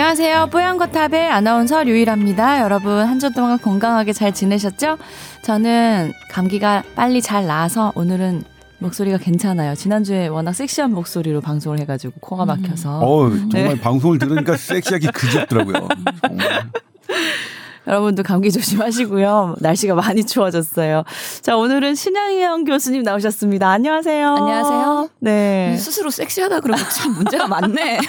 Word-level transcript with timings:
안녕하세요. 0.00 0.48
뽀얀거탑의 0.50 1.30
아나운서 1.30 1.82
류일합니다. 1.82 2.60
여러분 2.60 2.92
한 3.06 3.18
주 3.18 3.32
동안 3.32 3.58
건강하게 3.58 4.12
잘 4.12 4.30
지내셨죠? 4.34 4.98
저는 5.40 6.12
감기가 6.30 6.82
빨리 6.94 7.22
잘 7.22 7.46
나아서 7.46 7.92
오늘은 7.94 8.44
목소리가 8.76 9.16
괜찮아요. 9.16 9.74
지난주에 9.74 10.26
워낙 10.26 10.52
섹시한 10.52 10.92
목소리로 10.92 11.40
방송을 11.40 11.80
해가지고 11.80 12.12
코가 12.20 12.44
막혀서. 12.44 12.98
어 12.98 13.30
정말 13.30 13.48
네. 13.74 13.80
방송을 13.80 14.18
들으니까 14.18 14.58
섹시하기 14.58 15.06
그지없더라고요. 15.06 15.88
여러분도 17.86 18.22
감기 18.24 18.50
조심하시고요. 18.50 19.56
날씨가 19.60 19.94
많이 19.94 20.24
추워졌어요. 20.24 21.04
자, 21.40 21.56
오늘은 21.56 21.94
신양희영 21.94 22.64
교수님 22.64 23.02
나오셨습니다. 23.02 23.68
안녕하세요. 23.70 24.34
안녕하세요. 24.34 25.08
네. 25.20 25.76
스스로 25.78 26.10
섹시하다 26.10 26.60
그러면 26.60 26.84
참 26.92 27.12
문제가 27.14 27.46
많네. 27.46 28.00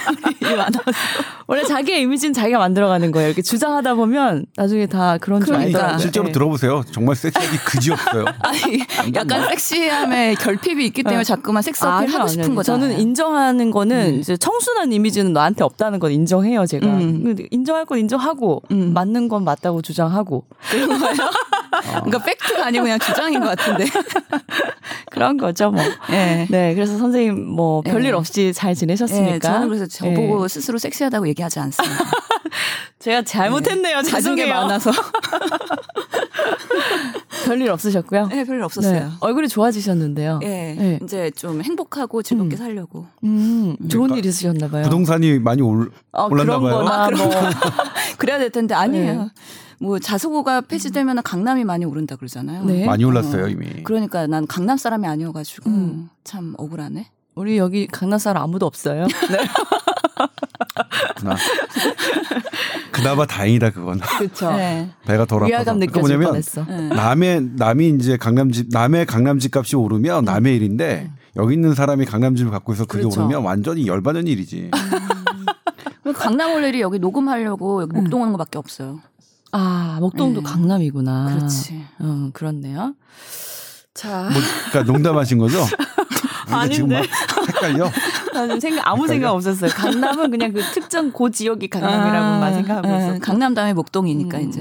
원래 1.46 1.64
자기의 1.64 2.02
이미지는 2.02 2.34
자기가 2.34 2.58
만들어가는 2.58 3.10
거예요. 3.12 3.28
이렇게 3.28 3.40
주장하다 3.40 3.94
보면 3.94 4.46
나중에 4.56 4.86
다 4.86 5.16
그런 5.18 5.40
줄 5.40 5.54
그러니까. 5.54 5.78
알더라고요. 5.78 5.98
실제로 5.98 6.26
네. 6.26 6.32
들어보세요. 6.32 6.82
정말 6.90 7.14
섹시하기 7.16 7.58
그지 7.58 7.92
없어요. 7.92 8.24
아니, 8.40 8.80
약간 9.14 9.48
섹시함에 9.48 10.34
결핍이 10.34 10.84
있기 10.86 11.04
때문에 11.04 11.18
네. 11.18 11.24
자꾸만 11.24 11.62
섹스 11.62 11.84
어필 11.84 12.12
하고 12.14 12.26
싶은 12.26 12.54
거죠. 12.54 12.72
저는 12.72 12.98
인정하는 12.98 13.70
거는 13.70 14.14
음. 14.14 14.20
이제 14.20 14.36
청순한 14.36 14.92
이미지는 14.92 15.32
너한테 15.32 15.62
없다는 15.64 16.00
건 16.00 16.10
인정해요, 16.10 16.66
제가. 16.66 16.86
음. 16.86 17.36
인정할 17.50 17.84
건 17.86 17.98
인정하고 17.98 18.62
음. 18.72 18.92
맞는 18.92 19.28
건 19.28 19.44
맞다. 19.44 19.67
있다고 19.68 19.82
주장하고 19.82 20.44
그런 20.70 20.98
거예요? 20.98 21.30
어. 21.72 22.00
그러니까 22.04 22.18
팩트가 22.24 22.66
아니고 22.66 22.84
그냥 22.84 22.98
주장인 22.98 23.40
것 23.40 23.56
같은데 23.56 23.86
그런 25.10 25.36
거죠 25.36 25.70
뭐. 25.70 25.82
네. 26.10 26.46
네. 26.50 26.74
그래서 26.74 26.96
선생님 26.98 27.46
뭐 27.48 27.82
네. 27.84 27.92
별일 27.92 28.14
없이 28.14 28.52
잘 28.52 28.74
지내셨습니까? 28.74 29.32
네, 29.32 29.38
저는 29.38 29.68
그래서 29.68 29.86
저보고 29.86 30.42
네. 30.42 30.48
스스로 30.48 30.78
섹시하다고 30.78 31.28
얘기하지 31.28 31.60
않습니다. 31.60 32.04
제가 32.98 33.22
잘못했네요. 33.22 34.02
네. 34.02 34.10
가진 34.10 34.34
게 34.34 34.46
많아서. 34.46 34.90
별일 37.44 37.70
없으셨고요? 37.70 38.26
네, 38.26 38.44
별일 38.44 38.62
없었어요. 38.62 38.92
네. 38.92 39.08
얼굴이 39.20 39.48
좋아지셨는데요. 39.48 40.38
네, 40.38 40.74
네. 40.78 40.98
이제 41.02 41.30
좀 41.30 41.62
행복하고 41.62 42.22
즐겁게 42.22 42.56
음. 42.56 42.58
살려고. 42.58 43.06
음, 43.24 43.76
좋은 43.88 44.08
그러니까 44.08 44.16
일 44.18 44.26
있으셨나 44.26 44.68
봐요. 44.68 44.82
부동산이 44.82 45.38
많이 45.38 45.62
올, 45.62 45.90
어, 46.12 46.28
올랐나 46.30 46.58
봐요. 46.60 46.86
아, 46.86 47.10
뭐. 47.10 47.30
그래야 48.18 48.38
될 48.38 48.50
텐데 48.50 48.74
아니에요. 48.74 49.30
네. 49.80 49.86
뭐 49.86 49.98
자수고가 49.98 50.62
폐지되면 50.62 51.22
강남이 51.22 51.64
많이 51.64 51.84
오른다 51.84 52.16
그러잖아요. 52.16 52.64
네. 52.64 52.84
많이 52.84 53.04
올랐어요 53.04 53.44
어. 53.44 53.48
이미. 53.48 53.82
그러니까 53.84 54.26
난 54.26 54.46
강남 54.46 54.76
사람이 54.76 55.06
아니어가지고 55.06 55.70
음. 55.70 56.08
참 56.24 56.54
억울하네. 56.58 57.08
우리 57.34 57.56
여기 57.56 57.86
강남 57.86 58.18
사람 58.18 58.42
아무도 58.42 58.66
없어요. 58.66 59.06
네. 59.30 59.38
그나 61.16 61.36
그나마 62.90 63.26
다행이다 63.26 63.70
그건. 63.70 64.00
그렇죠. 64.00 64.50
네. 64.52 64.90
배가 65.06 65.24
덜 65.24 65.38
아파서. 65.38 65.48
위화감 65.48 65.78
느껴질 65.78 66.00
뭐냐면 66.00 66.28
뻔했어. 66.28 66.64
네. 66.64 66.88
남의 66.88 67.50
남이 67.56 67.90
이제 67.90 68.16
강남집 68.16 68.68
남의 68.70 69.06
강남집 69.06 69.56
값이 69.56 69.76
오르면 69.76 70.24
남의 70.24 70.56
일인데 70.56 71.08
음. 71.08 71.16
여기 71.36 71.54
있는 71.54 71.74
사람이 71.74 72.04
강남집을 72.06 72.50
갖고 72.50 72.72
있어 72.72 72.84
그게 72.86 73.02
그렇죠. 73.02 73.20
오르면 73.20 73.44
완전히 73.44 73.86
열받는 73.86 74.26
일이지. 74.26 74.70
음. 74.74 76.12
강남 76.14 76.54
올 76.54 76.64
일이 76.64 76.80
여기 76.80 76.98
녹음하려고 76.98 77.82
여기 77.82 77.92
목동 77.94 78.22
오는 78.22 78.32
것밖에 78.32 78.58
없어요. 78.58 79.00
아 79.52 79.98
목동도 80.00 80.40
네. 80.42 80.46
강남이구나. 80.50 81.36
그렇지. 81.36 81.84
음 82.00 82.30
그렇네요. 82.32 82.94
자, 83.94 84.30
뭐, 84.32 84.40
그러니까 84.70 84.92
농담하신 84.92 85.38
거죠? 85.38 85.58
아닌데. 86.50 87.02
헷갈려. 87.48 87.90
나는 88.32 88.60
생각 88.60 88.86
아무 88.86 89.06
생각 89.08 89.32
없었어요. 89.32 89.70
강남은 89.70 90.30
그냥 90.30 90.52
그 90.52 90.62
특정 90.72 91.10
고 91.10 91.30
지역이 91.30 91.68
강남이라고만 91.68 92.42
아, 92.42 92.52
생각하고 92.52 92.88
아, 92.88 92.98
있었어. 92.98 93.18
강남 93.20 93.54
다음에 93.54 93.72
목동이니까 93.72 94.38
음, 94.38 94.48
이제. 94.48 94.60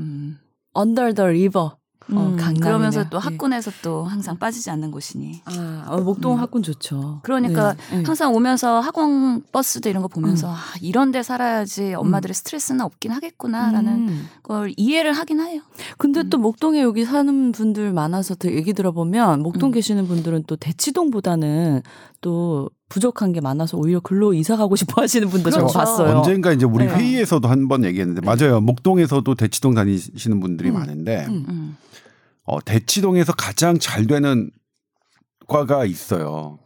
음. 0.00 0.38
Under 0.76 1.12
the 1.12 1.28
river. 1.28 1.70
어, 2.12 2.34
음, 2.38 2.54
그러면서 2.60 3.04
또 3.10 3.18
네. 3.18 3.24
학군에서 3.24 3.70
네. 3.70 3.76
또 3.82 4.04
항상 4.04 4.38
빠지지 4.38 4.70
않는 4.70 4.90
곳이니. 4.90 5.42
아, 5.44 5.84
어, 5.88 6.00
목동 6.00 6.34
음. 6.34 6.38
학군 6.40 6.62
좋죠. 6.62 7.20
그러니까 7.22 7.74
네. 7.90 7.98
네. 7.98 8.02
항상 8.04 8.34
오면서 8.34 8.80
학원 8.80 9.42
버스도 9.52 9.88
이런 9.90 10.00
거 10.02 10.08
보면서 10.08 10.48
음. 10.48 10.52
아, 10.52 10.58
이런 10.80 11.10
데 11.12 11.22
살아야지 11.22 11.94
엄마들의 11.94 12.32
음. 12.32 12.34
스트레스는 12.34 12.80
없긴 12.80 13.10
하겠구나라는 13.12 13.92
음. 14.08 14.26
걸 14.42 14.72
이해를 14.76 15.12
하긴 15.12 15.40
해요. 15.40 15.60
근데 15.98 16.22
또 16.30 16.38
목동에 16.38 16.80
여기 16.82 17.04
사는 17.04 17.52
분들 17.52 17.92
많아서 17.92 18.34
얘기 18.46 18.72
들어보면 18.72 19.42
목동 19.42 19.70
계시는 19.70 20.06
분들은 20.08 20.44
또 20.46 20.56
대치동보다는 20.56 21.82
또 22.20 22.70
부족한 22.88 23.32
게 23.34 23.40
많아서 23.42 23.76
오히려 23.76 24.00
글로 24.00 24.32
이사 24.32 24.56
가고 24.56 24.74
싶어 24.76 25.02
하시는 25.02 25.28
분도 25.28 25.50
그렇죠. 25.50 25.66
제가 25.68 25.78
봤어요. 25.84 26.16
언젠가 26.18 26.52
이제 26.52 26.64
우리 26.64 26.86
네. 26.86 26.94
회의에서도 26.94 27.46
한 27.46 27.68
번 27.68 27.84
얘기했는데 27.84 28.22
맞아요. 28.24 28.62
목동에서도 28.62 29.34
대치동 29.34 29.74
다니시는 29.74 30.40
분들이 30.40 30.70
많은데 30.70 31.26
어, 32.48 32.62
대치동에서 32.64 33.34
가장 33.34 33.78
잘 33.78 34.06
되는 34.06 34.50
과가 35.48 35.84
있어요. 35.84 36.58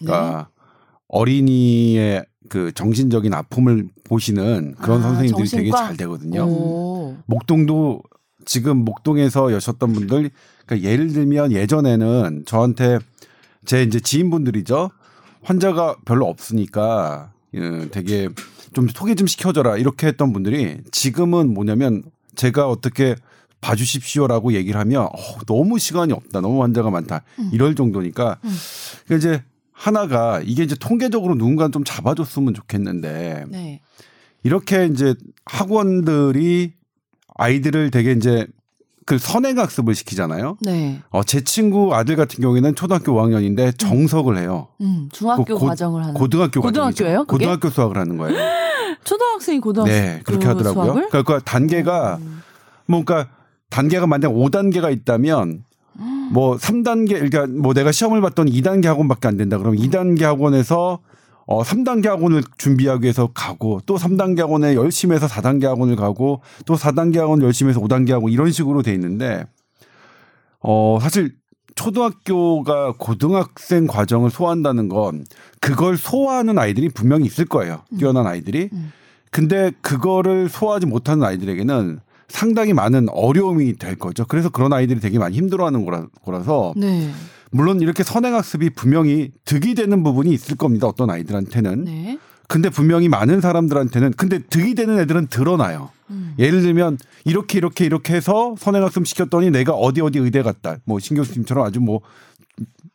그러니까 0.00 0.48
네? 0.48 0.62
어린이의 1.06 2.26
그 2.48 2.72
정신적인 2.72 3.32
아픔을 3.32 3.88
보시는 4.02 4.74
그런 4.80 4.98
아, 4.98 5.02
선생님들이 5.02 5.48
정신과? 5.48 5.56
되게 5.56 5.70
잘 5.70 5.96
되거든요. 5.96 6.44
오. 6.44 7.16
목동도 7.26 8.02
지금 8.46 8.78
목동에서 8.78 9.52
여셨던 9.52 9.92
분들 9.92 10.30
그러니까 10.66 10.90
예를 10.90 11.12
들면 11.12 11.52
예전에는 11.52 12.42
저한테 12.44 12.98
제 13.64 13.84
이제 13.84 14.00
지인분들이죠. 14.00 14.90
환자가 15.42 15.98
별로 16.04 16.26
없으니까 16.26 17.32
예, 17.54 17.88
되게 17.92 18.28
좀 18.72 18.88
소개 18.88 19.14
좀 19.14 19.28
시켜줘라 19.28 19.76
이렇게 19.76 20.08
했던 20.08 20.32
분들이 20.32 20.78
지금은 20.90 21.54
뭐냐면 21.54 22.02
제가 22.34 22.68
어떻게 22.68 23.14
봐주십시오라고 23.60 24.52
얘기를 24.52 24.78
하면 24.80 25.04
어, 25.04 25.38
너무 25.46 25.78
시간이 25.78 26.12
없다, 26.12 26.40
너무 26.40 26.62
환자가 26.62 26.90
많다 26.90 27.22
음. 27.38 27.50
이럴 27.52 27.74
정도니까 27.74 28.38
음. 28.44 28.54
그러니까 29.06 29.28
이제 29.28 29.42
하나가 29.72 30.40
이게 30.44 30.62
이제 30.64 30.74
통계적으로 30.78 31.36
누군가 31.36 31.68
좀 31.68 31.84
잡아줬으면 31.84 32.54
좋겠는데 32.54 33.46
네. 33.48 33.80
이렇게 34.42 34.86
이제 34.86 35.14
학원들이 35.44 36.72
아이들을 37.36 37.90
되게 37.90 38.12
이제 38.12 38.46
그 39.06 39.16
선행학습을 39.16 39.94
시키잖아요. 39.94 40.58
네. 40.60 41.00
어, 41.08 41.22
제 41.22 41.42
친구 41.42 41.94
아들 41.94 42.14
같은 42.14 42.42
경우에는 42.42 42.74
초등학교 42.74 43.12
5학년인데 43.14 43.78
정석을 43.78 44.36
해요. 44.36 44.68
음, 44.82 45.08
중학교 45.12 45.44
그 45.44 45.54
고, 45.54 45.66
과정을 45.66 46.02
하는. 46.02 46.14
고등학교 46.14 46.60
고등학교예요? 46.60 47.24
고등학교 47.24 47.70
수학을 47.70 47.96
하는 47.96 48.18
거예요. 48.18 48.36
초등학생이 49.04 49.60
고등학교 49.60 49.90
네, 49.90 50.20
그렇게 50.24 50.46
하더라고요. 50.46 50.84
수학을? 50.84 51.08
그러니까 51.08 51.22
그 51.22 51.42
단계가 51.42 52.16
음. 52.20 52.42
뭔가 52.84 53.28
단계가 53.70 54.06
만약 54.06 54.30
5단계가 54.30 54.92
있다면 54.92 55.64
뭐 56.32 56.56
3단계 56.56 57.14
그러니까 57.14 57.46
뭐 57.46 57.74
내가 57.74 57.92
시험을 57.92 58.20
봤더니 58.20 58.52
2단계 58.52 58.84
학원밖에 58.86 59.28
안 59.28 59.36
된다. 59.36 59.58
그러면 59.58 59.80
2단계 59.80 60.22
학원에서 60.22 61.00
어 61.46 61.62
3단계 61.62 62.06
학원을 62.06 62.42
준비하기 62.58 63.04
위해서 63.04 63.28
가고 63.32 63.80
또 63.86 63.96
3단계 63.96 64.40
학원에 64.40 64.74
열심히 64.74 65.14
해서 65.14 65.26
4단계 65.26 65.64
학원을 65.64 65.96
가고 65.96 66.42
또 66.66 66.74
4단계 66.74 67.16
학원 67.16 67.42
열심히 67.42 67.70
해서 67.70 67.80
5단계 67.80 68.10
하고 68.10 68.28
이런 68.28 68.52
식으로 68.52 68.82
돼 68.82 68.92
있는데 68.92 69.46
어 70.60 70.98
사실 71.00 71.34
초등학교가 71.74 72.94
고등학생 72.98 73.86
과정을 73.86 74.30
소화한다는 74.30 74.88
건 74.88 75.24
그걸 75.60 75.96
소화하는 75.96 76.58
아이들이 76.58 76.88
분명히 76.88 77.24
있을 77.26 77.44
거예요. 77.44 77.82
뛰어난 77.98 78.26
아이들이. 78.26 78.68
음. 78.72 78.92
근데 79.30 79.70
그거를 79.80 80.48
소화하지 80.48 80.86
못하는 80.86 81.24
아이들에게는 81.24 82.00
상당히 82.28 82.72
많은 82.72 83.08
어려움이 83.10 83.76
될 83.78 83.96
거죠. 83.96 84.24
그래서 84.26 84.48
그런 84.50 84.72
아이들이 84.72 85.00
되게 85.00 85.18
많이 85.18 85.36
힘들어하는 85.36 85.84
거라, 85.84 86.06
거라서 86.24 86.74
네. 86.76 87.10
물론 87.50 87.80
이렇게 87.80 88.02
선행학습이 88.02 88.70
분명히 88.70 89.30
득이 89.44 89.74
되는 89.74 90.02
부분이 90.02 90.30
있을 90.32 90.56
겁니다. 90.56 90.86
어떤 90.86 91.08
아이들한테는. 91.10 91.84
네. 91.84 92.18
근데 92.46 92.70
분명히 92.70 93.08
많은 93.08 93.40
사람들한테는 93.40 94.12
근데 94.16 94.38
득이 94.38 94.74
되는 94.74 94.98
애들은 94.98 95.26
드러나요. 95.28 95.90
음. 96.10 96.34
예를 96.38 96.62
들면 96.62 96.98
이렇게 97.26 97.58
이렇게 97.58 97.84
이렇게 97.84 98.14
해서 98.14 98.54
선행학습 98.58 99.06
시켰더니 99.06 99.50
내가 99.50 99.72
어디 99.74 100.00
어디 100.00 100.18
의대 100.18 100.42
갔다. 100.42 100.76
뭐 100.84 100.98
신 100.98 101.16
교수님처럼 101.16 101.66
아주 101.66 101.80
뭐 101.80 102.00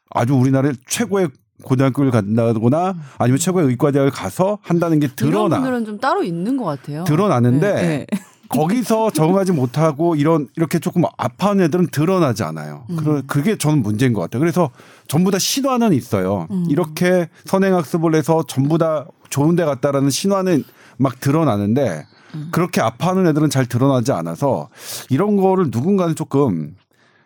아주 0.10 0.34
우리나라 0.36 0.72
최고의 0.88 1.30
고등학교를 1.64 2.10
간다거나 2.12 2.96
아니면 3.20 3.38
최고의 3.40 3.68
의과대학을 3.68 4.12
가서 4.12 4.58
한다는 4.62 5.00
게 5.00 5.08
드러나. 5.08 5.38
이런 5.38 5.50
분들은 5.50 5.86
좀 5.86 6.00
따로 6.00 6.24
있는 6.24 6.58
것 6.58 6.66
같아요. 6.66 7.04
드러나는데 7.04 7.74
네, 7.74 7.82
네. 7.82 8.08
거기서 8.54 9.12
적응하지 9.12 9.52
못하고 9.52 10.16
이런 10.16 10.48
이렇게 10.56 10.80
조금 10.80 11.04
아파하는 11.18 11.66
애들은 11.66 11.88
드러나지 11.88 12.44
않아요. 12.44 12.86
음. 12.92 13.24
그게 13.28 13.58
저는 13.58 13.82
문제인 13.82 14.14
것 14.14 14.22
같아요. 14.22 14.40
그래서 14.40 14.70
전부 15.08 15.32
다 15.32 15.40
신화는 15.40 15.94
있어요. 15.94 16.48
음. 16.52 16.66
이렇게 16.70 17.30
선행학습을 17.46 18.16
해서 18.16 18.44
전부 18.48 18.78
다 18.78 19.08
좋은 19.30 19.56
데 19.56 19.66
갔다라는 19.66 20.10
신화는 20.10 20.64
막 20.98 21.20
드러나는데 21.20 22.06
음. 22.36 22.50
그렇게 22.52 22.82
아파하는 22.82 23.28
애들은 23.28 23.50
잘 23.50 23.66
드러나지 23.66 24.12
않아서 24.12 24.70
이런 25.10 25.38
거를 25.38 25.68
누군가는 25.72 26.16
조금 26.16 26.76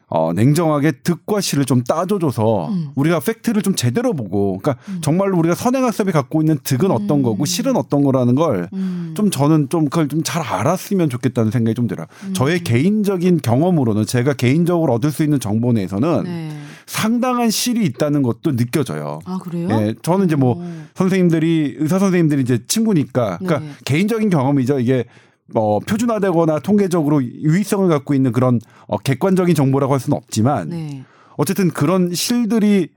어, 0.09 0.31
냉정하게 0.33 0.93
득과 1.03 1.41
실을 1.41 1.65
좀 1.65 1.83
따져줘서 1.83 2.69
음. 2.69 2.89
우리가 2.95 3.19
팩트를 3.19 3.61
좀 3.61 3.75
제대로 3.75 4.13
보고, 4.13 4.57
그러니까 4.57 4.81
음. 4.87 4.99
정말로 5.01 5.37
우리가 5.37 5.53
선행학습이 5.53 6.13
갖고 6.13 6.41
있는 6.41 6.57
득은 6.63 6.91
어떤 6.91 7.19
음. 7.19 7.23
거고 7.23 7.43
실은 7.45 7.75
어떤 7.75 8.03
거라는 8.03 8.35
걸 8.35 8.69
음. 8.71 9.13
좀 9.15 9.29
저는 9.29 9.69
좀 9.69 9.85
그걸 9.85 10.07
좀 10.07 10.21
잘 10.27 10.41
알았으면 10.41 11.09
좋겠다는 11.09 11.51
생각이 11.51 11.73
좀 11.73 11.87
들어요. 11.87 12.05
음. 12.25 12.33
저의 12.33 12.59
개인적인 12.63 13.39
경험으로는 13.41 14.05
제가 14.05 14.33
개인적으로 14.33 14.93
얻을 14.93 15.11
수 15.11 15.23
있는 15.23 15.39
정보 15.39 15.71
내에서는 15.71 16.23
네. 16.23 16.49
상당한 16.85 17.49
실이 17.49 17.85
있다는 17.85 18.23
것도 18.23 18.55
느껴져요. 18.55 19.19
아 19.25 19.37
그래요? 19.41 19.67
예, 19.71 19.93
저는 20.01 20.25
이제 20.25 20.35
뭐 20.35 20.57
오. 20.57 20.63
선생님들이 20.95 21.75
의사 21.79 21.99
선생님들이 21.99 22.41
이제 22.41 22.59
친구니까 22.67 23.37
그러니까 23.37 23.59
네. 23.59 23.71
개인적인 23.85 24.29
경험이죠. 24.29 24.79
이게 24.79 25.05
뭐 25.53 25.79
표준화되거나 25.79 26.59
통계적으로 26.59 27.23
유의성을 27.23 27.87
갖고 27.89 28.13
있는 28.13 28.31
그런 28.31 28.59
어, 28.87 28.97
객관적인 28.97 29.55
정보라고 29.55 29.93
할 29.93 29.99
수는 29.99 30.17
없지만 30.17 30.69
네. 30.69 31.05
어쨌든 31.37 31.69
그런 31.71 32.13
실들이 32.13 32.89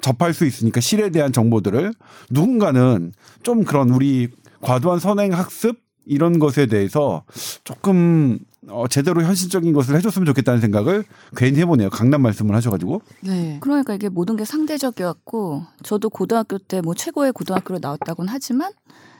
접할 0.00 0.32
수 0.32 0.46
있으니까 0.46 0.80
실에 0.80 1.10
대한 1.10 1.32
정보들을 1.32 1.92
누군가는 2.30 3.12
좀 3.42 3.64
그런 3.64 3.90
우리 3.90 4.28
과도한 4.60 5.00
선행 5.00 5.32
학습 5.32 5.80
이런 6.06 6.38
것에 6.38 6.66
대해서 6.66 7.24
조금 7.64 8.38
어, 8.68 8.86
제대로 8.88 9.22
현실적인 9.22 9.72
것을 9.72 9.96
해줬으면 9.96 10.26
좋겠다는 10.26 10.60
생각을 10.60 11.04
괜히 11.36 11.58
해보네요. 11.60 11.90
강남 11.90 12.22
말씀을 12.22 12.54
하셔가지고. 12.54 13.02
네. 13.22 13.58
그러니까 13.60 13.94
이게 13.94 14.08
모든 14.08 14.36
게 14.36 14.44
상대적이었고 14.44 15.62
저도 15.82 16.10
고등학교 16.10 16.58
때 16.58 16.80
뭐 16.80 16.94
최고의 16.94 17.32
고등학교로 17.32 17.78
나왔다고는 17.82 18.32
하지만 18.32 18.72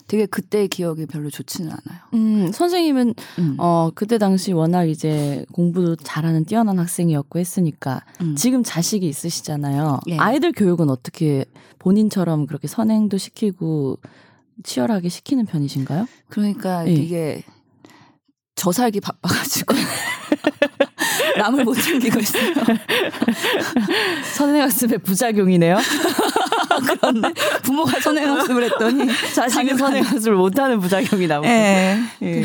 되게 0.08 0.24
그때의 0.26 0.68
기억이 0.68 1.06
별로 1.06 1.30
좋지는 1.30 1.70
않아요. 1.70 2.00
음, 2.14 2.50
선생님은 2.50 3.14
음. 3.38 3.54
어 3.58 3.90
그때 3.94 4.16
당시 4.18 4.52
워낙 4.52 4.84
이제 4.86 5.44
공부도 5.52 5.96
잘하는 5.96 6.46
뛰어난 6.46 6.78
학생이었고 6.78 7.38
했으니까 7.38 8.02
음. 8.22 8.34
지금 8.34 8.64
자식이 8.64 9.06
있으시잖아요. 9.06 10.00
예. 10.08 10.16
아이들 10.16 10.52
교육은 10.52 10.88
어떻게 10.88 11.44
본인처럼 11.78 12.46
그렇게 12.46 12.66
선행도 12.68 13.18
시키고 13.18 13.98
치열하게 14.64 15.10
시키는 15.10 15.44
편이신가요? 15.44 16.06
그러니까 16.30 16.88
예. 16.88 16.92
이게 16.92 17.42
저 18.56 18.72
살기 18.72 19.00
바빠가지고 19.00 19.74
남을 21.38 21.64
못 21.64 21.74
챙기고 21.74 22.20
있어요. 22.20 22.52
선행학습의 24.34 24.98
부작용이네요. 24.98 25.78
그런데 27.00 27.32
부모가 27.62 28.00
선행학습을 28.00 28.64
했더니 28.64 29.06
자식은 29.34 29.76
선행학습을 29.76 30.36
못하는 30.36 30.80
부작용이 30.80 31.26
나오고. 31.26 31.46
예. 31.48 31.98
예. 32.22 32.44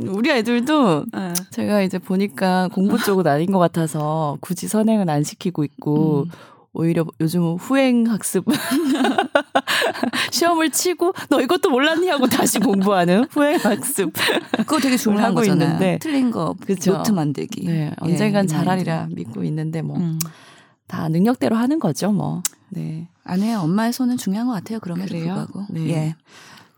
우리 0.00 0.30
애들도 0.30 1.04
예. 1.16 1.34
제가 1.50 1.82
이제 1.82 1.98
보니까 1.98 2.68
공부 2.72 2.98
쪽은 2.98 3.26
아닌 3.26 3.52
것 3.52 3.58
같아서 3.58 4.38
굳이 4.40 4.66
선행은 4.68 5.08
안 5.08 5.22
시키고 5.22 5.64
있고 5.64 6.26
음. 6.26 6.53
오히려 6.74 7.06
요즘은 7.20 7.56
후행 7.56 8.06
학습 8.08 8.44
시험을 10.30 10.70
치고 10.70 11.12
너 11.30 11.40
이것도 11.40 11.70
몰랐니 11.70 12.08
하고 12.08 12.26
다시 12.26 12.58
공부하는 12.58 13.26
후행 13.30 13.58
학습. 13.62 14.12
그거 14.58 14.78
되게 14.80 14.96
중요한 14.96 15.26
하고 15.26 15.36
거잖아요. 15.36 15.66
있는데. 15.66 15.98
틀린 16.00 16.30
거 16.30 16.54
그쵸. 16.66 16.96
노트 16.98 17.12
만들기. 17.12 17.64
네, 17.66 17.72
예, 17.86 17.92
언젠간 18.00 18.46
이 18.46 18.48
잘하리라. 18.48 19.08
믿고 19.12 19.44
있는데 19.44 19.82
뭐다 19.82 20.02
음. 20.02 21.12
능력대로 21.12 21.56
하는 21.56 21.78
거죠, 21.78 22.10
뭐. 22.12 22.42
네. 22.70 23.08
아니에요. 23.22 23.60
엄마의 23.60 23.92
손은 23.92 24.16
중요한 24.16 24.48
것 24.48 24.52
같아요. 24.54 24.80
그래요? 24.80 25.06
불구하고. 25.06 25.66
네. 25.70 25.88
예. 25.90 26.16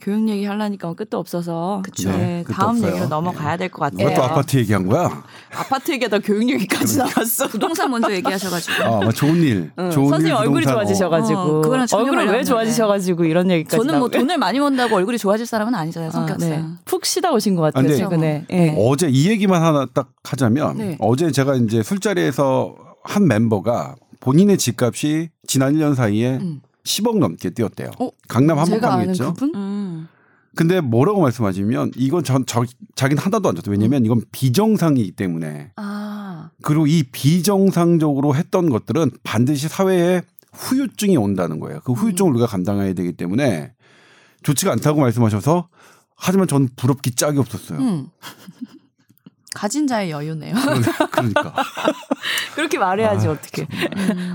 교육 0.07 0.29
얘기 0.29 0.45
하려니까 0.45 0.95
끝도 0.95 1.19
없어서 1.19 1.83
그쵸. 1.85 2.09
네, 2.13 2.17
네, 2.17 2.43
끝도 2.45 2.55
다음 2.57 2.77
없어요. 2.77 2.91
얘기로 2.93 3.09
넘어가야 3.09 3.57
될 3.57 3.69
것 3.69 3.81
같아요. 3.91 4.15
또 4.15 4.23
아파트 4.23 4.57
얘기한 4.57 4.87
거야? 4.87 5.25
아파트 5.53 5.91
얘기하다 5.91 6.21
교육 6.21 6.49
얘기까지 6.49 6.99
나왔어. 6.99 7.49
부동산 7.49 7.91
먼저 7.91 8.13
얘기하셔가지고. 8.13 8.85
아, 8.85 8.89
뭐 9.03 9.11
좋은 9.11 9.35
일. 9.43 9.73
응, 9.77 9.91
좋은 9.91 10.09
선생님 10.09 10.37
일 10.37 10.41
얼굴이. 10.43 10.63
좋아지셔가지고 10.65 11.39
어, 11.41 11.87
얼굴은 11.99 12.29
왜. 12.29 12.45
좋아지셔가지고 12.45 13.25
이런 13.25 13.51
얘기까지 13.51 13.79
저는 13.79 13.95
뭐 13.95 13.99
나오게. 14.03 14.19
돈을 14.19 14.39
많이 14.39 14.61
번다고 14.61 14.95
얼굴이 14.95 15.19
좋아질 15.19 15.45
사람은 15.45 15.75
아니잖아요. 15.75 16.11
아, 16.11 16.13
성격상. 16.13 16.49
네. 16.51 16.65
푹 16.85 17.05
쉬다 17.05 17.33
오신 17.33 17.57
것 17.57 17.63
같아요 17.63 17.93
아, 17.93 17.97
최근에. 17.97 18.45
네. 18.49 18.57
예. 18.57 18.75
어제 18.79 19.09
이 19.11 19.29
얘기만 19.29 19.61
하나 19.61 19.87
딱 19.93 20.11
하자면 20.23 20.79
네. 20.79 20.97
어제 21.01 21.33
제가 21.33 21.57
이제 21.57 21.83
술자리에서 21.83 22.77
한 23.03 23.27
멤버가 23.27 23.97
본인의 24.21 24.57
집값이 24.59 25.31
지난 25.49 25.75
1년 25.75 25.97
사이에 25.97 26.37
음. 26.37 26.61
10억 26.87 27.19
넘게 27.19 27.51
뛰었대요. 27.51 27.91
어? 27.99 28.11
강남 28.29 28.59
한복판이겠죠. 28.59 29.35
음. 29.55 30.09
근데 30.55 30.81
뭐라고 30.81 31.21
말씀하시면 31.21 31.93
이건 31.97 32.25
전 32.25 32.47
저, 32.47 32.65
자기는 32.95 33.23
하나도 33.23 33.51
안 33.51 33.57
줬다. 33.57 33.71
왜냐면 33.71 34.07
이건 34.07 34.23
비정상이기 34.33 35.13
때문에 35.13 35.73
아, 35.77 36.51
그리고 36.63 36.87
이 36.87 37.03
비정상적으로 37.03 38.35
했던 38.35 38.71
것들은 38.71 39.11
반드시 39.23 39.69
사회에 39.69 40.23
후유증이 40.55 41.19
온다는 41.19 41.61
거예요. 41.61 41.81
그 41.85 41.93
후유증을 41.93 42.31
우리가 42.31 42.47
감당해야 42.47 42.95
되기 42.95 43.13
때문에 43.13 43.75
좋지가 44.45 44.73
않다고 44.73 45.01
말씀하셔서 45.01 45.69
하지만 46.17 46.49
전 46.49 46.69
부럽기 46.75 47.11
짝이 47.11 47.39
없었어요. 47.39 47.79
음. 47.79 48.09
가진 49.57 49.87
자의 49.87 50.11
여유네요. 50.11 50.55
그러니까. 51.11 51.55
그렇게 52.55 52.79
말해야지 52.79 53.27
아, 53.27 53.31
어떻게? 53.31 53.67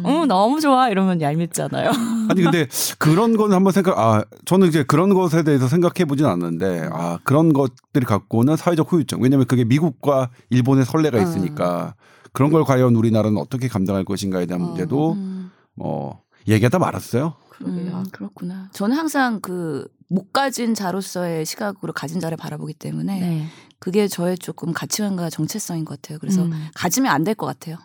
어 0.04 0.26
너무 0.26 0.60
좋아 0.60 0.90
이러면 0.90 1.22
얄밉잖아요. 1.22 1.92
아니 2.30 2.42
근데 2.42 2.68
그런 2.98 3.38
건 3.38 3.54
한번 3.54 3.72
생각 3.72 4.00
아 4.00 4.24
저는 4.46 4.68
이제 4.68 4.84
그런 4.84 5.14
것에 5.14 5.44
대해서 5.44 5.68
생각해 5.68 6.06
보진 6.06 6.26
않는데 6.26 6.90
아 6.92 7.20
그런 7.24 7.54
것들이 7.54 8.04
갖고 8.06 8.40
오는 8.40 8.56
사회적 8.56 8.92
후유증 8.92 9.22
왜냐하면 9.22 9.46
그게 9.46 9.64
미국과 9.64 10.32
일본의 10.50 10.86
선례가 10.86 11.20
아. 11.20 11.22
있으니까 11.22 11.94
그런 12.34 12.52
걸 12.52 12.64
과연 12.64 12.96
우리나라는 12.96 13.38
어떻게 13.38 13.68
감당할 13.68 14.04
것인가에 14.04 14.48
대한 14.48 14.64
어, 14.64 14.66
문제도 14.66 15.14
음. 15.14 15.52
뭐 15.76 16.22
얘기하다 16.48 16.80
말았어요. 16.80 17.36
그러게요. 17.50 17.92
음, 17.98 18.04
그렇구나. 18.12 18.70
저는 18.74 18.98
항상 18.98 19.40
그 19.40 19.88
못 20.12 20.34
가진 20.34 20.74
자로서의 20.74 21.46
시각으로 21.46 21.94
가진 21.94 22.20
자를 22.20 22.36
바라보기 22.36 22.74
때문에 22.74 23.20
네. 23.20 23.48
그게 23.82 24.08
저의 24.08 24.38
조금 24.38 24.74
가치관과 24.74 25.30
정체성인 25.32 25.84
것 25.86 26.00
같아요. 26.02 26.20
그래서 26.20 26.44
음. 26.44 26.68
가지면 26.76 27.12
안 27.12 27.24
될 27.24 27.34
것 27.36 27.48
같아요. 27.48 27.78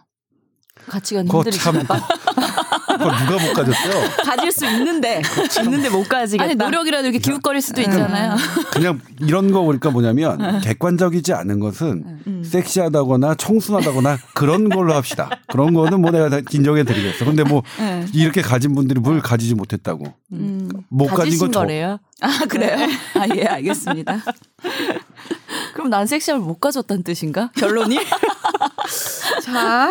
가치관 0.89 1.25
그거 1.25 1.39
힘들으시나 1.39 1.73
참 1.73 1.87
봐. 1.87 2.07
그거 2.87 3.11
누가 3.25 3.43
못 3.47 3.53
가졌어요? 3.55 4.11
가질 4.25 4.53
수 4.53 4.67
있는데 4.67 5.23
있는데 5.65 5.89
못 5.89 6.07
가지겠다. 6.09 6.45
아니 6.45 6.55
노력이라도 6.55 7.05
이렇게 7.09 7.19
기웃거릴 7.19 7.63
수도 7.63 7.81
있잖아요. 7.81 8.37
그냥 8.73 9.01
이런 9.21 9.53
거 9.53 9.63
보니까 9.63 9.91
뭐냐면 9.91 10.61
객관적이지 10.61 11.33
않은 11.33 11.61
것은 11.61 12.21
음. 12.27 12.45
섹시하다거나 12.45 13.35
청순하다거나 13.37 14.19
그런 14.35 14.69
걸로 14.69 14.95
합시다. 14.95 15.31
그런 15.49 15.73
거는 15.75 16.01
뭐 16.03 16.11
내가 16.11 16.29
다 16.29 16.41
인정해 16.53 16.85
드리겠어. 16.85 17.25
근데 17.25 17.43
뭐 17.43 17.63
네. 17.79 18.05
이렇게 18.13 18.43
가진 18.43 18.75
분들이 18.75 19.01
뭘 19.01 19.21
가지지 19.21 19.55
못했다고. 19.55 20.05
음, 20.33 20.69
못 20.91 21.07
가진 21.07 21.17
가지신 21.25 21.39
건 21.41 21.53
저. 21.53 21.61
거래요. 21.61 21.99
아 22.21 22.45
그래요? 22.49 22.77
아 23.15 23.27
예 23.35 23.45
알겠습니다. 23.45 24.19
그럼 25.77 25.91
난 25.91 26.07
섹시함을 26.07 26.43
못 26.43 26.59
가졌다는 26.59 27.03
뜻인가? 27.03 27.51
결론이? 27.55 27.99
자, 29.45 29.91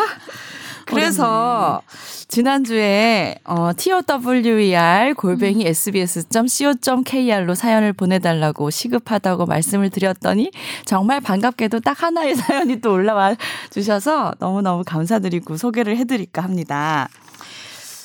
그래서 0.87 1.83
지난주에 2.27 3.35
어, 3.43 3.69
TOWER 3.77 5.13
골뱅이 5.13 5.67
sbs.co.kr로 5.67 7.53
사연을 7.53 7.93
보내달라고 7.93 8.71
시급하다고 8.71 9.45
말씀을 9.45 9.91
드렸더니 9.91 10.49
정말 10.85 11.21
반갑게도 11.21 11.81
딱 11.81 12.01
하나의 12.01 12.33
사연이 12.35 12.81
또 12.81 12.91
올라와 12.91 13.35
주셔서 13.69 14.33
너무너무 14.39 14.83
감사드리고 14.83 15.57
소개를 15.57 15.97
해드릴까 15.97 16.41
합니다. 16.41 17.09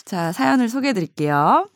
자, 0.04 0.32
사연을 0.32 0.68
소개해 0.68 0.92
드릴게요. 0.92 1.66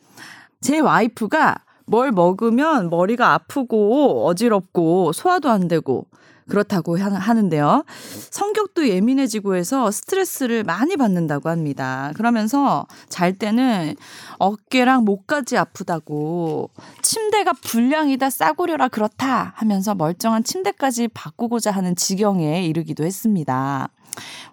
제 0.61 0.77
와이프가 0.77 1.55
뭘 1.85 2.11
먹으면 2.11 2.89
머리가 2.89 3.33
아프고 3.33 4.25
어지럽고 4.27 5.13
소화도 5.13 5.49
안 5.49 5.67
되고 5.67 6.05
그렇다고 6.47 6.99
하- 6.99 7.09
하는데요. 7.09 7.83
성격도 8.29 8.87
예민해지고 8.87 9.55
해서 9.55 9.89
스트레스를 9.89 10.63
많이 10.63 10.95
받는다고 10.95 11.49
합니다. 11.49 12.11
그러면서 12.15 12.85
잘 13.09 13.33
때는 13.33 13.95
어깨랑 14.37 15.05
목까지 15.05 15.57
아프다고 15.57 16.69
침대가 17.01 17.51
불량이다 17.53 18.29
싸구려라 18.29 18.89
그렇다 18.89 19.53
하면서 19.55 19.95
멀쩡한 19.95 20.43
침대까지 20.43 21.07
바꾸고자 21.09 21.71
하는 21.71 21.95
지경에 21.95 22.63
이르기도 22.65 23.05
했습니다. 23.05 23.89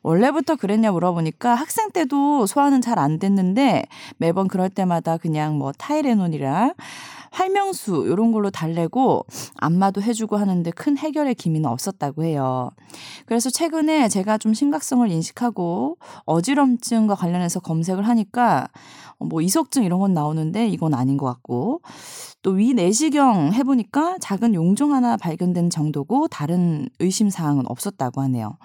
원래부터 0.03 0.57
그랬냐 0.57 0.91
물어보니까 0.93 1.55
학생 1.55 1.91
때도 1.93 2.47
소화는 2.47 2.81
잘 2.81 2.99
안 2.99 3.19
됐는데 3.19 3.85
매번 4.17 4.49
그럴 4.49 4.71
때마다 4.71 5.19
그냥 5.19 5.57
뭐 5.59 5.73
타이레놀이랑 5.73 6.73
활명수 7.33 8.07
이런 8.07 8.31
걸로 8.31 8.51
달래고 8.51 9.27
안마도 9.57 10.01
해주고 10.03 10.37
하는데 10.37 10.71
큰 10.71 10.97
해결의 10.97 11.35
기미는 11.35 11.69
없었다고 11.69 12.25
해요. 12.25 12.71
그래서 13.27 13.51
최근에 13.51 14.09
제가 14.09 14.39
좀 14.39 14.55
심각성을 14.55 15.11
인식하고 15.11 15.97
어지럼증과 16.27 17.15
관련해서 17.15 17.61
검색을 17.61 18.07
하니까 18.07 18.69
뭐 19.19 19.41
이석증 19.41 19.85
이런 19.85 20.01
건 20.01 20.15
나오는데 20.15 20.69
이건 20.69 20.95
아닌 20.95 21.17
것 21.17 21.27
같고 21.27 21.81
또 22.43 22.53
위 22.53 22.75
내시경 22.75 23.53
해보니까 23.55 24.19
작은 24.21 24.55
용종 24.55 24.93
하나 24.93 25.17
발견된 25.17 25.71
정도고 25.71 26.29
다른 26.29 26.89
의심 26.99 27.31
사항은 27.31 27.65
없었다고 27.67 28.21
하네요. 28.23 28.59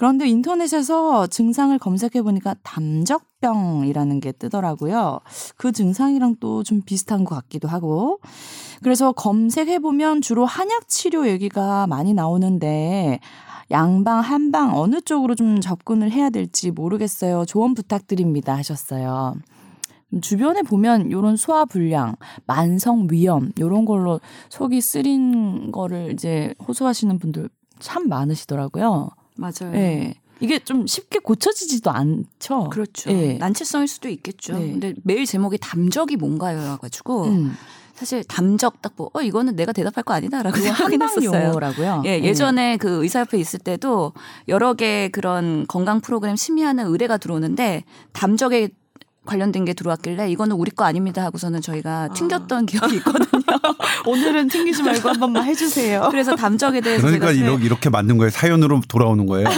그런데 0.00 0.26
인터넷에서 0.26 1.26
증상을 1.26 1.78
검색해 1.78 2.22
보니까 2.22 2.54
담적병이라는 2.62 4.20
게 4.20 4.32
뜨더라고요. 4.32 5.20
그 5.58 5.72
증상이랑 5.72 6.36
또 6.40 6.62
좀 6.62 6.80
비슷한 6.80 7.24
것 7.24 7.34
같기도 7.34 7.68
하고. 7.68 8.18
그래서 8.82 9.12
검색해 9.12 9.78
보면 9.80 10.22
주로 10.22 10.46
한약 10.46 10.88
치료 10.88 11.28
얘기가 11.28 11.86
많이 11.86 12.14
나오는데 12.14 13.20
양방 13.70 14.20
한방 14.20 14.74
어느 14.74 15.02
쪽으로 15.02 15.34
좀 15.34 15.60
접근을 15.60 16.10
해야 16.10 16.30
될지 16.30 16.70
모르겠어요. 16.70 17.44
조언 17.44 17.74
부탁드립니다 17.74 18.56
하셨어요. 18.56 19.34
주변에 20.22 20.62
보면 20.62 21.10
요런 21.12 21.36
소화 21.36 21.66
불량, 21.66 22.16
만성 22.46 23.06
위염 23.10 23.52
요런 23.60 23.84
걸로 23.84 24.18
속이 24.48 24.80
쓰린 24.80 25.70
거를 25.72 26.12
이제 26.14 26.54
호소하시는 26.66 27.18
분들 27.18 27.50
참 27.80 28.08
많으시더라고요. 28.08 29.10
맞아요. 29.40 29.74
예. 29.74 30.14
이게 30.40 30.58
좀 30.58 30.86
쉽게 30.86 31.18
고쳐지지도 31.18 31.90
않죠. 31.90 32.70
그렇죠. 32.70 33.10
예. 33.10 33.34
난치성일 33.34 33.88
수도 33.88 34.08
있겠죠. 34.08 34.58
네. 34.58 34.70
근데 34.70 34.94
메일 35.02 35.26
제목이 35.26 35.58
담적이 35.58 36.16
뭔가요? 36.16 36.78
가지고 36.80 37.24
음. 37.24 37.54
사실 37.94 38.24
담적 38.24 38.80
딱 38.80 38.94
뭐, 38.96 39.10
어, 39.12 39.20
이거는 39.20 39.56
내가 39.56 39.72
대답할 39.72 40.04
거 40.04 40.14
아니다라고 40.14 40.54
그거 40.54 40.64
생각하긴 40.64 41.02
한방 41.02 41.18
했었어요. 41.18 41.48
용어라고요. 41.48 42.02
예, 42.06 42.18
네. 42.18 42.24
예전에 42.24 42.78
그 42.78 43.02
의사협회 43.02 43.38
있을 43.38 43.58
때도 43.58 44.14
여러 44.48 44.72
개 44.72 45.10
그런 45.12 45.66
건강 45.68 46.00
프로그램 46.00 46.34
심의하는 46.34 46.86
의뢰가 46.86 47.18
들어오는데 47.18 47.84
담적에 48.12 48.70
관련된 49.30 49.64
게 49.64 49.74
들어왔길래 49.74 50.28
이거는 50.30 50.56
우리 50.56 50.72
거 50.72 50.84
아닙니다 50.84 51.22
하고서는 51.22 51.60
저희가 51.62 52.08
튕겼던 52.14 52.66
기억이 52.66 52.96
있거든요. 52.96 53.28
오늘은 54.04 54.48
튕기지 54.48 54.82
말고 54.82 55.08
한 55.08 55.20
번만 55.20 55.44
해주세요. 55.44 56.08
그래서 56.10 56.34
담적에 56.34 56.80
대해서 56.80 57.06
그러니까 57.06 57.32
제가 57.32 57.46
이렇게, 57.46 57.64
이렇게 57.64 57.90
만든 57.90 58.18
거예요. 58.18 58.30
사연으로 58.30 58.80
돌아오는 58.88 59.24
거예요. 59.26 59.48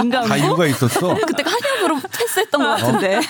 인간 0.00 0.28
다 0.28 0.36
이유가 0.36 0.66
있었어. 0.66 1.14
그때 1.26 1.42
한 1.44 1.58
약으로 1.86 2.00
패스했던 2.10 2.60
것 2.60 2.68
같은데 2.68 3.20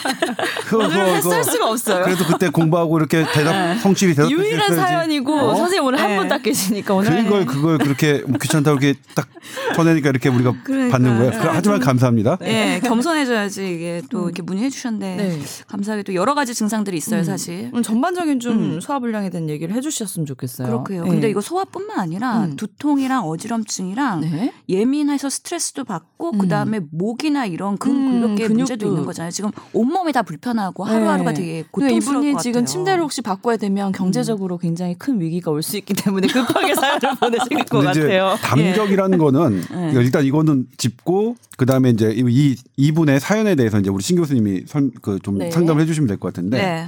그거, 0.67 0.85
오늘 0.85 0.91
그거, 0.91 1.05
패스할 1.15 1.41
그거. 1.41 1.53
수가 1.53 1.71
없어요. 1.71 2.05
그래도 2.05 2.25
그때 2.25 2.49
공부하고 2.49 2.99
이렇게 2.99 3.25
대답 3.33 3.79
성실히 3.81 4.15
대답 4.15 4.31
유일한 4.31 4.75
사연이고 4.75 5.55
선생님 5.57 5.85
오늘 5.85 6.01
한 6.01 6.17
분 6.17 6.27
딱 6.29 6.43
계시니까 6.43 6.95
오늘 6.95 7.25
그걸 7.25 7.45
그걸 7.47 7.79
그렇게 7.79 8.23
뭐 8.27 8.39
귀찮다고 8.41 8.79
이렇게 8.81 8.99
딱 9.15 9.29
터내니까 9.77 10.09
이렇게 10.11 10.29
우리가 10.29 10.55
그러니까. 10.65 10.93
받는 10.97 11.19
거예요. 11.19 11.31
그- 11.33 11.49
하지만 11.53 11.79
감사합니다. 11.81 12.39
예, 12.43 12.81
겸손해져야지 12.83 13.75
이게 13.75 14.03
또 14.11 14.25
이렇게 14.25 14.43
문의해 14.43 14.71
주셨는데 14.71 15.17
네. 15.17 15.41
감사하게도 15.69 16.15
여러 16.15 16.35
가지 16.35 16.55
증상들이 16.55 16.97
있어요, 16.97 17.23
사실. 17.23 17.71
음, 17.75 17.83
전반적인 17.83 18.41
좀 18.41 18.77
음. 18.77 18.81
소화 18.81 18.99
불량에 18.99 19.31
대한 19.31 19.49
얘기를 19.51 19.75
해주셨으면 19.77 20.27
좋겠어요. 20.27 20.67
그렇고요. 20.69 21.05
네. 21.05 21.11
근데 21.11 21.29
이거 21.31 21.41
소화뿐만 21.41 21.99
아니라 22.01 22.45
음. 22.45 22.57
두통이랑 22.57 23.25
어지럼증이랑 23.29 24.21
네. 24.23 24.53
예민해서 24.69 25.29
스트레스도 25.29 25.85
받고 25.85 26.33
음. 26.33 26.39
그다음에 26.39 26.81
목이나 26.91 27.47
이런 27.47 27.77
근 27.79 27.91
음, 27.93 28.21
문제도 28.49 28.79
근육도. 28.79 28.87
있는 28.95 29.07
거잖아요. 29.07 29.31
지금 29.31 29.51
온몸이 29.73 30.13
다 30.13 30.23
불편하고 30.23 30.85
하루하루가 30.85 31.33
네. 31.33 31.41
되게 31.41 31.65
고통스러울 31.71 32.17
이분이 32.19 32.33
것 32.35 32.41
지금 32.43 32.61
같아요. 32.61 32.65
침대를 32.67 33.03
혹시 33.03 33.23
바꿔야 33.23 33.57
되면 33.57 33.93
경제적으로 33.93 34.59
굉장히 34.59 34.95
큰 34.95 35.21
위기가 35.21 35.51
올 35.51 35.63
수 35.63 35.77
있기 35.77 35.95
때문에 35.95 36.27
급하게 36.29 36.75
사연을 36.77 37.01
보내실 37.21 37.65
것 37.65 37.81
같아요. 37.81 38.37
담적이라는 38.43 39.19
거는 39.19 39.63
네. 39.71 39.93
일단 39.95 40.25
이거는 40.25 40.67
짚고 40.77 41.37
그다음에 41.57 41.91
이제 41.91 42.15
이 42.17 42.57
이분의 42.77 43.21
사연에 43.21 43.55
대해서 43.55 43.79
이제 43.79 43.91
우리 43.91 44.03
신 44.03 44.17
교수님이 44.17 44.65
그좀 45.03 45.39
네. 45.39 45.51
상담을 45.51 45.83
해 45.83 45.87
주시면 45.87 46.07
될 46.09 46.17
것 46.19 46.33
같은데 46.33 46.59
네. 46.59 46.87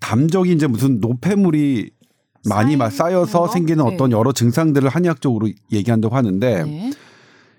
담적이 0.00 0.52
이제 0.52 0.66
무슨 0.66 0.98
노폐물이 1.00 1.90
많이 2.48 2.76
막 2.76 2.90
쌓여서 2.90 3.40
거? 3.40 3.48
생기는 3.48 3.84
네. 3.84 3.94
어떤 3.94 4.12
여러 4.12 4.32
증상들을 4.32 4.88
한의학적으로 4.88 5.48
얘기한다고 5.72 6.16
하는데 6.16 6.64
네. 6.64 6.90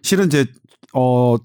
실은 0.02 0.26
이제 0.26 0.46
어 0.94 1.36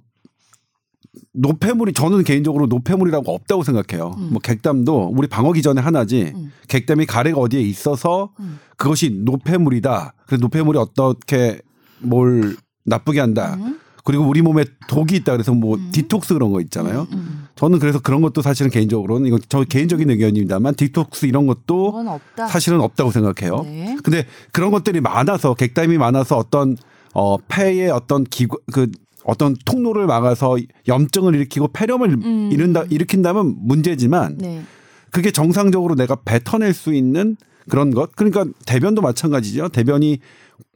노폐물이 1.32 1.92
저는 1.92 2.24
개인적으로 2.24 2.66
노폐물이라고 2.66 3.32
없다고 3.32 3.62
생각해요. 3.62 4.14
음. 4.18 4.28
뭐 4.32 4.40
객담도 4.40 5.12
우리 5.16 5.28
방어 5.28 5.52
기 5.52 5.62
전에 5.62 5.80
하나지 5.80 6.32
음. 6.34 6.52
객담이 6.68 7.06
가래가 7.06 7.38
어디에 7.38 7.60
있어서 7.60 8.32
음. 8.40 8.58
그것이 8.76 9.10
노폐물이다. 9.24 10.14
그래서 10.26 10.40
노폐물이 10.40 10.78
어떻게 10.78 11.60
뭘 12.00 12.56
나쁘게 12.84 13.20
한다. 13.20 13.56
음. 13.60 13.78
그리고 14.04 14.24
우리 14.24 14.40
몸에 14.40 14.64
독이 14.86 15.16
있다. 15.16 15.32
그래서 15.32 15.52
뭐 15.52 15.76
음. 15.76 15.90
디톡스 15.92 16.34
그런 16.34 16.52
거 16.52 16.60
있잖아요. 16.60 17.08
음. 17.12 17.48
저는 17.56 17.80
그래서 17.80 17.98
그런 17.98 18.22
것도 18.22 18.40
사실은 18.40 18.70
개인적으로는 18.70 19.26
이건 19.26 19.40
저 19.48 19.64
개인적인 19.64 20.08
의견입니다만 20.08 20.76
디톡스 20.76 21.26
이런 21.26 21.46
것도 21.48 21.88
없다. 21.88 22.46
사실은 22.46 22.80
없다고 22.80 23.10
생각해요. 23.10 23.62
네. 23.64 23.96
근데 24.04 24.24
그런 24.52 24.70
것들이 24.70 25.00
많아서 25.00 25.54
객담이 25.54 25.98
많아서 25.98 26.36
어떤 26.36 26.76
어 27.14 27.36
폐의 27.38 27.90
어떤 27.90 28.22
기구 28.24 28.58
그 28.72 28.88
어떤 29.26 29.54
통로를 29.64 30.06
막아서 30.06 30.56
염증을 30.86 31.34
일으키고 31.34 31.68
폐렴을 31.68 32.10
음. 32.24 32.48
일으킨다 32.52 32.84
일으킨다면 32.88 33.56
문제지만 33.58 34.38
네. 34.38 34.62
그게 35.10 35.30
정상적으로 35.30 35.94
내가 35.94 36.16
뱉어낼 36.24 36.72
수 36.72 36.94
있는 36.94 37.36
그런 37.68 37.90
것 37.92 38.14
그러니까 38.14 38.44
대변도 38.66 39.02
마찬가지죠 39.02 39.68
대변이 39.70 40.20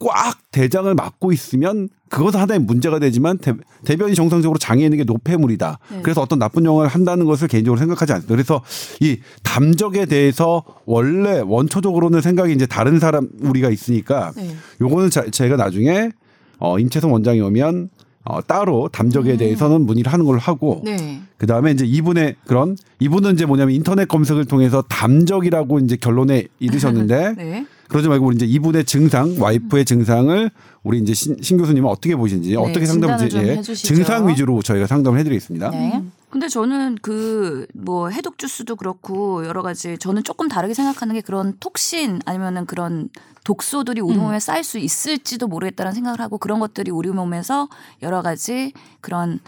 꽉 0.01 0.39
대장을 0.51 0.93
막고 0.95 1.33
있으면 1.33 1.89
그것은 2.09 2.41
하나의 2.41 2.59
문제가 2.61 2.99
되지만 2.99 3.39
대, 3.39 3.55
대변이 3.85 4.15
정상적으로 4.15 4.59
장에 4.59 4.83
있는 4.83 4.99
게 4.99 5.05
노폐물이다. 5.05 5.79
네. 5.93 6.01
그래서 6.03 6.21
어떤 6.21 6.39
나쁜 6.39 6.65
영향을 6.65 6.89
한다는 6.89 7.25
것을 7.25 7.47
개인적으로 7.49 7.79
생각하지 7.79 8.13
않습니다. 8.15 8.35
그래서 8.35 8.63
이 9.01 9.19
담적에 9.45 10.07
대해서 10.07 10.65
원래 10.87 11.41
원초적으로는 11.41 12.21
생각이 12.21 12.53
이제 12.53 12.67
다른 12.67 12.99
사람 12.99 13.29
우리가 13.41 13.71
있으니까 13.71 14.33
네. 14.37 14.51
요거는 14.81 15.09
자- 15.11 15.31
제가 15.31 15.57
나중에 15.57 16.11
어 16.59 16.79
임채성 16.79 17.13
원장이 17.13 17.41
오면 17.41 17.89
어 18.25 18.43
따로 18.43 18.89
담적에 18.93 19.37
대해서는 19.39 19.87
문의를 19.87 20.13
하는 20.13 20.27
걸로 20.27 20.39
하고 20.39 20.81
음. 20.81 20.85
네. 20.85 21.23
그 21.39 21.47
다음에 21.47 21.71
이제 21.71 21.87
이분의 21.87 22.37
그런 22.47 22.77
이분은 22.99 23.33
이제 23.33 23.47
뭐냐면 23.47 23.75
인터넷 23.75 24.07
검색을 24.07 24.45
통해서 24.45 24.83
담적이라고 24.83 25.79
이제 25.79 25.97
결론에 25.97 26.47
이르셨는데 26.59 27.35
네. 27.39 27.67
그러지 27.89 28.09
말고 28.09 28.27
우리 28.27 28.37
이제 28.37 28.47
이분의 28.47 28.85
증상, 28.85 29.35
와이프의 29.39 29.85
증상을 29.85 30.51
우리 30.85 30.99
이제 31.01 31.13
신, 31.13 31.37
신 31.41 31.59
교수님은 31.59 31.89
어떻게 31.89 32.15
보시는지 32.15 32.55
어떻게 32.57 32.87
상담을 32.87 33.17
네, 33.17 33.29
진단을 33.29 33.63
좀 33.63 33.73
예. 33.73 33.75
증상 33.75 34.29
위주로 34.29 34.63
저희가 34.63 34.87
상담을 34.87 35.19
해드리겠습니다. 35.19 35.71
네. 35.71 36.05
근데 36.31 36.47
저는 36.47 36.97
그 37.03 37.67
뭐 37.75 38.09
해독 38.09 38.39
주스도 38.39 38.77
그렇고 38.77 39.45
여러 39.47 39.63
가지 39.63 39.99
저는 39.99 40.23
조금 40.25 40.49
다르게 40.49 40.75
생각하는 40.75 41.15
게 41.15 41.21
그런 41.21 41.55
톡신 41.61 42.21
아니면은 42.25 42.67
그런 42.67 43.09
독소들이 43.45 44.01
우리 44.01 44.17
음. 44.17 44.23
몸에 44.23 44.39
쌓일 44.39 44.65
수 44.65 44.79
있을지도 44.79 45.47
모르겠다는 45.49 45.93
생각을 45.93 46.21
하고 46.21 46.39
그런 46.39 46.61
것들이 46.61 46.91
우리 46.91 47.11
몸에서 47.11 47.69
여러 48.03 48.23
가지 48.23 48.73
그런 49.01 49.41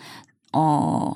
어 0.53 1.15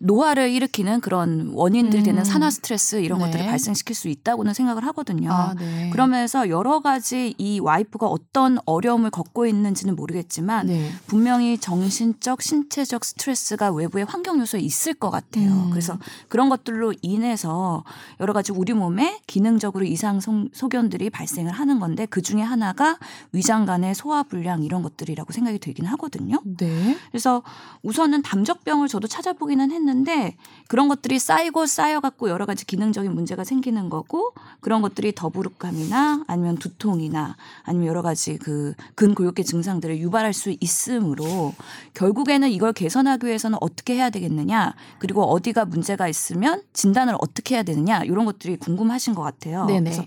노화를 0.00 0.50
일으키는 0.50 1.00
그런 1.00 1.50
원인들 1.54 2.02
되는 2.02 2.20
음. 2.20 2.24
산화 2.24 2.50
스트레스 2.50 2.96
이런 2.96 3.20
네. 3.20 3.26
것들을 3.26 3.46
발생시킬 3.46 3.94
수 3.94 4.08
있다고는 4.08 4.52
생각을 4.52 4.84
하거든요. 4.88 5.30
아, 5.32 5.54
네. 5.54 5.88
그러면서 5.90 6.48
여러 6.48 6.80
가지 6.80 7.34
이 7.38 7.60
와이프가 7.60 8.06
어떤 8.06 8.58
어려움을 8.66 9.10
겪고 9.10 9.46
있는지는 9.46 9.94
모르겠지만 9.94 10.66
네. 10.66 10.90
분명히 11.06 11.58
정신적, 11.58 12.42
신체적 12.42 13.04
스트레스가 13.04 13.70
외부의 13.70 14.04
환경 14.04 14.40
요소에 14.40 14.60
있을 14.60 14.94
것 14.94 15.10
같아요. 15.10 15.50
음. 15.50 15.70
그래서 15.70 15.96
그런 16.28 16.48
것들로 16.48 16.92
인해서 17.02 17.84
여러 18.20 18.32
가지 18.32 18.50
우리 18.52 18.72
몸에 18.72 19.20
기능적으로 19.28 19.84
이상 19.84 20.18
소- 20.20 20.48
소견들이 20.52 21.08
발생을 21.10 21.52
하는 21.52 21.78
건데 21.78 22.06
그 22.06 22.20
중에 22.20 22.42
하나가 22.42 22.98
위장 23.32 23.64
간의 23.64 23.94
소화 23.94 24.24
불량 24.24 24.64
이런 24.64 24.82
것들이라고 24.82 25.32
생각이 25.32 25.60
들긴 25.60 25.86
하거든요. 25.86 26.40
네. 26.44 26.96
그래서 27.12 27.42
우선은 27.82 28.22
담적병을 28.22 28.88
저도 28.88 29.06
찾아보기는 29.06 29.70
했는데 29.70 29.83
그런 30.68 30.88
것들이 30.88 31.18
쌓이고 31.18 31.66
쌓여갖고 31.66 32.28
여러 32.30 32.46
가지 32.46 32.66
기능적인 32.66 33.14
문제가 33.14 33.44
생기는 33.44 33.90
거고 33.90 34.32
그런 34.60 34.82
것들이 34.82 35.14
더부룩함이나 35.14 36.24
아니면 36.26 36.56
두통이나 36.56 37.36
아니면 37.62 37.86
여러 37.86 38.02
가지 38.02 38.38
그 38.38 38.74
근골격계 38.94 39.42
증상들을 39.42 39.98
유발할 39.98 40.32
수 40.32 40.54
있으므로 40.60 41.54
결국에는 41.94 42.50
이걸 42.50 42.72
개선하기 42.72 43.26
위해서는 43.26 43.58
어떻게 43.60 43.94
해야 43.94 44.10
되겠느냐 44.10 44.74
그리고 44.98 45.22
어디가 45.24 45.66
문제가 45.66 46.08
있으면 46.08 46.62
진단을 46.72 47.16
어떻게 47.20 47.56
해야 47.56 47.62
되느냐 47.62 48.02
이런 48.04 48.24
것들이 48.24 48.56
궁금하신 48.56 49.14
것 49.14 49.22
같아요. 49.22 49.66
네네. 49.66 49.90
그래서 49.90 50.04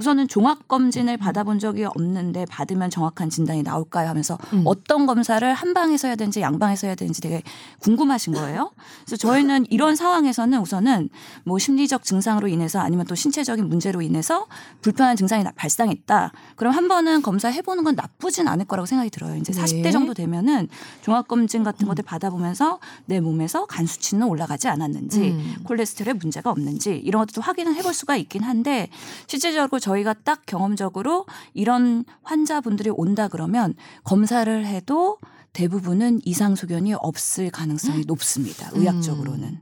우선은 0.00 0.28
종합 0.28 0.66
검진을 0.66 1.18
받아본 1.18 1.58
적이 1.58 1.84
없는데 1.84 2.46
받으면 2.46 2.88
정확한 2.88 3.28
진단이 3.28 3.62
나올까요 3.62 4.08
하면서 4.08 4.38
음. 4.54 4.62
어떤 4.64 5.04
검사를 5.04 5.52
한 5.52 5.74
방에서 5.74 6.08
해야 6.08 6.16
되는지 6.16 6.40
양 6.40 6.58
방에서 6.58 6.86
해야 6.86 6.94
되는지 6.94 7.20
되게 7.20 7.42
궁금하신 7.80 8.32
거예요. 8.32 8.70
그래서 9.04 9.18
저희는 9.18 9.66
이런 9.68 9.96
상황에서는 9.96 10.58
우선은 10.58 11.10
뭐 11.44 11.58
심리적 11.58 12.02
증상으로 12.02 12.48
인해서 12.48 12.78
아니면 12.78 13.04
또 13.04 13.14
신체적인 13.14 13.68
문제로 13.68 14.00
인해서 14.00 14.46
불편한 14.80 15.16
증상이 15.16 15.44
나- 15.44 15.52
발생했다. 15.54 16.32
그럼 16.56 16.72
한 16.72 16.88
번은 16.88 17.20
검사해 17.20 17.60
보는 17.60 17.84
건 17.84 17.94
나쁘진 17.94 18.48
않을 18.48 18.64
거라고 18.64 18.86
생각이 18.86 19.10
들어요. 19.10 19.36
이제 19.36 19.52
네. 19.52 19.60
40대 19.62 19.92
정도 19.92 20.14
되면은 20.14 20.68
종합 21.02 21.28
검진 21.28 21.62
같은 21.62 21.86
것들 21.86 22.04
받아보면서 22.04 22.78
내 23.04 23.20
몸에서 23.20 23.66
간 23.66 23.84
수치는 23.84 24.26
올라가지 24.26 24.66
않았는지 24.68 25.20
음. 25.32 25.56
콜레스테롤에 25.64 26.14
문제가 26.14 26.50
없는지 26.50 26.96
이런 26.96 27.26
것도 27.26 27.42
확인을 27.42 27.74
해볼 27.74 27.92
수가 27.92 28.16
있긴 28.16 28.44
한데 28.44 28.88
실제적으로 29.26 29.78
저 29.78 29.89
희가 29.96 30.14
딱 30.24 30.42
경험적으로 30.46 31.26
이런 31.54 32.04
환자분들이 32.22 32.90
온다 32.90 33.28
그러면 33.28 33.74
검사를 34.04 34.66
해도 34.66 35.18
대부분은 35.52 36.20
이상 36.24 36.54
소견이 36.54 36.94
없을 36.94 37.50
가능성이 37.50 38.04
높습니다. 38.06 38.70
음. 38.74 38.80
의학적으로는. 38.80 39.60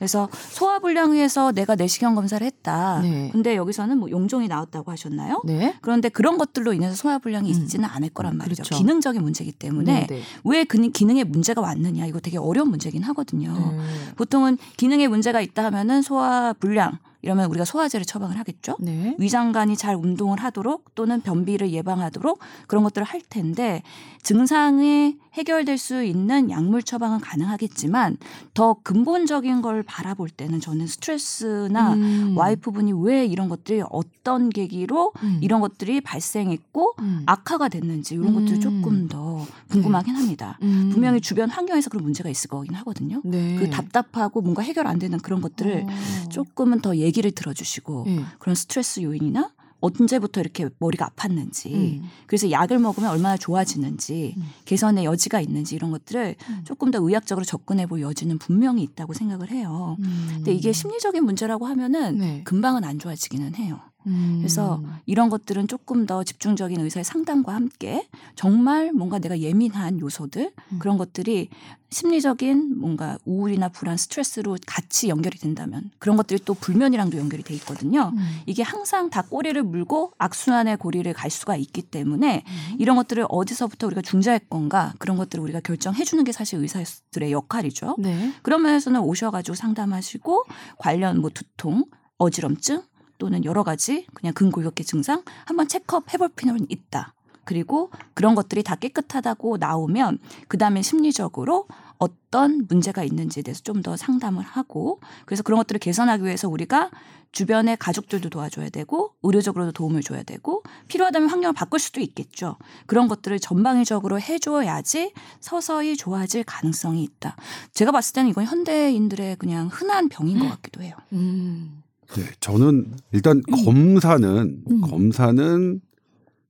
그래서 0.00 0.30
소화불량에서 0.52 1.52
내가 1.52 1.74
내시경 1.74 2.14
검사를 2.14 2.44
했다. 2.44 3.00
네. 3.02 3.28
근데 3.32 3.54
여기서는 3.54 3.98
뭐 3.98 4.10
용종이 4.10 4.48
나왔다고 4.48 4.90
하셨나요? 4.90 5.42
네. 5.44 5.76
그런데 5.82 6.08
그런 6.08 6.38
것들로 6.38 6.72
인해서 6.72 6.94
소화불량이 6.94 7.52
음. 7.52 7.54
있지는 7.54 7.84
않을 7.84 8.08
거란 8.08 8.38
말이죠. 8.38 8.62
그렇죠. 8.62 8.78
기능적인 8.78 9.22
문제이기 9.22 9.52
때문에 9.52 10.06
네, 10.06 10.06
네. 10.06 10.22
왜그 10.44 10.88
기능에 10.92 11.24
문제가 11.24 11.60
왔느냐 11.60 12.06
이거 12.06 12.18
되게 12.18 12.38
어려운 12.38 12.70
문제긴 12.70 13.02
하거든요. 13.02 13.50
음. 13.50 14.12
보통은 14.16 14.56
기능에 14.78 15.06
문제가 15.06 15.42
있다 15.42 15.64
하면은 15.64 16.00
소화불량 16.00 16.96
이러면 17.22 17.50
우리가 17.50 17.64
소화제를 17.64 18.06
처방을 18.06 18.38
하겠죠. 18.38 18.76
네. 18.80 19.14
위장관이 19.18 19.76
잘 19.76 19.94
운동을 19.94 20.38
하도록 20.40 20.94
또는 20.94 21.20
변비를 21.20 21.70
예방하도록 21.70 22.38
그런 22.66 22.84
것들을 22.84 23.06
할 23.06 23.20
텐데 23.28 23.82
증상이 24.22 25.16
해결될 25.34 25.78
수 25.78 26.02
있는 26.02 26.50
약물 26.50 26.82
처방은 26.82 27.20
가능하겠지만 27.20 28.16
더 28.52 28.76
근본적인 28.82 29.62
걸 29.62 29.82
바라볼 29.82 30.28
때는 30.28 30.60
저는 30.60 30.86
스트레스나 30.86 31.94
음. 31.94 32.34
와이프분이 32.36 32.92
왜 33.04 33.24
이런 33.24 33.48
것들이 33.48 33.82
어떤 33.90 34.50
계기로 34.50 35.12
음. 35.22 35.38
이런 35.40 35.60
것들이 35.60 36.00
발생했고 36.00 36.94
음. 36.98 37.22
악화가 37.26 37.68
됐는지 37.68 38.14
이런 38.14 38.34
것들을 38.34 38.54
음. 38.54 38.60
조금 38.60 39.08
더 39.08 39.46
궁금하긴 39.70 40.16
합니다. 40.16 40.58
음. 40.62 40.90
분명히 40.92 41.20
주변 41.20 41.48
환경에서 41.48 41.90
그런 41.90 42.02
문제가 42.02 42.28
있을 42.28 42.50
거긴 42.50 42.74
하거든요. 42.74 43.20
네. 43.24 43.56
그 43.56 43.70
답답하고 43.70 44.40
뭔가 44.40 44.62
해결 44.62 44.86
안 44.86 44.98
되는 44.98 45.18
그런 45.18 45.40
것들을 45.40 45.86
어. 45.88 46.28
조금은 46.28 46.80
더 46.80 46.98
얘기를 47.10 47.30
들어주시고 47.32 48.04
네. 48.06 48.24
그런 48.38 48.54
스트레스 48.54 49.00
요인이나 49.00 49.52
언제부터 49.80 50.40
이렇게 50.40 50.68
머리가 50.78 51.08
아팠는지 51.08 51.72
음. 51.72 52.10
그래서 52.26 52.50
약을 52.50 52.78
먹으면 52.78 53.10
얼마나 53.10 53.36
좋아지는지 53.36 54.34
음. 54.36 54.50
개선의 54.64 55.04
여지가 55.04 55.40
있는지 55.40 55.74
이런 55.74 55.90
것들을 55.90 56.36
음. 56.48 56.64
조금 56.64 56.90
더 56.90 56.98
의학적으로 57.00 57.44
접근해 57.44 57.86
볼 57.86 58.02
여지는 58.02 58.38
분명히 58.38 58.82
있다고 58.82 59.14
생각을 59.14 59.50
해요. 59.50 59.96
음. 60.00 60.28
근데 60.34 60.52
이게 60.52 60.72
심리적인 60.72 61.24
문제라고 61.24 61.66
하면은 61.66 62.18
네. 62.18 62.42
금방은 62.44 62.84
안 62.84 62.98
좋아지기는 62.98 63.54
해요. 63.56 63.80
음. 64.06 64.36
그래서 64.38 64.82
이런 65.06 65.28
것들은 65.28 65.68
조금 65.68 66.06
더 66.06 66.24
집중적인 66.24 66.80
의사의 66.80 67.04
상담과 67.04 67.54
함께 67.54 68.08
정말 68.34 68.92
뭔가 68.92 69.18
내가 69.18 69.38
예민한 69.40 70.00
요소들 70.00 70.52
음. 70.72 70.78
그런 70.78 70.98
것들이 70.98 71.48
심리적인 71.90 72.78
뭔가 72.78 73.18
우울이나 73.24 73.68
불안, 73.68 73.96
스트레스로 73.96 74.56
같이 74.64 75.08
연결이 75.08 75.38
된다면 75.38 75.90
그런 75.98 76.16
것들이 76.16 76.40
또 76.44 76.54
불면이랑도 76.54 77.18
연결이 77.18 77.42
돼 77.42 77.52
있거든요. 77.54 78.12
음. 78.14 78.40
이게 78.46 78.62
항상 78.62 79.10
다 79.10 79.22
꼬리를 79.22 79.60
물고 79.64 80.12
악순환의 80.18 80.76
고리를 80.76 81.12
갈 81.12 81.30
수가 81.30 81.56
있기 81.56 81.82
때문에 81.82 82.44
음. 82.46 82.76
이런 82.78 82.96
것들을 82.96 83.26
어디서부터 83.28 83.88
우리가 83.88 84.02
중재할 84.02 84.38
건가 84.38 84.94
그런 84.98 85.16
것들을 85.16 85.42
우리가 85.42 85.60
결정해 85.60 86.04
주는 86.04 86.22
게 86.22 86.30
사실 86.30 86.60
의사들의 86.60 87.32
역할이죠. 87.32 87.96
네. 87.98 88.32
그런 88.42 88.62
면에서는 88.62 89.00
오셔가지고 89.00 89.56
상담하시고 89.56 90.44
관련 90.78 91.20
뭐 91.20 91.30
두통, 91.30 91.86
어지럼증 92.18 92.82
또는 93.20 93.44
여러 93.44 93.62
가지 93.62 94.06
그냥 94.14 94.34
근골격계 94.34 94.82
증상 94.82 95.22
한번 95.44 95.68
체크업 95.68 96.12
해볼 96.12 96.30
필요는 96.30 96.66
있다. 96.68 97.14
그리고 97.44 97.90
그런 98.14 98.34
것들이 98.34 98.62
다 98.62 98.74
깨끗하다고 98.76 99.58
나오면 99.58 100.18
그 100.48 100.56
다음에 100.56 100.82
심리적으로 100.82 101.66
어떤 101.98 102.66
문제가 102.68 103.02
있는지에 103.04 103.42
대해서 103.42 103.60
좀 103.62 103.82
더 103.82 103.96
상담을 103.96 104.42
하고 104.44 105.00
그래서 105.26 105.42
그런 105.42 105.58
것들을 105.58 105.78
개선하기 105.78 106.24
위해서 106.24 106.48
우리가 106.48 106.90
주변의 107.32 107.76
가족들도 107.78 108.28
도와줘야 108.28 108.68
되고 108.68 109.14
의료적으로도 109.22 109.72
도움을 109.72 110.02
줘야 110.02 110.22
되고 110.22 110.62
필요하다면 110.88 111.28
환경을 111.28 111.54
바꿀 111.54 111.80
수도 111.80 112.00
있겠죠. 112.00 112.56
그런 112.86 113.08
것들을 113.08 113.38
전방위적으로 113.38 114.20
해줘야지 114.20 115.12
서서히 115.40 115.96
좋아질 115.96 116.44
가능성이 116.44 117.02
있다. 117.04 117.36
제가 117.72 117.90
봤을 117.90 118.14
때는 118.14 118.30
이건 118.30 118.44
현대인들의 118.44 119.36
그냥 119.36 119.68
흔한 119.72 120.08
병인 120.08 120.38
것 120.40 120.48
같기도 120.48 120.82
해요. 120.82 120.94
음. 121.12 121.82
네, 122.16 122.24
저는 122.40 122.92
일단 123.12 123.42
검사는 123.64 124.62
음. 124.68 124.80
검사는 124.80 125.80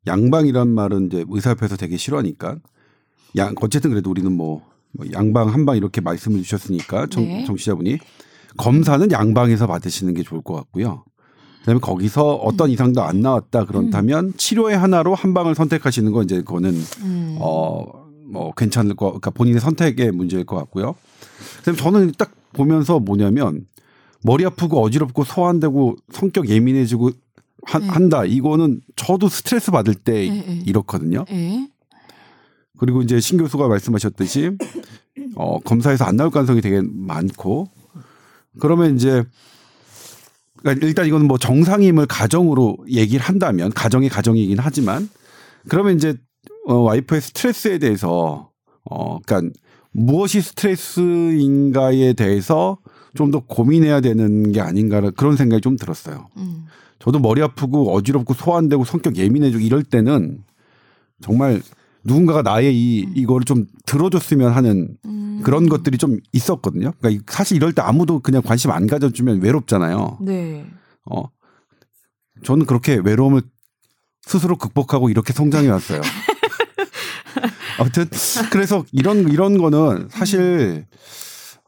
양방이란 0.07 0.68
말은 0.68 1.07
이제 1.07 1.25
의사협회에서 1.29 1.77
되게 1.77 1.96
싫어하니까 1.96 2.57
양 3.37 3.55
어쨌든 3.61 3.90
그래도 3.90 4.11
우리는 4.11 4.33
뭐, 4.33 4.62
뭐 4.92 5.07
양방 5.12 5.53
한방 5.53 5.77
이렇게 5.77 6.01
말씀을 6.01 6.42
주셨으니까 6.42 7.07
정, 7.09 7.25
네. 7.25 7.44
정치자분이 7.44 7.99
검사는 8.57 9.11
양방에서 9.11 9.66
받으시는 9.66 10.14
게 10.14 10.23
좋을 10.23 10.42
것 10.42 10.55
같고요. 10.55 11.05
그다음에 11.61 11.79
거기서 11.81 12.37
어떤 12.37 12.70
이상도 12.70 13.03
안 13.03 13.20
나왔다 13.20 13.66
그렇다면 13.66 14.33
치료의 14.37 14.79
하나로 14.79 15.14
한 15.14 15.35
방을 15.35 15.55
선택하시는 15.55 16.11
건 16.11 16.25
이제 16.25 16.37
그거는 16.38 16.75
음. 17.03 17.37
어뭐 17.38 18.55
괜찮을 18.57 18.96
거 18.96 19.07
그러니까 19.07 19.31
본인의 19.31 19.61
선택의 19.61 20.11
문제일 20.12 20.44
것 20.44 20.57
같고요. 20.57 20.94
그다음에 21.59 21.77
저는 21.77 22.12
딱 22.16 22.33
보면서 22.55 22.99
뭐냐면 22.99 23.66
머리 24.22 24.44
아프고 24.44 24.83
어지럽고 24.83 25.24
소환되고 25.24 25.96
성격 26.12 26.48
예민해지고 26.48 27.11
한, 27.64 27.83
네. 27.83 27.88
한다 27.88 28.24
이거는 28.24 28.80
저도 28.96 29.28
스트레스 29.28 29.70
받을 29.70 29.94
때 29.94 30.28
네, 30.28 30.44
네. 30.46 30.62
이렇거든요. 30.66 31.24
예. 31.30 31.68
그리고 32.78 33.02
이제 33.02 33.20
신 33.20 33.37
교수가 33.38 33.68
말씀하셨듯이 33.68 34.56
어 35.37 35.59
검사에서 35.61 36.04
안 36.04 36.16
나올 36.16 36.30
가능성이 36.30 36.62
되게 36.62 36.80
많고 36.83 37.68
그러면 38.59 38.96
이제 38.96 39.22
그러니까 40.56 40.87
일단 40.87 41.06
이건 41.06 41.26
뭐 41.26 41.37
정상임을 41.37 42.06
가정으로 42.06 42.78
얘기를 42.88 43.24
한다면 43.24 43.70
가정이 43.70 44.09
가정이긴 44.09 44.59
하지만 44.59 45.09
그러면 45.68 45.96
이제 45.96 46.14
어 46.66 46.74
와이프의 46.74 47.20
스트레스에 47.20 47.78
대해서 47.78 48.50
어 48.85 49.18
그러니까 49.20 49.52
무엇이 49.92 50.40
스트레스인가에 50.40 52.14
대해서 52.14 52.78
좀 53.14 53.31
더 53.31 53.40
고민해야 53.40 54.01
되는 54.01 54.53
게 54.53 54.61
아닌가 54.61 55.01
그런 55.11 55.37
생각이 55.37 55.61
좀 55.61 55.77
들었어요. 55.77 56.29
음. 56.37 56.66
저도 56.99 57.18
머리 57.18 57.42
아프고 57.42 57.92
어지럽고 57.94 58.35
소환되고 58.35 58.85
성격 58.85 59.16
예민해지고 59.16 59.62
이럴 59.62 59.83
때는 59.83 60.42
정말 61.20 61.62
누군가가 62.05 62.42
나의 62.42 62.75
이 62.75 63.07
이거를 63.14 63.44
좀 63.44 63.66
들어줬으면 63.87 64.53
하는 64.53 64.96
음. 65.05 65.40
그런 65.44 65.68
것들이 65.68 65.99
좀 65.99 66.18
있었거든요. 66.33 66.92
그러니까 67.01 67.25
사실 67.33 67.57
이럴 67.57 67.73
때 67.73 67.83
아무도 67.83 68.20
그냥 68.20 68.42
관심 68.42 68.70
안 68.70 68.87
가져주면 68.87 69.42
외롭잖아요. 69.42 70.18
네. 70.20 70.66
어, 71.11 71.25
저는 72.44 72.66
그렇게 72.66 72.96
외로움을 72.96 73.42
스스로 74.23 74.57
극복하고 74.57 75.09
이렇게 75.11 75.33
성장해 75.33 75.68
왔어요. 75.68 76.01
아무튼 77.79 78.07
그래서 78.51 78.85
이런 78.92 79.29
이런 79.31 79.57
거는 79.57 80.09
사실 80.11 80.87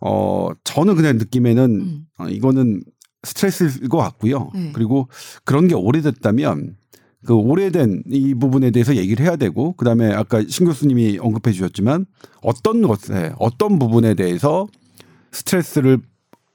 어 0.05 0.51
저는 0.65 0.97
그냥 0.97 1.17
느낌에는 1.17 1.81
음. 1.81 2.07
어, 2.19 2.29
이거는 2.29 2.83
스트레스일 3.23 3.88
것 3.88 3.99
같고요. 3.99 4.51
네. 4.55 4.71
그리고 4.73 5.09
그런 5.45 5.69
게 5.69 5.75
오래됐다면 5.75 6.77
그 7.25 7.35
오래된 7.35 8.03
이 8.11 8.35
부분에 8.35 8.73
대해서 8.73 8.97
얘기를 8.97 9.25
해야 9.25 9.37
되고 9.37 9.75
그다음에 9.75 10.12
아까 10.12 10.43
신 10.49 10.67
교수님이 10.67 11.19
언급해 11.21 11.53
주셨지만 11.53 12.07
어떤 12.43 12.83
것에 12.83 13.33
어떤 13.38 13.79
부분에 13.79 14.15
대해서 14.15 14.67
스트레스를 15.31 15.99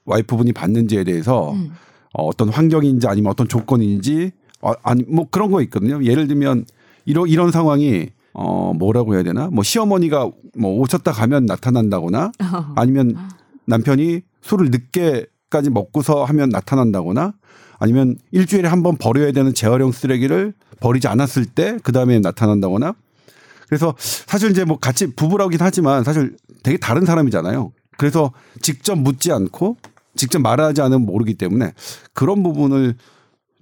와이프분이 0.04 0.52
받는지에 0.52 1.04
대해서 1.04 1.52
음. 1.52 1.70
어, 2.12 2.26
어떤 2.26 2.50
환경인지 2.50 3.06
아니면 3.06 3.30
어떤 3.30 3.48
조건인지 3.48 4.32
어, 4.60 4.72
아니 4.82 5.04
뭐 5.04 5.26
그런 5.30 5.50
거 5.50 5.62
있거든요. 5.62 6.04
예를 6.04 6.28
들면 6.28 6.66
이런 7.06 7.28
이런 7.28 7.50
상황이 7.50 8.10
어 8.34 8.72
뭐라고 8.74 9.14
해야 9.14 9.22
되나? 9.22 9.48
뭐 9.48 9.64
시어머니가 9.64 10.30
뭐 10.58 10.78
오셨다 10.80 11.12
가면 11.12 11.46
나타난다거나 11.46 12.32
아니면 12.76 13.16
남편이 13.68 14.22
술을 14.42 14.70
늦게까지 14.70 15.70
먹고서 15.70 16.24
하면 16.24 16.48
나타난다거나 16.48 17.34
아니면 17.78 18.16
일주일에 18.32 18.68
한 18.68 18.82
번 18.82 18.96
버려야 18.96 19.30
되는 19.32 19.54
재활용 19.54 19.92
쓰레기를 19.92 20.54
버리지 20.80 21.06
않았을 21.08 21.44
때 21.46 21.78
그 21.82 21.92
다음에 21.92 22.18
나타난다거나 22.18 22.94
그래서 23.68 23.94
사실 23.98 24.50
이제 24.50 24.64
뭐 24.64 24.78
같이 24.78 25.14
부부라긴 25.14 25.58
하지만 25.60 26.02
사실 26.02 26.36
되게 26.62 26.78
다른 26.78 27.04
사람이잖아요. 27.04 27.72
그래서 27.98 28.32
직접 28.62 28.96
묻지 28.98 29.30
않고 29.30 29.76
직접 30.16 30.38
말하지 30.40 30.80
않으면 30.80 31.02
모르기 31.06 31.34
때문에 31.34 31.72
그런 32.14 32.42
부분을 32.42 32.96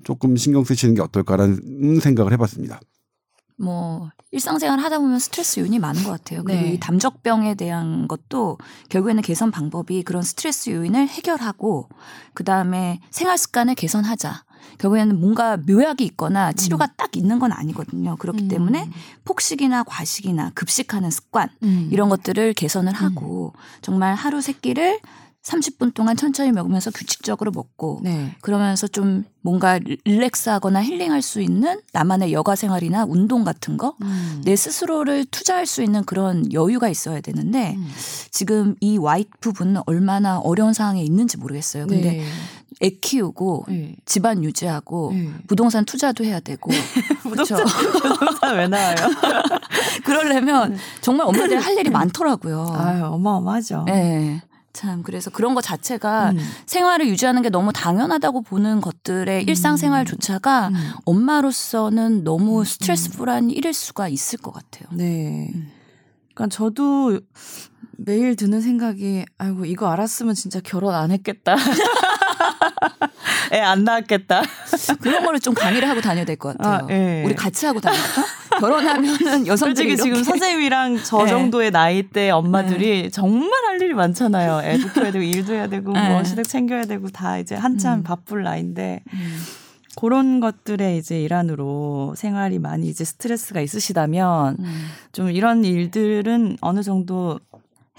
조금 0.04 0.36
신경 0.36 0.62
쓰시는 0.64 0.94
게 0.94 1.02
어떨까라는 1.02 1.98
생각을 2.00 2.32
해봤습니다. 2.32 2.80
뭐 3.58 4.10
일상생활 4.32 4.78
하다 4.78 4.98
보면 4.98 5.18
스트레스 5.18 5.60
요인이 5.60 5.78
많은 5.78 6.04
것 6.04 6.10
같아요. 6.10 6.44
그리고 6.44 6.62
네. 6.62 6.72
이 6.72 6.80
담적병에 6.80 7.54
대한 7.54 8.06
것도 8.06 8.58
결국에는 8.90 9.22
개선 9.22 9.50
방법이 9.50 10.02
그런 10.02 10.22
스트레스 10.22 10.70
요인을 10.70 11.08
해결하고 11.08 11.88
그 12.34 12.44
다음에 12.44 13.00
생활 13.10 13.38
습관을 13.38 13.74
개선하자. 13.74 14.44
결국에는 14.78 15.18
뭔가 15.20 15.56
묘약이 15.56 16.04
있거나 16.04 16.52
치료가 16.52 16.88
딱 16.96 17.16
있는 17.16 17.38
건 17.38 17.52
아니거든요. 17.52 18.16
그렇기 18.16 18.44
음. 18.44 18.48
때문에 18.48 18.90
폭식이나 19.24 19.84
과식이나 19.84 20.50
급식하는 20.54 21.10
습관 21.10 21.48
음. 21.62 21.88
이런 21.90 22.08
것들을 22.08 22.52
개선을 22.52 22.92
하고 22.92 23.54
정말 23.80 24.14
하루 24.14 24.40
세 24.42 24.52
끼를 24.52 25.00
30분 25.46 25.94
동안 25.94 26.16
천천히 26.16 26.50
먹으면서 26.50 26.90
규칙적으로 26.90 27.52
먹고 27.52 28.00
네. 28.02 28.34
그러면서 28.40 28.88
좀 28.88 29.24
뭔가 29.42 29.78
릴렉스하거나 30.04 30.82
힐링할 30.82 31.22
수 31.22 31.40
있는 31.40 31.80
나만의 31.92 32.32
여가 32.32 32.56
생활이나 32.56 33.04
운동 33.04 33.44
같은 33.44 33.76
거 33.76 33.94
음. 34.02 34.42
내 34.44 34.56
스스로를 34.56 35.24
투자할 35.26 35.66
수 35.66 35.84
있는 35.84 36.04
그런 36.04 36.52
여유가 36.52 36.88
있어야 36.88 37.20
되는데 37.20 37.74
음. 37.76 37.88
지금 38.32 38.74
이 38.80 38.98
와이프 38.98 39.52
분은 39.52 39.82
얼마나 39.86 40.38
어려운 40.38 40.72
상황에 40.72 41.02
있는지 41.02 41.36
모르겠어요. 41.36 41.86
근데 41.86 42.10
네. 42.10 42.24
애 42.82 42.90
키우고 42.90 43.66
네. 43.68 43.94
집안 44.04 44.42
유지하고 44.42 45.12
네. 45.14 45.30
부동산 45.46 45.84
투자도 45.84 46.24
해야 46.24 46.40
되고 46.40 46.70
그렇죠. 47.22 47.56
부동산 47.64 48.56
왜 48.56 48.66
나와요? 48.66 48.96
그러려면 50.04 50.76
정말 51.00 51.28
엄마들 51.28 51.60
할 51.60 51.78
일이 51.78 51.88
많더라고요. 51.88 52.74
아유 52.76 53.04
어마어마하죠. 53.04 53.84
네. 53.86 54.42
참 54.76 55.02
그래서 55.02 55.30
그런 55.30 55.54
것 55.54 55.62
자체가 55.62 56.32
음. 56.32 56.38
생활을 56.66 57.08
유지하는 57.08 57.40
게 57.40 57.48
너무 57.48 57.72
당연하다고 57.72 58.42
보는 58.42 58.82
것들의 58.82 59.44
일상생활조차가 59.44 60.68
음. 60.68 60.74
엄마로서는 61.06 62.24
너무 62.24 62.62
스트레스풀한 62.62 63.48
일일 63.50 63.72
수가 63.72 64.08
있을 64.08 64.38
것 64.38 64.52
같아요. 64.52 64.86
네. 64.92 65.50
그러니까 66.34 66.54
저도 66.54 67.18
매일 67.96 68.36
드는 68.36 68.60
생각이 68.60 69.24
아이고 69.38 69.64
이거 69.64 69.88
알았으면 69.90 70.34
진짜 70.34 70.60
결혼 70.62 70.94
안 70.94 71.10
했겠다. 71.10 71.56
애 73.52 73.60
안 73.60 73.84
낳았겠다. 73.84 74.42
그런 75.00 75.24
거를 75.24 75.40
좀 75.40 75.54
강의를 75.54 75.88
하고 75.88 76.00
다녀야 76.02 76.24
될 76.26 76.36
것 76.36 76.56
같아요. 76.58 76.86
아, 76.86 76.92
예. 76.92 77.22
우리 77.24 77.34
같이 77.34 77.64
하고 77.64 77.80
다닐까? 77.80 78.24
결혼하면은 78.58 79.46
여성들이 79.46 79.56
솔직히 79.56 79.96
지금 79.96 80.22
선생님이랑 80.22 80.98
저 81.04 81.24
네. 81.24 81.30
정도의 81.30 81.70
나이대 81.70 82.30
엄마들이 82.30 83.10
정말 83.10 83.50
할 83.66 83.80
일이 83.80 83.94
많잖아요. 83.94 84.62
애도 84.64 84.92
키워야 84.92 85.12
되고 85.12 85.24
일도 85.24 85.54
해야 85.54 85.66
되고 85.68 85.92
뭐 85.92 86.00
네. 86.00 86.24
시댁 86.24 86.48
챙겨야 86.48 86.84
되고 86.84 87.08
다 87.08 87.38
이제 87.38 87.54
한참 87.54 88.00
음. 88.00 88.02
바쁠 88.02 88.42
나이인데 88.42 89.02
음. 89.12 89.38
그런 89.96 90.40
것들의 90.40 90.98
이제 90.98 91.20
일환으로 91.22 92.14
생활이 92.16 92.58
많이 92.58 92.88
이제 92.88 93.04
스트레스가 93.04 93.60
있으시다면 93.62 94.56
음. 94.58 94.86
좀 95.12 95.30
이런 95.30 95.64
일들은 95.64 96.58
어느 96.60 96.82
정도 96.82 97.40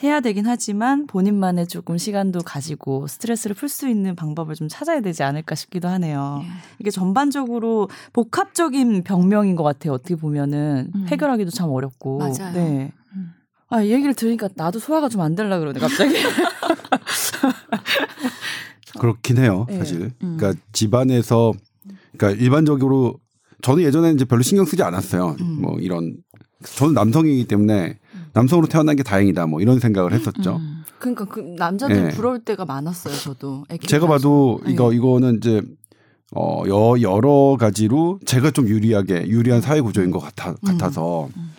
해야 0.03 0.19
되긴 0.19 0.45
하지만 0.45 1.07
본인만의 1.07 1.67
조금 1.67 1.97
시간도 1.97 2.41
가지고 2.43 3.07
스트레스를 3.07 3.55
풀 3.55 3.67
수 3.67 3.89
있는 3.89 4.15
방법을 4.15 4.53
좀 4.55 4.67
찾아야 4.69 5.01
되지 5.01 5.23
않을까 5.23 5.55
싶기도 5.55 5.87
하네요. 5.87 6.41
예. 6.43 6.47
이게 6.79 6.91
전반적으로 6.91 7.89
복합적인 8.13 9.03
병명인 9.03 9.55
것 9.55 9.63
같아요. 9.63 9.93
어떻게 9.93 10.15
보면은 10.15 10.91
음. 10.93 11.07
해결하기도 11.07 11.49
참 11.51 11.69
어렵고. 11.71 12.19
맞아요. 12.19 12.53
네. 12.53 12.91
음. 13.15 13.33
아, 13.69 13.81
이 13.81 13.91
얘기를 13.91 14.13
들으니까 14.13 14.49
나도 14.55 14.77
소화가 14.79 15.09
좀안 15.09 15.35
되려 15.35 15.59
그러네, 15.59 15.79
갑자기. 15.79 16.15
그렇긴 18.99 19.37
해요, 19.37 19.65
네. 19.67 19.77
사실. 19.79 20.11
음. 20.23 20.37
그러니까 20.37 20.59
집안에서 20.71 21.53
그러니까 22.15 22.41
일반적으로 22.41 23.19
저는 23.61 23.83
예전에는 23.83 24.15
이제 24.15 24.25
별로 24.25 24.43
신경 24.43 24.65
쓰지 24.65 24.83
않았어요. 24.83 25.35
음. 25.41 25.61
뭐 25.61 25.79
이런 25.79 26.15
저는 26.63 26.93
남성이기 26.93 27.47
때문에 27.47 27.97
남성으로 28.37 28.67
태어난 28.67 28.95
게 28.95 29.01
다행이다. 29.01 29.47
뭐 29.47 29.61
이런 29.61 29.79
생각을 29.79 30.13
했었죠. 30.13 30.57
음. 30.57 30.83
그러니까 30.99 31.25
그 31.25 31.39
남자들 31.39 32.05
예. 32.05 32.09
부러울 32.09 32.39
때가 32.39 32.65
많았어요, 32.65 33.15
저도. 33.15 33.65
제가. 33.87 34.05
봐도 34.05 34.61
이거 34.67 34.91
네. 34.91 34.95
이거는 34.95 35.37
이제 35.37 35.61
어 36.35 36.63
여, 36.67 37.01
여러 37.01 37.57
가지로 37.59 38.19
제가 38.25 38.51
좀 38.51 38.67
유리하게 38.67 39.27
유리한 39.27 39.61
사회 39.61 39.81
구조인 39.81 40.11
것 40.11 40.19
같아 40.19 40.53
같아서 40.65 41.29
음. 41.35 41.51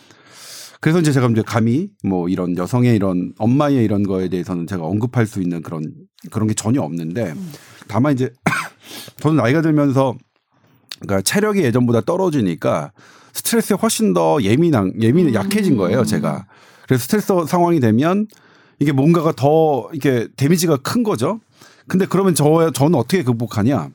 그래서 0.80 1.00
이제 1.00 1.10
제가 1.10 1.26
이제 1.28 1.42
감히 1.44 1.88
뭐 2.04 2.28
이런 2.28 2.56
여성의 2.56 2.94
이런 2.94 3.32
엄마의 3.38 3.84
이런 3.84 4.04
거에 4.04 4.28
대해서는 4.28 4.66
제가 4.66 4.84
언급할 4.84 5.26
수 5.26 5.42
있는 5.42 5.62
그런 5.62 5.82
그런 6.30 6.46
게 6.46 6.54
전혀 6.54 6.80
없는데 6.80 7.32
음. 7.32 7.52
다만 7.88 8.12
이제 8.12 8.30
저는 9.20 9.36
나이가 9.36 9.62
들면서 9.62 10.14
그러니까 11.00 11.22
체력이 11.22 11.60
예전보다 11.62 12.02
떨어지니까 12.02 12.92
스트레스에 13.38 13.76
훨씬 13.80 14.12
더 14.12 14.42
예민한 14.42 14.92
예민 15.00 15.32
약해진 15.32 15.76
거예요 15.76 16.04
제가 16.04 16.46
그래서 16.88 17.04
스트레스 17.04 17.32
상황이 17.46 17.80
되면 17.80 18.26
이게 18.80 18.92
뭔가가 18.92 19.32
더 19.32 19.88
이게 19.92 20.28
데미지가 20.36 20.78
큰 20.78 21.02
거죠. 21.02 21.40
근데 21.86 22.06
그러면 22.06 22.34
저 22.34 22.70
저는 22.70 22.94
어떻게 22.98 23.22
극복하냐? 23.22 23.90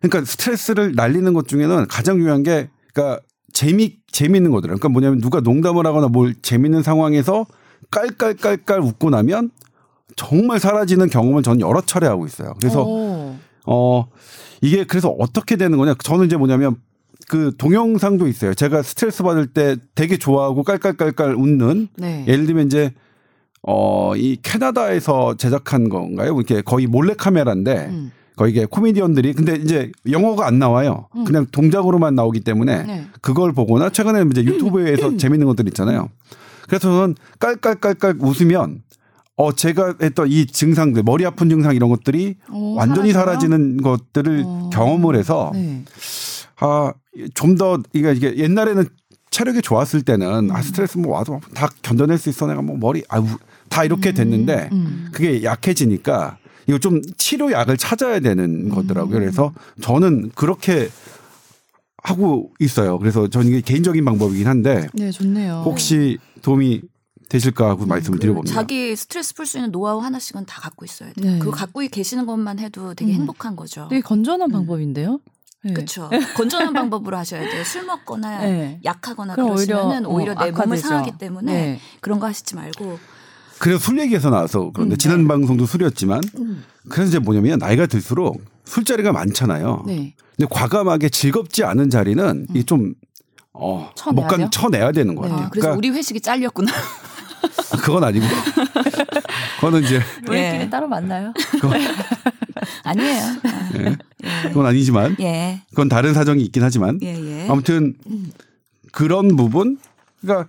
그러니까 0.00 0.30
스트레스를 0.30 0.92
날리는 0.94 1.32
것 1.32 1.48
중에는 1.48 1.86
가장 1.88 2.18
중요한 2.18 2.42
게 2.42 2.68
그러니까 2.92 3.20
재미 3.52 3.96
재미있는 4.10 4.50
거더라고요. 4.50 4.78
그러니까 4.78 4.88
뭐냐면 4.88 5.20
누가 5.20 5.40
농담을 5.40 5.86
하거나 5.86 6.08
뭘 6.08 6.34
재밌는 6.42 6.82
상황에서 6.82 7.46
깔깔깔깔 7.90 8.80
웃고 8.80 9.10
나면 9.10 9.50
정말 10.16 10.58
사라지는 10.58 11.08
경험을 11.10 11.42
저는 11.42 11.60
여러 11.60 11.80
차례 11.80 12.06
하고 12.06 12.26
있어요. 12.26 12.54
그래서 12.60 12.84
오. 12.84 13.36
어 13.66 14.08
이게 14.60 14.84
그래서 14.84 15.10
어떻게 15.10 15.56
되는 15.56 15.78
거냐? 15.78 15.94
저는 16.02 16.26
이제 16.26 16.36
뭐냐면 16.36 16.76
그 17.28 17.52
동영상도 17.56 18.26
있어요. 18.28 18.54
제가 18.54 18.82
스트레스 18.82 19.22
받을 19.22 19.46
때 19.46 19.76
되게 19.94 20.16
좋아하고 20.16 20.62
깔깔깔깔 20.62 21.34
웃는 21.34 21.88
네. 21.96 22.24
예를 22.28 22.46
들면 22.46 22.66
이제 22.66 22.92
어 23.62 24.14
이 24.16 24.36
캐나다에서 24.42 25.36
제작한 25.36 25.88
건가요? 25.88 26.34
이렇게 26.36 26.60
거의 26.62 26.86
몰래 26.86 27.14
카메라인데 27.14 27.86
음. 27.90 28.12
거의 28.36 28.52
이게 28.52 28.66
코미디언들이 28.66 29.32
근데 29.32 29.54
이제 29.56 29.90
영어가 30.10 30.46
안 30.46 30.58
나와요. 30.58 31.08
음. 31.16 31.24
그냥 31.24 31.46
동작으로만 31.50 32.14
나오기 32.14 32.40
때문에 32.40 32.82
네. 32.82 33.04
그걸 33.20 33.52
보거나 33.52 33.90
최근에 33.90 34.24
이제 34.30 34.44
유튜브에서 34.44 35.16
재밌는 35.18 35.46
것들 35.46 35.66
있잖아요. 35.68 36.08
그래서 36.68 36.88
저는 36.90 37.14
깔깔깔깔 37.40 38.16
웃으면 38.20 38.82
어 39.36 39.52
제가 39.52 39.94
했던 40.00 40.28
이 40.28 40.46
증상들 40.46 41.02
머리 41.02 41.26
아픈 41.26 41.48
증상 41.48 41.74
이런 41.74 41.90
것들이 41.90 42.36
오, 42.52 42.74
완전히 42.74 43.12
사라져요? 43.12 43.32
사라지는 43.40 43.76
것들을 43.78 44.42
어. 44.46 44.70
경험을 44.72 45.16
해서 45.16 45.50
네. 45.54 45.82
아 46.60 46.92
좀더 47.34 47.82
이게 47.92 48.12
이게 48.12 48.36
옛날에는 48.36 48.88
체력이 49.30 49.62
좋았을 49.62 50.02
때는 50.02 50.50
아 50.52 50.62
스트레스 50.62 50.96
뭐 50.98 51.16
와도 51.16 51.40
다 51.54 51.68
견뎌낼 51.82 52.18
수 52.18 52.28
있어 52.28 52.46
내가 52.46 52.62
뭐 52.62 52.76
머리 52.76 53.02
아다 53.08 53.84
이렇게 53.84 54.12
됐는데 54.12 54.68
음. 54.72 55.08
그게 55.12 55.42
약해지니까 55.42 56.38
이거 56.66 56.78
좀 56.78 57.02
치료약을 57.16 57.76
찾아야 57.76 58.20
되는 58.20 58.68
거더라고요. 58.68 59.18
그래서 59.18 59.52
저는 59.80 60.30
그렇게 60.34 60.88
하고 62.02 62.50
있어요. 62.60 62.98
그래서 62.98 63.28
저는 63.28 63.48
이게 63.48 63.60
개인적인 63.60 64.04
방법이긴 64.04 64.46
한데 64.46 64.86
네, 64.92 65.10
좋네요. 65.10 65.62
혹시 65.64 66.18
도움이 66.42 66.82
되실까 67.28 67.70
하고 67.70 67.86
말씀을 67.86 68.18
그 68.18 68.22
드려봅니다. 68.22 68.54
자기 68.54 68.94
스트레스 68.94 69.34
풀 69.34 69.46
수 69.46 69.56
있는 69.58 69.72
노하우 69.72 69.98
하나씩은 70.00 70.44
다 70.46 70.60
갖고 70.60 70.84
있어야 70.84 71.12
돼요. 71.14 71.32
네. 71.32 71.38
그거 71.38 71.50
갖고 71.50 71.80
계시는 71.80 72.26
것만 72.26 72.58
해도 72.58 72.94
되게 72.94 73.12
음. 73.12 73.20
행복한 73.20 73.56
거죠. 73.56 73.88
되게 73.88 74.02
건전한 74.02 74.50
음. 74.50 74.52
방법인데요. 74.52 75.20
네. 75.64 75.72
그렇죠. 75.72 76.10
건전한 76.36 76.72
방법으로 76.74 77.16
하셔야 77.16 77.40
돼요. 77.40 77.64
술 77.64 77.84
먹거나 77.84 78.40
네. 78.40 78.80
약하거나 78.84 79.34
그럼 79.34 79.48
그러시면은 79.50 80.06
오히려, 80.06 80.32
오히려, 80.32 80.32
어, 80.32 80.44
내 80.44 80.50
몸을 80.50 80.62
악화되죠. 80.62 80.88
상하기 80.88 81.12
때문에 81.18 81.52
네. 81.52 81.80
그런 82.00 82.20
거 82.20 82.26
하시지 82.26 82.54
말고 82.54 82.98
그래서 83.58 83.78
술 83.78 83.98
얘기에서 83.98 84.30
나와서 84.30 84.70
그런데 84.74 84.94
음, 84.94 84.98
지난 84.98 85.26
방송도 85.26 85.66
술이었지만 85.66 86.20
음. 86.38 86.64
그래서 86.88 87.08
이제 87.08 87.18
뭐냐면 87.18 87.58
나이가 87.58 87.86
들수록 87.86 88.42
술자리가 88.64 89.12
많잖아요. 89.12 89.84
네. 89.86 90.14
근데 90.36 90.48
과감하게 90.50 91.08
즐겁지 91.08 91.64
않은 91.64 91.90
자리는 91.90 92.46
이게 92.50 92.62
좀 92.64 92.94
어, 93.52 93.90
쳐내야 93.94 94.22
못 94.24 94.28
간, 94.28 94.38
돼요? 94.38 94.48
쳐내야 94.50 94.92
되는 94.92 95.14
것 95.14 95.22
네. 95.22 95.28
같아요. 95.28 95.46
아, 95.46 95.50
그래서 95.50 95.68
그러니까 95.68 95.78
우리 95.78 95.90
회식이 95.90 96.20
잘렸구나. 96.20 96.72
그건 97.82 98.04
아니고. 98.04 98.26
그거는 99.60 99.84
이제 99.84 100.00
우리끼리 100.26 100.38
예. 100.38 100.68
따로 100.70 100.88
만나요. 100.88 101.32
그건, 101.52 101.78
아니에요. 102.84 103.22
예. 103.78 103.96
그건 104.48 104.66
아니지만 104.66 105.16
예. 105.20 105.62
그건 105.70 105.88
다른 105.88 106.14
사정이 106.14 106.42
있긴 106.44 106.62
하지만 106.62 106.98
예, 107.02 107.14
예. 107.14 107.48
아무튼 107.48 107.94
그런 108.92 109.36
부분 109.36 109.78
그러니까 110.20 110.48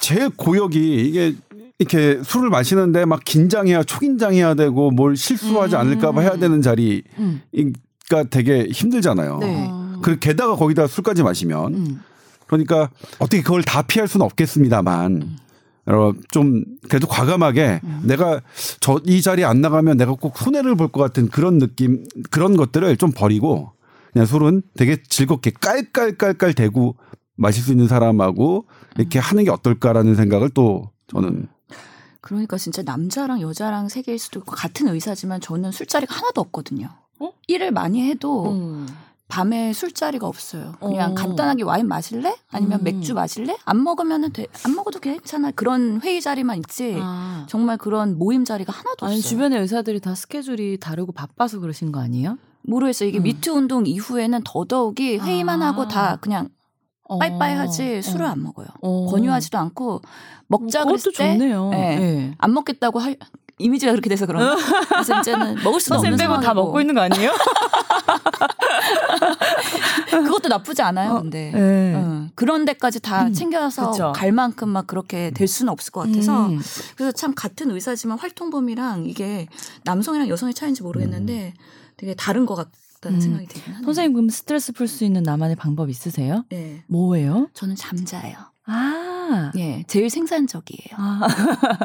제일 0.00 0.30
고역이 0.30 1.08
이게 1.08 1.34
이렇게 1.78 2.20
술을 2.22 2.48
마시는데 2.50 3.04
막 3.04 3.24
긴장해야 3.24 3.82
초긴장해야 3.82 4.54
되고 4.54 4.90
뭘 4.90 5.16
실수하지 5.16 5.74
음. 5.74 5.80
않을까봐 5.80 6.20
해야 6.20 6.36
되는 6.36 6.62
자리가 6.62 7.02
음. 7.18 7.42
되게 8.30 8.66
힘들잖아요. 8.70 9.38
네. 9.38 9.70
그 10.02 10.18
게다가 10.18 10.56
거기다 10.56 10.86
술까지 10.86 11.22
마시면 11.22 11.74
음. 11.74 12.02
그러니까 12.46 12.90
어떻게 13.18 13.42
그걸 13.42 13.62
다 13.62 13.82
피할 13.82 14.06
수는 14.06 14.26
없겠습니다만 14.26 15.22
어, 15.22 15.36
좀 16.30 16.64
그래도 16.88 17.06
과감하게 17.08 17.80
내가 18.04 18.40
저 18.80 19.00
이 19.04 19.20
자리에 19.20 19.44
안 19.44 19.60
나가면 19.60 19.96
내가 19.96 20.12
꼭 20.14 20.36
손해를 20.38 20.76
볼 20.76 20.88
것 20.88 21.00
같은 21.00 21.28
그런 21.28 21.58
느낌 21.58 22.04
그런 22.30 22.56
것들을 22.56 22.96
좀 22.98 23.10
버리고 23.12 23.72
그냥 24.12 24.26
술은 24.26 24.62
되게 24.76 25.02
즐겁게 25.02 25.50
깔깔깔깔 25.50 26.52
대고 26.54 26.96
마실 27.34 27.62
수 27.64 27.72
있는 27.72 27.88
사람하고 27.88 28.66
이렇게 28.96 29.18
하는 29.18 29.44
게 29.44 29.50
어떨까라는 29.50 30.14
생각을 30.14 30.50
또 30.50 30.90
저는 31.08 31.48
그러니까 32.20 32.56
진짜 32.58 32.82
남자랑 32.82 33.40
여자랑 33.40 33.88
세계일 33.88 34.18
수도 34.18 34.38
있고 34.40 34.52
같은 34.52 34.86
의사지만 34.88 35.40
저는 35.40 35.72
술자리가 35.72 36.14
하나도 36.14 36.40
없거든요. 36.42 36.88
어? 37.18 37.32
일을 37.48 37.72
많이 37.72 38.08
해도 38.08 38.52
음. 38.52 38.86
밤에 39.32 39.72
술자리가 39.72 40.26
없어요. 40.26 40.74
그냥 40.78 41.12
어. 41.12 41.14
간단하게 41.14 41.62
와인 41.62 41.88
마실래? 41.88 42.36
아니면 42.50 42.80
음. 42.80 42.84
맥주 42.84 43.14
마실래? 43.14 43.56
안 43.64 43.82
먹으면은 43.82 44.30
돼. 44.30 44.46
안 44.66 44.74
먹어도 44.74 45.00
괜찮아. 45.00 45.52
그런 45.52 46.02
회의 46.02 46.20
자리만 46.20 46.58
있지. 46.58 46.98
아. 47.00 47.46
정말 47.48 47.78
그런 47.78 48.18
모임 48.18 48.44
자리가 48.44 48.70
하나도 48.70 49.06
아니 49.06 49.16
없어요. 49.16 49.30
주변의 49.30 49.60
의사들이 49.60 50.00
다 50.00 50.14
스케줄이 50.14 50.76
다르고 50.78 51.12
바빠서 51.12 51.60
그러신 51.60 51.92
거 51.92 52.00
아니에요? 52.00 52.36
모르겠어요. 52.64 53.08
이게 53.08 53.20
음. 53.20 53.22
미투 53.22 53.52
운동 53.52 53.86
이후에는 53.86 54.42
더더욱이 54.44 55.16
회의만 55.16 55.62
아. 55.62 55.68
하고 55.68 55.88
다 55.88 56.18
그냥 56.20 56.50
어. 57.08 57.16
빠이빠이 57.18 57.54
하지 57.54 58.02
술을 58.02 58.26
어. 58.26 58.28
안 58.28 58.42
먹어요. 58.42 58.66
어. 58.82 59.06
권유하지도 59.06 59.56
않고 59.56 60.02
먹자 60.48 60.80
그것도 60.80 60.88
그랬을 60.88 61.12
때 61.16 61.38
좋네요. 61.38 61.70
네. 61.70 61.96
네. 61.96 62.34
안 62.36 62.52
먹겠다고 62.52 62.98
할 62.98 63.16
이미지가 63.62 63.92
그렇게 63.92 64.08
돼서 64.10 64.26
그런 64.26 64.56
그래서 64.88 65.18
이제는 65.20 65.56
먹을 65.62 65.80
수는 65.80 65.98
없는 65.98 66.16
빼고 66.16 66.34
다 66.36 66.40
상황이고. 66.42 66.64
먹고 66.66 66.80
있는 66.80 66.94
거 66.94 67.00
아니에요? 67.02 67.32
그것도 70.10 70.48
나쁘지 70.48 70.82
않아요. 70.82 71.20
근데 71.22 71.50
네. 71.54 71.94
응. 71.94 72.30
그런 72.34 72.64
데까지 72.64 73.00
다 73.00 73.30
챙겨서 73.30 73.90
그쵸. 73.90 74.12
갈 74.14 74.32
만큼 74.32 74.68
막 74.68 74.86
그렇게 74.86 75.30
될 75.30 75.48
수는 75.48 75.72
없을 75.72 75.92
것 75.92 76.06
같아서 76.06 76.46
음. 76.46 76.60
그래서 76.96 77.12
참 77.12 77.34
같은 77.34 77.70
의사지만 77.70 78.18
활동 78.18 78.50
범위랑 78.50 79.06
이게 79.06 79.46
남성이랑 79.84 80.28
여성의 80.28 80.54
차이인지 80.54 80.82
모르겠는데 80.82 81.54
되게 81.96 82.14
다른 82.14 82.46
것 82.46 82.54
같 82.56 82.68
다는 83.02 83.16
음. 83.18 83.20
생각이 83.20 83.46
들긴 83.48 83.74
하네요. 83.74 83.84
선생님 83.84 84.12
그럼 84.12 84.28
스트레스 84.28 84.70
풀 84.72 84.86
수 84.86 85.04
있는 85.04 85.24
나만의 85.24 85.56
방법 85.56 85.90
있으세요? 85.90 86.44
네. 86.50 86.84
뭐예요? 86.86 87.48
저는 87.52 87.74
잠자예요. 87.74 88.36
아. 88.66 89.11
예, 89.56 89.84
제일 89.86 90.10
생산적이에요. 90.10 90.96
아. 90.96 91.28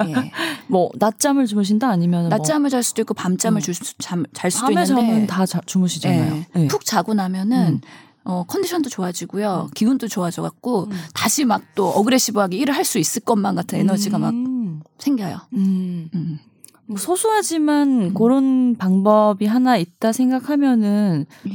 예. 0.07 0.31
뭐 0.67 0.89
낮잠을 0.95 1.45
주무신다 1.45 1.89
아니면 1.89 2.29
낮잠을 2.29 2.69
잘 2.69 2.83
수도 2.83 3.01
있고 3.01 3.13
밤잠을 3.13 3.59
음. 3.59 3.61
줄 3.61 3.73
수, 3.73 3.97
잠, 3.97 4.25
잘 4.33 4.51
수도 4.51 4.67
밤에 4.67 4.83
있는데 4.83 5.01
잠은 5.01 5.27
다 5.27 5.45
자, 5.45 5.61
주무시잖아요. 5.65 6.35
예. 6.35 6.45
네. 6.59 6.67
푹 6.67 6.85
자고 6.85 7.13
나면은 7.13 7.67
음. 7.75 7.81
어, 8.23 8.43
컨디션도 8.45 8.89
좋아지고요. 8.89 9.69
기운도 9.73 10.07
좋아져 10.09 10.41
갖고 10.41 10.85
음. 10.85 10.91
다시 11.13 11.45
막 11.45 11.61
또 11.75 11.87
어그레시브하게 11.89 12.57
일을 12.57 12.75
할 12.75 12.83
수 12.83 12.99
있을 12.99 13.21
것만 13.23 13.55
같은 13.55 13.79
에너지가 13.79 14.17
막 14.17 14.29
음. 14.33 14.81
생겨요. 14.97 15.37
음. 15.53 16.09
음. 16.13 16.39
뭐 16.87 16.97
소소하지만 16.97 18.13
그런 18.13 18.75
방법이 18.77 19.45
하나 19.45 19.77
있다 19.77 20.11
생각하면은 20.13 21.25
예. 21.49 21.53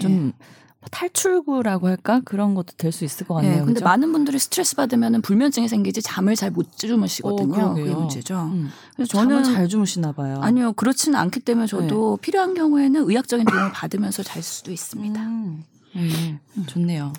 좀 0.82 0.88
탈출구라고 0.90 1.86
할까 1.88 2.20
그런 2.24 2.54
것도 2.54 2.74
될 2.76 2.92
수 2.92 3.04
있을 3.04 3.26
것 3.26 3.42
예, 3.42 3.46
같네요. 3.46 3.64
근데 3.64 3.74
그죠? 3.74 3.84
많은 3.84 4.12
분들이 4.12 4.38
스트레스 4.38 4.74
받으면은 4.76 5.22
불면증이 5.22 5.68
생기지 5.68 6.02
잠을 6.02 6.36
잘 6.36 6.50
못 6.50 6.76
주무시거든요. 6.76 7.54
어, 7.64 7.74
그게. 7.74 7.90
문제죠. 7.94 8.50
음. 8.52 8.68
그래서 8.94 9.12
저는 9.12 9.44
잘 9.44 9.68
주무시나 9.68 10.12
봐요. 10.12 10.38
아니요 10.42 10.72
그렇지는 10.74 11.18
않기 11.18 11.40
때문에 11.40 11.66
저도 11.66 12.18
필요한 12.18 12.52
경우에는 12.54 13.08
의학적인 13.08 13.46
도움을 13.46 13.72
받으면서 13.72 14.22
잘 14.22 14.42
수도 14.42 14.70
있습니다. 14.72 15.20
음. 15.22 15.64
음. 15.96 16.38
좋네요. 16.66 17.12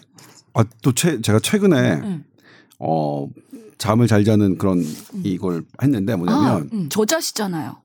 아, 0.54 0.63
또 0.84 0.91
최, 0.93 1.19
제가 1.21 1.39
최근에 1.39 1.93
음. 1.95 2.26
어 2.80 3.28
잠을 3.80 4.08
잘 4.08 4.23
자는 4.23 4.58
그런 4.60 4.84
이걸 5.23 5.63
했는데 5.82 6.15
뭐냐면 6.15 6.69
음. 6.73 6.89
저자시잖아요. 6.89 7.78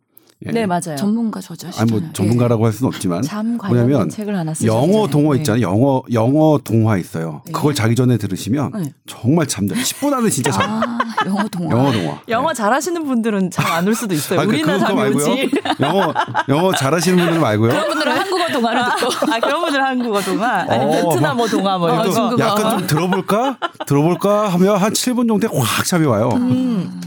예. 0.47 0.53
네 0.53 0.67
맞아요. 0.67 0.95
전문가 0.97 1.41
저자시잖아요. 1.41 1.81
아니 1.83 1.91
뭐 1.91 2.13
전문가라고 2.13 2.65
할 2.65 2.73
수는 2.73 2.87
없지만 2.89 3.23
잠 3.23 3.57
뭐냐면 3.57 4.09
책을 4.09 4.37
하나 4.37 4.55
쓰셨잖아요. 4.55 4.93
영어 4.95 5.09
동화 5.09 5.35
네. 5.35 5.41
있잖아요. 5.41 5.63
영어 5.63 6.03
영어 6.13 6.59
동화 6.63 6.97
있어요. 6.97 7.43
네. 7.45 7.51
그걸 7.53 7.75
자기 7.75 7.97
전에 7.97 8.17
들으시면 8.19 8.71
네. 8.75 8.93
정말 9.07 9.49
잠들 9.49 9.77
10분 9.77 10.13
안에 10.15 10.31
진짜 10.31 10.53
잠. 10.53 10.81
아 10.81 10.99
영어 11.27 11.43
동화. 11.49 11.77
영어 11.77 11.91
동화. 11.93 12.21
영어 12.29 12.53
잘하시는 12.55 13.05
분들은 13.05 13.51
잠 13.51 13.67
안 13.73 13.89
올 13.89 13.95
수도 13.97 14.15
있어요. 14.15 14.39
아, 14.41 14.45
그- 14.45 14.51
우리는 14.51 14.79
잠이 14.79 14.95
말고요. 14.95 15.25
오지. 15.25 15.51
영어 15.81 16.15
영어 16.49 16.73
잘하시는 16.73 17.19
분들 17.19 17.41
말고요. 17.41 17.71
분들은 17.89 18.13
한국어 18.13 18.47
동화를 18.53 18.83
듣고 18.97 19.33
아 19.33 19.41
그런 19.41 19.61
분들 19.63 19.83
한국어 19.83 20.21
동화, 20.21 20.67
아니 20.69 20.85
어, 20.85 20.89
베트남 21.09 21.37
뭐 21.37 21.49
동화 21.49 21.79
뭐 21.79 21.91
이런 21.91 22.05
또 22.05 22.37
거. 22.37 22.37
약간 22.39 22.79
좀 22.79 22.87
들어볼까 22.87 23.57
들어볼까 23.87 24.49
하면 24.51 24.77
한 24.77 24.93
7분 24.93 25.27
정도에 25.27 25.51
확 25.53 25.85
잠이 25.85 26.07
와요. 26.07 26.31
음. 26.35 27.01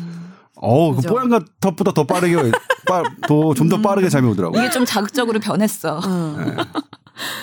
어우 0.62 0.95
그. 0.95 1.02
뽀얀 1.08 1.30
것보다 1.60 1.91
더 1.91 2.06
빠르게 2.06 2.36
좀더 3.56 3.82
빠르게 3.82 4.10
잠이 4.10 4.28
오더라고. 4.30 4.58
요 4.58 4.62
이게 4.62 4.69
좀 4.71 4.86
자극적으로 4.86 5.39
변했어. 5.39 6.00
음. 6.00 6.36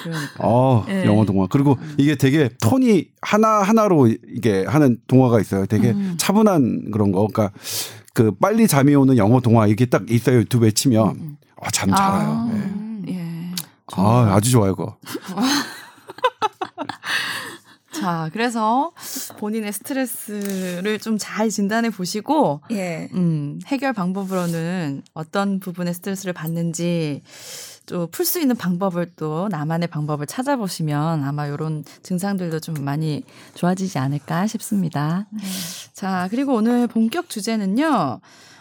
그러니까. 0.03 0.35
어, 0.39 0.85
네. 0.87 1.05
영어 1.05 1.25
동화. 1.25 1.47
그리고 1.49 1.77
이게 1.99 2.15
되게 2.15 2.49
톤이 2.61 3.09
하나 3.21 3.63
하나로 3.63 4.09
이게 4.09 4.65
하는 4.67 4.99
동화가 5.07 5.41
있어요. 5.41 5.67
되게 5.67 5.91
음. 5.91 6.15
차분한 6.17 6.91
그런 6.93 7.13
거. 7.13 7.27
그러니까 7.27 7.57
그 8.15 8.33
빨리 8.33 8.67
잠이 8.67 8.95
오는 8.95 9.17
영어 9.17 9.41
동화 9.41 9.67
이게 9.67 9.87
딱 9.87 10.11
있어요. 10.11 10.39
유튜브에 10.39 10.71
치면 10.71 11.09
음. 11.09 11.37
아, 11.61 11.71
참잘 11.71 12.11
와요. 12.11 12.29
아, 12.29 12.51
네. 12.53 13.15
예. 13.15 13.55
아, 13.97 14.33
아주 14.35 14.51
좋아요, 14.51 14.75
그거. 14.75 14.97
자, 18.01 18.31
그래서 18.33 18.93
본인의 19.39 19.73
스트레스를 19.73 20.99
좀 20.99 21.19
잘 21.19 21.51
진단해 21.51 21.91
보시고, 21.91 22.61
예. 22.71 23.09
음, 23.15 23.59
해결 23.67 23.93
방법으로는 23.93 25.03
어떤 25.15 25.59
부분에 25.61 25.93
스트레스를 25.93 26.33
받는지 26.33 27.23
또 27.87 28.07
풀 28.07 28.25
수 28.27 28.39
있는 28.39 28.55
방법을 28.55 29.13
또 29.17 29.49
나만의 29.49 29.89
방법을 29.89 30.27
찾아보시면 30.27 31.25
아마 31.25 31.47
이런 31.47 31.83
증상들도 32.03 32.61
좀 32.61 32.75
많이 32.85 33.23
좋아지지 33.55 33.99
않을까 33.99 34.47
싶습니다. 34.47 35.27
자, 35.95 36.29
그리고 36.31 36.55
오늘 36.55 36.87
본격 36.87 37.31
주제는요. 37.31 38.21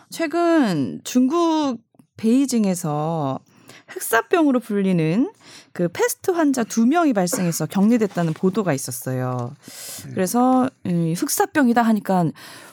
최근 0.09 1.01
중국 1.03 1.79
베이징에서 2.15 3.39
흑사병으로 3.87 4.59
불리는 4.59 5.31
그 5.71 5.87
패스트 5.89 6.31
환자 6.31 6.63
두 6.63 6.85
명이 6.85 7.13
발생해서 7.13 7.67
격리됐다는 7.67 8.33
보도가 8.33 8.73
있었어요. 8.73 9.55
그래서 10.13 10.69
이 10.85 11.13
흑사병이다 11.15 11.81
하니까 11.81 12.25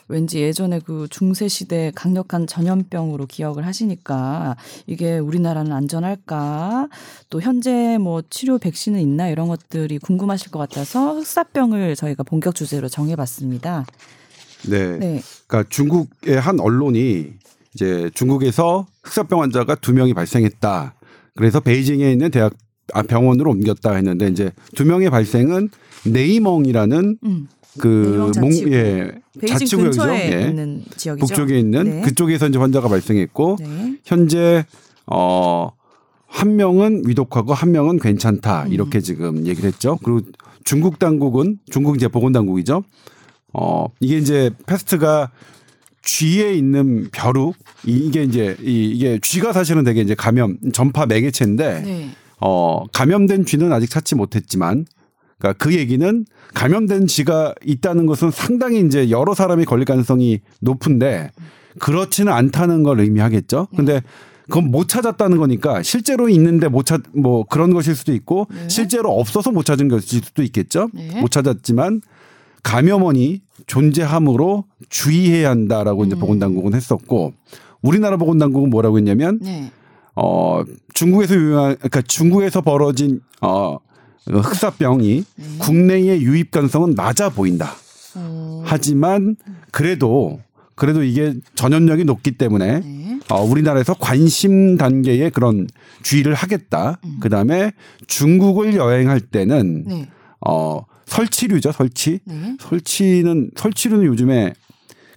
왠지 0.07 0.41
예전에 0.41 0.79
그 0.79 1.07
중세 1.09 1.47
시대 1.47 1.91
강력한 1.95 2.47
전염병으로 2.47 3.25
기억을 3.27 3.65
하시니까 3.65 4.55
이게 4.87 5.17
우리나라는 5.17 5.71
안전할까 5.71 6.89
또 7.29 7.41
현재 7.41 7.97
뭐 7.99 8.21
치료 8.29 8.57
백신은 8.57 8.99
있나 8.99 9.29
이런 9.29 9.47
것들이 9.47 9.97
궁금하실 9.99 10.51
것 10.51 10.59
같아서 10.59 11.15
흑사병을 11.15 11.95
저희가 11.95 12.23
본격 12.23 12.55
주제로 12.55 12.87
정해봤습니다. 12.87 13.85
네. 14.67 14.97
네. 14.97 15.21
그러니까 15.47 15.69
중국의 15.69 16.39
한 16.39 16.59
언론이 16.59 17.33
이제 17.73 18.09
중국에서 18.13 18.87
흑사병 19.03 19.41
환자가 19.41 19.75
두 19.75 19.93
명이 19.93 20.13
발생했다. 20.13 20.95
그래서 21.35 21.59
베이징에 21.59 22.11
있는 22.11 22.31
대학 22.31 22.53
아, 22.93 23.01
병원으로 23.01 23.51
옮겼다 23.51 23.93
했는데 23.93 24.27
이제 24.27 24.51
두 24.75 24.85
명의 24.85 25.09
발생은 25.09 25.69
네이멍이라는 26.05 27.17
음. 27.23 27.47
그 27.79 28.31
자치구. 28.33 28.71
예, 28.71 29.11
베이징 29.39 29.57
자치구역이죠. 29.57 30.01
근처에 30.01 30.31
예. 30.31 30.47
있는 30.47 30.83
지역이죠. 30.95 31.25
북쪽에 31.25 31.59
있는 31.59 31.83
네. 31.83 32.01
그쪽에서 32.01 32.47
이제 32.47 32.57
환자가 32.57 32.87
발생했고 32.87 33.57
네. 33.59 33.97
현재 34.05 34.65
어, 35.07 35.71
한 36.25 36.55
명은 36.55 37.03
위독하고 37.05 37.53
한 37.53 37.71
명은 37.71 37.99
괜찮다 37.99 38.63
음. 38.63 38.73
이렇게 38.73 39.01
지금 39.01 39.45
얘기를 39.45 39.67
했죠. 39.67 39.97
그리고 40.03 40.21
중국 40.63 40.99
당국은 40.99 41.59
중국 41.69 41.95
이제 41.97 42.07
보건 42.07 42.31
당국이죠. 42.31 42.83
어 43.53 43.87
이게 43.99 44.17
이제 44.17 44.51
패스트가 44.67 45.31
쥐에 46.01 46.53
있는 46.53 47.09
벼룩 47.11 47.55
이- 47.87 48.07
이게 48.07 48.23
이제 48.23 48.55
이- 48.61 48.91
이게 48.91 49.19
쥐가 49.21 49.53
사실은 49.53 49.83
되게 49.83 50.01
이제 50.01 50.15
감염 50.15 50.57
전파 50.73 51.05
매개체인데 51.05 51.81
네. 51.81 52.09
어 52.41 52.83
감염된 52.93 53.45
쥐는 53.45 53.71
아직 53.71 53.89
찾지 53.89 54.15
못했지만 54.15 54.85
그러니까 55.37 55.63
그 55.63 55.73
얘기는 55.75 56.25
감염된 56.53 57.07
쥐가 57.07 57.55
있다는 57.65 58.05
것은 58.05 58.31
상당히 58.31 58.81
이제 58.85 59.09
여러 59.09 59.33
사람이 59.33 59.65
걸릴 59.65 59.85
가능성이 59.85 60.39
높은데 60.61 61.31
그렇지는 61.79 62.31
않다는 62.31 62.83
걸 62.83 62.99
의미하겠죠. 63.01 63.67
근데 63.75 64.01
그건 64.47 64.69
못 64.71 64.87
찾았다는 64.87 65.37
거니까 65.37 65.81
실제로 65.83 66.29
있는데 66.29 66.67
못 66.67 66.85
찾 66.85 67.03
뭐 67.13 67.43
그런 67.45 67.73
것일 67.73 67.95
수도 67.95 68.13
있고 68.13 68.47
네. 68.53 68.67
실제로 68.69 69.17
없어서 69.19 69.51
못 69.51 69.65
찾은 69.65 69.87
것일 69.89 70.21
수도 70.23 70.43
있겠죠. 70.43 70.89
네. 70.93 71.19
못 71.19 71.31
찾았지만 71.31 72.01
감염원이 72.63 73.41
존재함으로 73.67 74.65
주의해야 74.89 75.49
한다라고 75.49 76.05
이제 76.05 76.15
음. 76.15 76.19
보건당국은 76.19 76.73
했었고 76.73 77.33
우리나라 77.85 78.17
보건당국은 78.17 78.69
뭐라고 78.69 78.97
했냐면 78.97 79.39
네. 79.41 79.71
어 80.15 80.63
중국에서 80.93 81.35
유행한 81.35 81.75
그러니까 81.75 82.01
중국에서 82.01 82.61
벌어진 82.61 83.21
어 83.41 83.77
흑사병이 84.27 85.23
네. 85.35 85.45
국내에 85.59 86.19
유입 86.21 86.51
가능성은 86.51 86.95
낮아 86.95 87.29
보인다. 87.29 87.73
어, 88.15 88.63
하지만 88.65 89.35
그래도 89.71 90.39
그래도 90.73 91.03
이게 91.03 91.33
전염력이 91.55 92.05
높기 92.05 92.31
때문에 92.31 92.79
네. 92.79 93.19
어, 93.29 93.41
우리나라에서 93.43 93.93
관심 93.93 94.77
단계의 94.77 95.31
그런 95.31 95.67
주의를 96.01 96.33
하겠다. 96.33 96.99
음. 97.03 97.17
그 97.19 97.29
다음에 97.29 97.71
중국을 98.07 98.75
여행할 98.75 99.19
때는 99.19 99.83
네. 99.87 100.09
어 100.45 100.81
설치류죠, 101.05 101.71
설치. 101.71 102.19
네. 102.25 102.57
설치는 102.59 103.51
설치류는 103.55 104.05
요즘에 104.05 104.53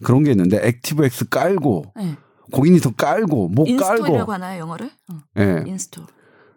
그런 0.03 0.23
게 0.23 0.31
있는데 0.33 0.61
액티브엑스 0.63 1.29
깔고 1.29 1.93
네. 1.97 2.17
고객니서 2.53 2.93
깔고 2.93 3.49
뭐 3.49 3.65
깔고 3.77 3.97
install이라고 4.03 4.33
하나요 4.33 4.61
영어를? 4.61 4.91
예. 5.39 5.65
install. 5.67 6.05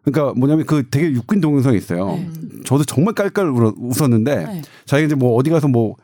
그러니까 0.04 0.34
뭐냐면 0.40 0.66
그 0.66 0.90
되게 0.90 1.16
웃긴 1.18 1.42
동영상이 1.42 1.78
있어요. 1.78 2.08
네. 2.16 2.30
저도 2.66 2.84
정말 2.86 3.14
깔깔 3.14 3.46
울어- 3.52 3.76
웃었는데 3.78 4.36
네. 4.46 4.62
자기가 4.86 5.06
이제 5.06 5.16
뭐 5.16 5.36
어디 5.36 5.50
가서 5.52 5.68
뭐뭐 5.68 5.96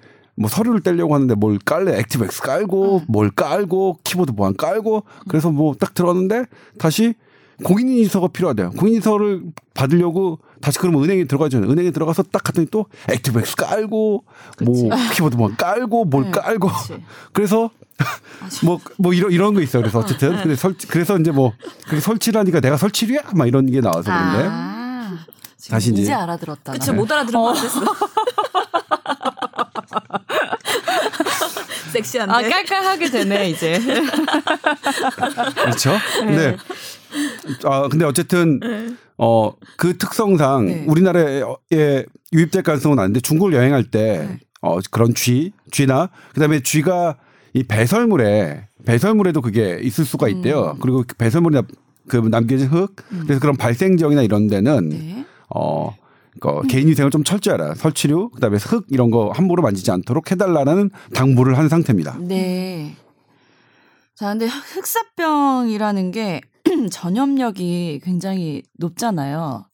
서류를 0.50 0.82
떼려고 0.82 1.15
하는데 1.15 1.34
뭘 1.34 1.58
깔래 1.65 1.97
액티브엑스 2.00 2.41
깔고 2.43 3.04
뭘 3.08 3.32
깔고 3.32 4.00
키보드 4.04 4.34
보안 4.34 4.56
깔고 4.56 5.04
그래서 5.28 5.50
뭐 5.52 5.73
딱 5.73 5.93
들어갔는데 5.95 6.45
다시 6.78 7.15
공인인증서가 7.63 8.28
필요하대요. 8.28 8.72
공인인증서를 8.72 9.41
받으려고 9.74 10.39
다시 10.62 10.78
그러면 10.80 11.04
은행에 11.04 11.26
들어가죠. 11.26 11.58
은행에 11.60 11.91
들어가서 11.91 12.24
딱 12.24 12.43
갔더니 12.43 12.67
또 12.70 12.86
액티브엑스 13.10 13.56
깔고 13.56 14.24
뭐 14.63 14.89
키보드 15.13 15.38
보안 15.38 15.56
깔고 15.58 16.06
뭘 16.06 16.26
네. 16.26 16.32
깔고 16.32 16.67
그치. 16.67 17.04
그래서 17.34 17.70
뭐뭐 18.63 19.13
이런 19.13 19.32
이런 19.32 19.54
거 19.56 19.62
있어요. 19.62 19.82
그래서 19.82 20.00
어쨌든 20.00 20.36
근데 20.41 20.56
설 20.56 20.76
그래서 20.88 21.17
이제 21.17 21.32
뭐 21.32 21.54
그렇게 21.86 22.00
설치를 22.02 22.39
하니까 22.39 22.60
내가 22.60 22.78
설치류야 22.78 23.22
막 23.34 23.48
이런 23.48 23.65
게 23.72 23.82
나와서 23.82 24.04
그런데 24.04 24.48
아, 24.52 25.17
다시 25.70 25.91
이제- 25.91 26.02
이제 26.04 26.13
알아들었다. 26.13 26.74
그치. 26.74 26.91
못 26.91 27.12
알아들은 27.12 27.39
것 27.39 27.54
같았어. 27.54 27.82
섹시한데. 31.93 32.34
아 32.34 32.41
깔깔하게 32.50 33.10
되네 33.10 33.50
이제. 33.50 33.80
그렇죠. 35.56 35.93
근데 36.20 36.58
아 37.63 37.88
근데 37.88 38.06
어쨌든 38.06 38.60
어그 39.17 39.98
특성상 39.98 40.65
네. 40.65 40.86
우리나라에 40.88 42.06
유입될 42.34 42.63
가능성은 42.63 43.00
안 43.00 43.13
돼. 43.13 43.20
중국을 43.20 43.54
여행할 43.54 43.86
때 43.86 44.39
어, 44.62 44.80
그런 44.91 45.13
쥐, 45.13 45.54
쥐나 45.72 46.10
그다음에 46.34 46.62
쥐가 46.62 47.17
이 47.54 47.63
배설물에 47.63 48.67
배설물에도 48.86 49.41
그게 49.41 49.80
있을 49.82 50.06
수가 50.06 50.28
있대요. 50.30 50.72
음. 50.76 50.80
그리고 50.80 51.04
그 51.08 51.15
배설물이나 51.15 51.63
그 52.08 52.17
남겨진 52.17 52.67
흙 52.67 52.96
그래서 53.10 53.39
그런 53.39 53.58
발생 53.58 53.98
지역이나 53.98 54.22
이런 54.22 54.48
데는 54.48 54.89
네. 54.89 55.26
어그 55.50 56.67
개인 56.70 56.88
위생을 56.88 57.12
좀 57.12 57.24
철저하라. 57.24 57.76
설치류, 57.76 58.30
그다음에 58.30 58.58
흙 58.58 58.86
이런 58.89 59.12
거 59.12 59.32
함부로 59.32 59.62
만지지 59.62 59.91
않도록 59.91 60.32
해달라는 60.32 60.89
당부를 61.13 61.58
한 61.58 61.70
상태입니다. 61.70 62.17
네. 62.20 62.96
자, 64.15 64.30
근데 64.30 64.48
흑사병이라는 64.48 66.12
게 66.12 66.41
전염력이 66.92 68.02
굉장히 68.04 68.64
높잖아요. 68.78 69.66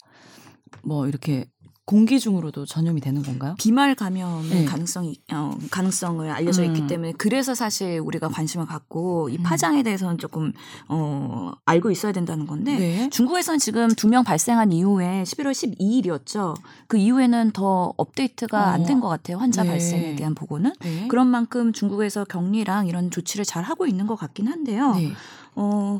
뭐 0.83 1.07
이렇게 1.07 1.45
공기 1.85 2.17
중으로도 2.17 2.65
전염이 2.65 3.01
되는 3.01 3.21
건가요? 3.21 3.55
비말 3.59 3.93
감염의 3.93 4.49
네. 4.49 4.65
가능성이 4.65 5.17
어, 5.33 5.51
가능성을 5.69 6.29
알려져 6.31 6.63
있기 6.63 6.83
음. 6.83 6.87
때문에 6.87 7.11
그래서 7.17 7.53
사실 7.55 7.99
우리가 7.99 8.29
관심을 8.29 8.65
갖고 8.65 9.27
이 9.27 9.37
파장에 9.37 9.83
대해서는 9.83 10.17
조금 10.17 10.53
어 10.87 11.51
알고 11.65 11.91
있어야 11.91 12.13
된다는 12.13 12.47
건데 12.47 12.77
네. 12.77 13.09
중국에서는 13.09 13.59
지금 13.59 13.89
두 13.89 14.07
명 14.07 14.23
발생한 14.23 14.71
이후에 14.71 15.23
11월 15.23 15.51
12일이었죠. 15.51 16.55
그 16.87 16.95
이후에는 16.97 17.51
더 17.51 17.93
업데이트가 17.97 18.69
안 18.71 18.85
된 18.85 19.01
것 19.01 19.09
같아요. 19.09 19.37
환자 19.37 19.63
네. 19.63 19.69
발생에 19.71 20.15
대한 20.15 20.35
보고는. 20.35 20.71
네. 20.79 21.07
그런 21.09 21.27
만큼 21.27 21.73
중국에서 21.73 22.23
격리랑 22.23 22.87
이런 22.87 23.11
조치를 23.11 23.43
잘 23.43 23.61
하고 23.63 23.85
있는 23.87 24.07
것 24.07 24.15
같긴 24.15 24.47
한데요. 24.47 24.93
네. 24.95 25.11
어, 25.55 25.99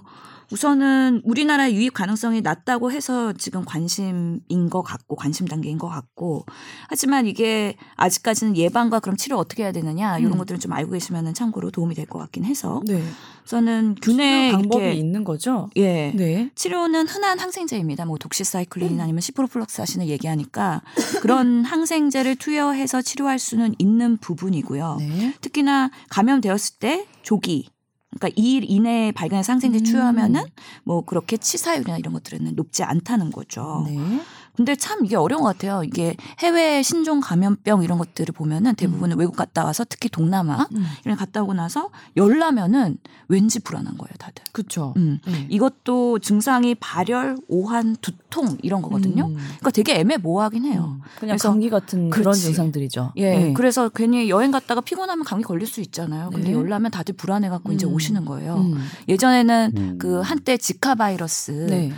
우선은 0.54 1.22
우리나라 1.24 1.72
유입 1.72 1.96
가능성이 1.96 2.42
낮다고 2.42 2.92
해서 2.92 3.34
지금 3.34 3.66
관심인 3.66 4.70
것 4.70 4.84
같고 4.84 5.16
관심 5.16 5.48
단계인 5.48 5.80
것 5.80 5.90
같고 5.90 6.46
하지만 6.90 7.26
이게 7.26 7.76
아직까지는 7.96 8.56
예방과 8.56 9.00
그럼 9.00 9.18
치료 9.18 9.38
어떻게 9.38 9.64
해야 9.64 9.72
되느냐 9.72 10.20
이런 10.20 10.34
음. 10.34 10.38
것들은 10.38 10.60
좀 10.60 10.72
알고 10.74 10.92
계시면 10.92 11.34
참고로 11.34 11.72
도움이 11.72 11.96
될 11.96 12.04
것 12.04 12.20
같긴 12.20 12.44
해서 12.44 12.82
네. 12.86 13.02
우선은 13.46 13.96
균의 14.02 14.52
방법이 14.52 14.84
이렇게 14.84 15.00
있는 15.00 15.24
거죠? 15.24 15.70
예 15.78 16.12
네. 16.12 16.52
치료는 16.54 17.08
흔한 17.08 17.40
항생제입니다. 17.40 18.06
뭐 18.06 18.18
독시사이클린 18.20 19.00
아니면 19.02 19.22
시프로플럭사신을 19.22 20.08
얘기하니까 20.08 20.82
그런 21.22 21.64
항생제를 21.66 22.36
투여해서 22.36 23.02
치료할 23.02 23.40
수는 23.40 23.74
있는 23.80 24.18
부분이고요. 24.18 24.98
네. 25.00 25.34
특히나 25.42 25.90
감염되었을 26.10 26.76
때 26.80 27.08
조기 27.24 27.70
그러니까 28.20 28.30
2일 28.42 28.66
이내에 28.68 29.12
발견해서 29.12 29.54
항생제 29.54 29.80
음. 29.80 29.84
투여하면은 29.84 30.44
뭐 30.84 31.04
그렇게 31.06 31.38
치사율이나 31.38 31.98
이런 31.98 32.14
것들은 32.14 32.54
높지 32.56 32.84
않다는 32.84 33.32
거죠. 33.32 33.84
네. 33.88 33.98
근데 34.56 34.76
참 34.76 35.04
이게 35.06 35.16
어려운 35.16 35.42
것 35.42 35.50
같아요. 35.50 35.84
이게 35.84 36.16
해외 36.40 36.84
신종 36.84 37.20
감염병 37.20 37.84
이런 37.84 37.98
것들을 37.98 38.34
보면은 38.34 38.76
대부분은 38.76 39.18
외국 39.18 39.36
갔다 39.36 39.66
와서 39.66 39.84
특히 39.88 40.10
동남아 40.10 40.68
음. 40.74 40.86
이런 41.04 41.16
데 41.16 41.20
갔다 41.20 41.42
오고 41.42 41.54
나서 41.54 41.90
열나면은 42.16 42.98
왠지 43.30 43.60
불안한 43.60 43.98
거예요, 43.98 44.14
다들. 44.20 44.44
그렇죠. 44.52 44.94
음. 44.98 45.20
네. 45.26 45.48
이것도 45.50 46.20
증상이 46.20 46.76
발열, 46.76 47.38
오한, 47.48 47.96
두통 48.00 48.58
이런 48.62 48.84
거거든요. 48.84 49.28
음. 49.28 49.34
그러니까 49.36 49.72
되게 49.72 50.00
애매모호하긴 50.00 50.66
해요. 50.66 50.98
음. 50.98 51.02
그냥 51.20 51.34
그래서 51.38 51.50
감기 51.50 51.70
같은 51.72 52.12
그런 52.12 52.24
그렇지. 52.24 52.42
증상들이죠. 52.44 53.14
예. 53.16 53.38
네. 53.38 53.54
그래서 53.54 53.90
괜히 53.90 54.30
여행 54.30 54.52
갔다가 54.52 54.82
피곤하면 54.82 55.26
감기 55.26 55.44
걸릴 55.44 55.66
수 55.66 55.82
있잖아요. 55.82 56.30
근데 56.30 56.50
네. 56.50 56.54
열나면 56.54 56.92
다들 56.92 57.16
불안해 57.16 57.50
갖고 57.50 57.72
이제 57.72 57.88
음. 57.88 57.94
오시는 57.94 58.26
거예요. 58.26 58.58
음. 58.58 58.78
예전에는 59.10 59.72
음. 59.76 59.96
그 59.98 60.20
한때 60.20 60.58
지카 60.58 60.94
바이러스가 60.94 61.66
네. 61.68 61.92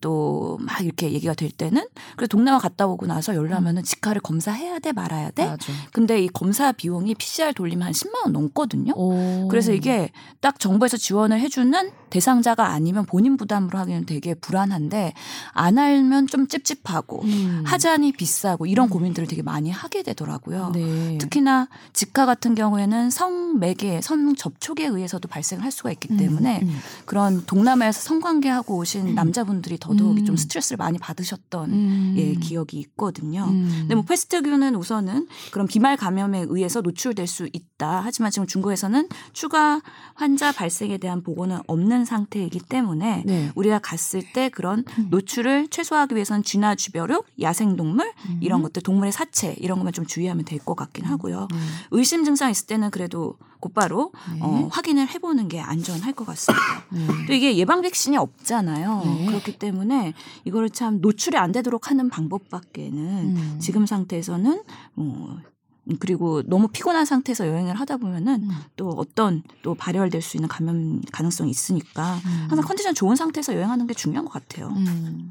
또막 0.00 0.82
이렇게 0.82 1.10
얘기가 1.12 1.32
될 1.32 1.50
때는 1.50 1.86
그래서 2.16 2.28
동남아 2.28 2.58
갔다 2.58 2.86
오고 2.86 3.06
나서 3.06 3.34
열나면은 3.34 3.82
지카를 3.82 4.20
검사해야 4.20 4.78
돼 4.78 4.92
말아야 4.92 5.30
돼. 5.30 5.46
맞아. 5.46 5.72
근데 5.92 6.22
이 6.22 6.28
검사 6.28 6.72
비용이 6.72 7.14
PCR 7.14 7.52
돌리면 7.54 7.86
한 7.86 7.92
10만 7.92 8.24
원 8.24 8.32
넘거든요. 8.32 8.92
오. 8.94 9.48
그래서 9.48 9.72
이게 9.72 10.10
딱 10.40 10.58
정부에서 10.58 10.96
지원을 10.96 11.40
해주는 11.40 11.90
대상자가 12.10 12.68
아니면 12.68 13.06
본인 13.06 13.38
부담으로 13.38 13.78
하기는 13.78 14.04
되게 14.04 14.34
불안한데 14.34 15.14
안 15.52 15.78
알면 15.78 16.26
좀 16.26 16.46
찝찝하고 16.46 17.22
음. 17.22 17.62
하자니 17.64 18.12
비싸고 18.12 18.66
이런 18.66 18.90
고민들을 18.90 19.26
되게 19.26 19.40
많이 19.40 19.70
하게 19.70 20.02
되더라고요. 20.02 20.72
네. 20.74 21.16
특히나 21.18 21.68
지카 21.94 22.26
같은 22.26 22.54
경우에는 22.54 23.08
성매개, 23.08 24.02
성 24.02 24.34
접촉에 24.34 24.86
의해서도 24.86 25.28
발생할 25.28 25.70
수가 25.72 25.90
있기 25.92 26.16
때문에 26.16 26.60
음. 26.62 26.78
그런 27.06 27.44
동남아에서 27.46 28.00
성관계하고 28.00 28.76
오신 28.76 29.14
남자분들이 29.14 29.78
더더욱 29.78 30.18
음. 30.18 30.24
좀 30.24 30.36
스트레스를 30.36 30.76
많이 30.76 30.98
받으셨던 30.98 31.70
음. 31.92 32.14
예, 32.16 32.34
기억이 32.34 32.78
있거든요. 32.78 33.44
음. 33.44 33.68
근데 33.80 33.94
뭐 33.94 34.04
패스트균은 34.04 34.74
우선은 34.74 35.28
그런 35.50 35.66
비말 35.66 35.96
감염에 35.96 36.46
의해서 36.48 36.80
노출될 36.80 37.26
수 37.26 37.48
있다. 37.52 38.00
하지만 38.04 38.30
지금 38.30 38.46
중국에서는 38.46 39.08
추가 39.32 39.80
환자 40.14 40.52
발생에 40.52 40.98
대한 40.98 41.22
보고는 41.22 41.60
없는 41.66 42.04
상태이기 42.04 42.60
때문에 42.60 43.24
네. 43.26 43.50
우리가 43.54 43.78
갔을 43.78 44.22
때 44.32 44.48
그런 44.48 44.84
노출을 45.10 45.68
최소화하기 45.68 46.14
위해서는 46.14 46.42
쥐나 46.42 46.74
쥐벼룩, 46.74 47.26
야생동물 47.40 48.10
이런 48.40 48.62
것들, 48.62 48.82
동물의 48.82 49.12
사체 49.12 49.54
이런 49.58 49.78
것만 49.78 49.92
좀 49.92 50.06
주의하면 50.06 50.44
될 50.44 50.62
것 50.64 50.76
같긴 50.76 51.04
하고요. 51.04 51.48
음. 51.52 51.58
의심 51.90 52.24
증상 52.24 52.48
있을 52.50 52.66
때는 52.68 52.90
그래도 52.90 53.36
곧바로 53.62 54.10
네. 54.34 54.40
어, 54.42 54.68
확인을 54.72 55.08
해보는 55.08 55.46
게 55.48 55.60
안전할 55.60 56.12
것 56.12 56.26
같습니다. 56.26 56.84
네. 56.90 57.06
또 57.28 57.32
이게 57.32 57.56
예방 57.56 57.80
백신이 57.80 58.16
없잖아요. 58.16 59.02
네. 59.04 59.26
그렇기 59.26 59.58
때문에 59.58 60.14
이거를 60.44 60.68
참 60.68 61.00
노출이 61.00 61.36
안 61.36 61.52
되도록 61.52 61.88
하는 61.88 62.10
방법밖에는 62.10 62.98
음. 62.98 63.56
지금 63.60 63.86
상태에서는 63.86 64.62
어 64.96 65.38
그리고 65.98 66.42
너무 66.42 66.68
피곤한 66.68 67.04
상태에서 67.04 67.46
여행을 67.46 67.74
하다 67.74 67.98
보면은 67.98 68.42
음. 68.42 68.50
또 68.76 68.90
어떤 68.90 69.42
또 69.62 69.74
발열될 69.74 70.22
수 70.22 70.36
있는 70.36 70.48
감염 70.48 71.00
가능성이 71.12 71.50
있으니까 71.50 72.16
음. 72.24 72.46
항상 72.48 72.64
컨디션 72.64 72.94
좋은 72.94 73.14
상태에서 73.14 73.54
여행하는 73.54 73.86
게 73.86 73.94
중요한 73.94 74.24
것 74.24 74.32
같아요. 74.32 74.68
음. 74.68 75.30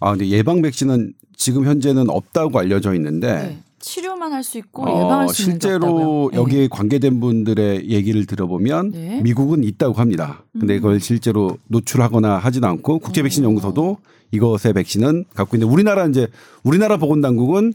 아 0.00 0.10
근데 0.10 0.28
예방 0.28 0.62
백신은 0.62 1.14
지금 1.36 1.64
현재는 1.64 2.10
없다고 2.10 2.60
알려져 2.60 2.94
있는데 2.94 3.32
네. 3.32 3.62
치료만 3.82 4.32
할 4.32 4.42
수 4.42 4.56
있고 4.58 4.84
어, 4.84 5.04
예방할 5.04 5.28
수 5.28 5.42
있는 5.42 5.58
게 5.58 5.68
실제로? 5.68 6.30
네. 6.32 6.38
여기에 6.38 6.68
관계된 6.68 7.20
분들의 7.20 7.90
얘기를 7.90 8.24
들어보면 8.24 8.92
네. 8.92 9.20
미국은 9.22 9.62
있다고 9.64 9.94
합니다. 9.94 10.44
근데 10.58 10.74
음. 10.74 10.78
이걸 10.78 11.00
실제로 11.00 11.58
노출하거나 11.68 12.38
하지는 12.38 12.68
않고 12.68 13.00
국제 13.00 13.22
백신 13.22 13.44
어. 13.44 13.48
연구소도 13.48 13.98
이것의 14.30 14.72
백신은 14.74 15.26
갖고 15.34 15.56
있는데 15.56 15.70
우리나라 15.72 16.06
이제 16.06 16.28
우리나라 16.62 16.96
보건당국은 16.96 17.74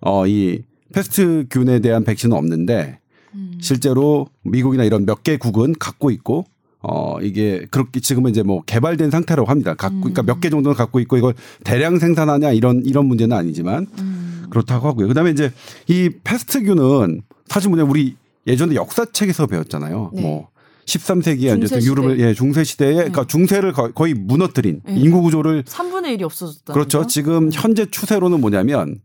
어 0.00 0.26
이 0.26 0.60
패스트균에 0.94 1.80
대한 1.80 2.04
백신은 2.04 2.36
없는데 2.36 3.00
음. 3.34 3.58
실제로 3.60 4.28
미국이나 4.42 4.84
이런 4.84 5.04
몇 5.04 5.22
개 5.24 5.36
국은 5.36 5.74
갖고 5.78 6.10
있고 6.10 6.44
어 6.88 7.18
이게 7.20 7.66
그렇게 7.70 7.98
지금은 8.00 8.30
이제 8.30 8.42
뭐 8.42 8.62
개발된 8.62 9.10
상태라고 9.10 9.50
합니다. 9.50 9.74
갖고 9.74 10.00
그러니까 10.00 10.22
음. 10.22 10.26
몇개 10.26 10.50
정도는 10.50 10.76
갖고 10.76 11.00
있고 11.00 11.16
이걸 11.16 11.34
대량 11.64 11.98
생산하냐 11.98 12.52
이런 12.52 12.82
이런 12.84 13.06
문제는 13.06 13.36
아니지만 13.36 13.86
음. 13.98 14.46
그렇다고 14.50 14.86
하고요. 14.86 15.08
그다음에 15.08 15.30
이제 15.30 15.52
이 15.88 16.10
패스트균은 16.22 17.22
사실 17.48 17.70
뭐냐 17.70 17.84
우리 17.84 18.14
예전에 18.46 18.74
역사책에서 18.76 19.46
배웠잖아요. 19.48 20.10
네. 20.14 20.22
뭐 20.22 20.48
13세기에 20.84 21.58
중세 21.58 21.76
이제 21.78 21.90
유럽을. 21.90 22.20
예, 22.20 22.32
중세 22.34 22.62
시대에 22.62 22.94
그러니까 22.94 23.24
중세를 23.26 23.72
거- 23.72 23.90
거의 23.90 24.14
무너뜨린 24.14 24.82
네. 24.84 24.94
인구 24.96 25.20
구조를 25.22 25.64
3분의 25.64 26.16
1이 26.18 26.22
없어졌다. 26.22 26.72
그렇죠. 26.72 27.06
지금 27.08 27.50
현재 27.52 27.86
추세로는 27.86 28.40
뭐냐면 28.40 29.00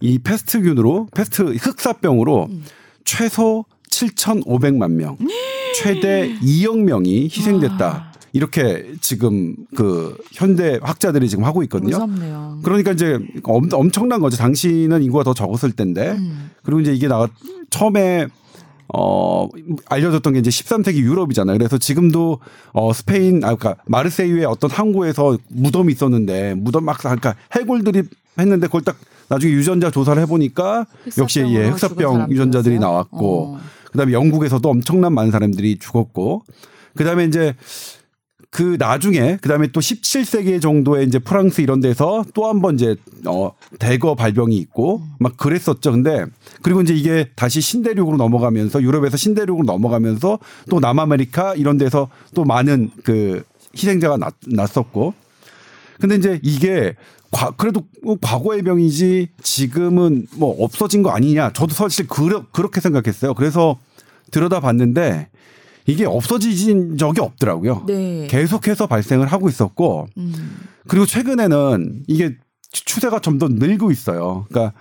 이 0.00 0.20
패스트균으로 0.20 1.08
패스트 1.12 1.42
흑사병으로 1.56 2.46
음. 2.50 2.64
최소 3.04 3.64
7,500만 3.90 4.92
명, 4.92 5.16
최대 5.74 6.34
2억 6.40 6.78
명이 6.82 7.24
희생됐다. 7.24 7.86
와. 7.86 8.14
이렇게 8.32 8.92
지금 9.00 9.54
그 9.76 10.16
현대 10.32 10.80
학자들이 10.82 11.28
지금 11.28 11.44
하고 11.44 11.62
있거든요. 11.64 11.92
무섭네요. 11.92 12.58
그러니까 12.64 12.90
이제 12.90 13.20
엄, 13.44 13.68
엄청난 13.72 14.20
거죠. 14.20 14.36
당시는 14.36 15.04
인구가 15.04 15.22
더 15.22 15.34
적었을 15.34 15.72
텐데. 15.72 16.16
음. 16.18 16.50
그리고 16.64 16.80
이제 16.80 16.92
이게 16.92 17.06
나가 17.06 17.28
처음에 17.70 18.26
어 18.92 19.48
알려졌던 19.86 20.32
게 20.32 20.40
이제 20.40 20.50
13세기 20.50 20.96
유럽이잖아요. 20.96 21.56
그래서 21.58 21.78
지금도 21.78 22.40
어 22.72 22.92
스페인 22.92 23.44
아 23.44 23.54
그러니까 23.54 23.76
마르세유의 23.86 24.44
어떤 24.46 24.68
항구에서 24.68 25.38
무덤이 25.48 25.92
있었는데 25.92 26.54
무덤 26.54 26.84
막 26.84 26.98
그러니까 26.98 27.36
해골들이 27.54 28.02
했는데 28.38 28.66
그걸 28.66 28.82
딱 28.82 28.96
나중에 29.28 29.52
유전자 29.52 29.90
조사를 29.90 30.20
해 30.20 30.26
보니까 30.26 30.86
역시 31.18 31.40
예, 31.40 31.68
흑사병? 31.68 32.30
유전자들이 32.30 32.78
나왔고 32.78 33.54
어. 33.54 33.60
그다음에 33.94 34.12
영국에서도 34.12 34.68
엄청난 34.68 35.14
많은 35.14 35.30
사람들이 35.30 35.78
죽었고 35.78 36.42
그다음에 36.96 37.24
이제 37.26 37.54
그 38.50 38.76
나중에 38.78 39.36
그다음에 39.40 39.68
또 39.68 39.80
17세기 39.80 40.60
정도에 40.60 41.02
이제 41.04 41.18
프랑스 41.18 41.60
이런 41.60 41.80
데서 41.80 42.24
또 42.34 42.46
한 42.46 42.60
번 42.60 42.74
이제 42.74 42.96
어 43.26 43.52
대거 43.78 44.14
발병이 44.16 44.56
있고 44.56 45.02
막 45.18 45.36
그랬었죠. 45.36 45.92
근데 45.92 46.26
그리고 46.62 46.80
이제 46.80 46.92
이게 46.94 47.30
다시 47.36 47.60
신대륙으로 47.60 48.16
넘어가면서 48.16 48.82
유럽에서 48.82 49.16
신대륙으로 49.16 49.64
넘어가면서 49.64 50.38
또 50.70 50.80
남아메리카 50.80 51.54
이런 51.54 51.78
데서 51.78 52.08
또 52.34 52.44
많은 52.44 52.90
그 53.04 53.44
희생자가 53.76 54.16
났, 54.18 54.34
났었고 54.46 55.14
근데 56.00 56.16
이제 56.16 56.40
이게 56.42 56.94
과, 57.34 57.50
그래도 57.50 57.82
뭐 58.02 58.16
과거의 58.20 58.62
병이지 58.62 59.28
지금은 59.42 60.28
뭐 60.36 60.54
없어진 60.62 61.02
거 61.02 61.10
아니냐. 61.10 61.52
저도 61.52 61.74
사실 61.74 62.06
그러, 62.06 62.46
그렇게 62.52 62.80
생각했어요. 62.80 63.34
그래서 63.34 63.76
들여다 64.30 64.60
봤는데 64.60 65.26
이게 65.86 66.06
없어진 66.06 66.96
적이 66.96 67.22
없더라고요. 67.22 67.86
네. 67.88 68.28
계속해서 68.28 68.86
발생을 68.86 69.26
하고 69.26 69.48
있었고 69.48 70.06
음. 70.16 70.32
그리고 70.86 71.06
최근에는 71.06 72.04
이게 72.06 72.36
추세가 72.70 73.18
좀더 73.18 73.48
늘고 73.48 73.90
있어요. 73.90 74.46
그러니까 74.48 74.72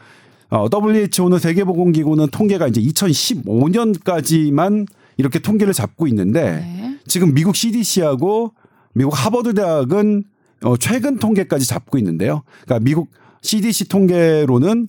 어, 0.49 0.67
WHO는 0.71 1.39
세계보건기구는 1.39 2.27
통계가 2.27 2.67
이제 2.67 2.79
2015년까지만 2.81 4.85
이렇게 5.17 5.39
통계를 5.39 5.73
잡고 5.73 6.05
있는데 6.07 6.43
네. 6.43 6.99
지금 7.07 7.33
미국 7.33 7.55
CDC하고 7.55 8.53
미국 8.93 9.13
하버드 9.13 9.55
대학은 9.55 10.25
어, 10.63 10.77
최근 10.77 11.17
통계까지 11.19 11.65
잡고 11.67 11.97
있는데요. 11.97 12.43
그러니까 12.63 12.83
미국 12.83 13.09
CDC 13.41 13.89
통계로는 13.89 14.87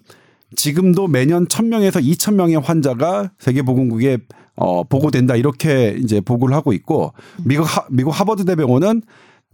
지금도 0.56 1.08
매년 1.08 1.46
1000명에서 1.46 2.02
2000명의 2.04 2.62
환자가 2.62 3.32
세계보건국에 3.38 4.18
어, 4.56 4.84
보고된다 4.84 5.34
이렇게 5.34 5.96
이제 6.00 6.20
보고를 6.20 6.54
하고 6.54 6.72
있고 6.72 7.12
미국 7.44 7.64
하, 7.64 7.84
미국 7.90 8.10
하버드 8.10 8.44
대병원은 8.44 9.02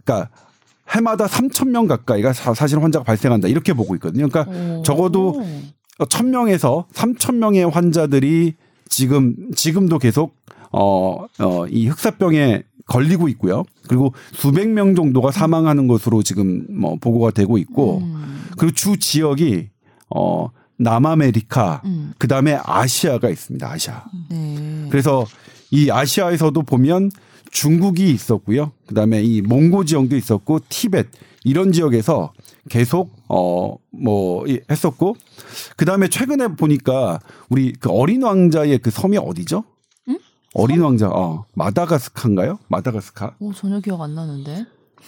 그러니까 0.05 0.29
해마다 0.89 1.25
3,000명 1.25 1.87
가까이가 1.87 2.33
사- 2.33 2.53
사실 2.53 2.83
환자가 2.83 3.03
발생한다 3.03 3.47
이렇게 3.47 3.73
보고 3.73 3.95
있거든요. 3.95 4.27
그러니까 4.27 4.51
오. 4.77 4.83
적어도 4.83 5.41
1,000명에서 5.99 6.87
3,000명의 6.93 7.69
환자들이 7.71 8.53
지금 8.89 9.35
지금도 9.55 9.97
계속 9.99 10.35
어 10.73 11.25
어 11.39 11.67
이 11.69 11.87
흑사병에 11.87 12.63
걸리고 12.91 13.29
있고요. 13.29 13.63
그리고 13.87 14.13
수백 14.33 14.67
명 14.67 14.95
정도가 14.95 15.31
사망하는 15.31 15.87
것으로 15.87 16.23
지금 16.23 16.65
뭐 16.69 16.97
보고가 16.99 17.31
되고 17.31 17.57
있고 17.57 17.99
음. 17.99 18.43
그리고 18.57 18.75
주 18.75 18.97
지역이 18.97 19.69
어 20.13 20.49
남아메리카 20.77 21.83
음. 21.85 22.13
그다음에 22.17 22.59
아시아가 22.61 23.29
있습니다. 23.29 23.71
아시아. 23.71 24.03
네. 24.29 24.87
그래서 24.89 25.25
이 25.69 25.89
아시아에서도 25.89 26.61
보면 26.63 27.11
중국이 27.51 28.11
있었고요. 28.11 28.71
그다음에 28.87 29.21
이 29.21 29.41
몽고 29.41 29.85
지역도 29.85 30.17
있었고 30.17 30.59
티벳 30.67 31.07
이런 31.45 31.71
지역에서 31.71 32.33
계속 32.69 33.15
어뭐 33.27 34.45
했었고 34.69 35.15
그다음에 35.77 36.09
최근에 36.09 36.49
보니까 36.55 37.19
우리 37.49 37.71
그 37.73 37.89
어린 37.89 38.23
왕자의 38.23 38.79
그 38.79 38.91
섬이 38.91 39.17
어디죠? 39.17 39.63
응? 40.57 40.63
어린 40.63 40.81
왕자 40.81 41.09
어 41.09 41.45
마다가스카인가요? 41.55 42.59
마다가스카. 42.67 43.35
오, 43.39 43.53
전혀 43.53 43.79
기억 43.79 44.01
안 44.01 44.15
나는데. 44.15 44.65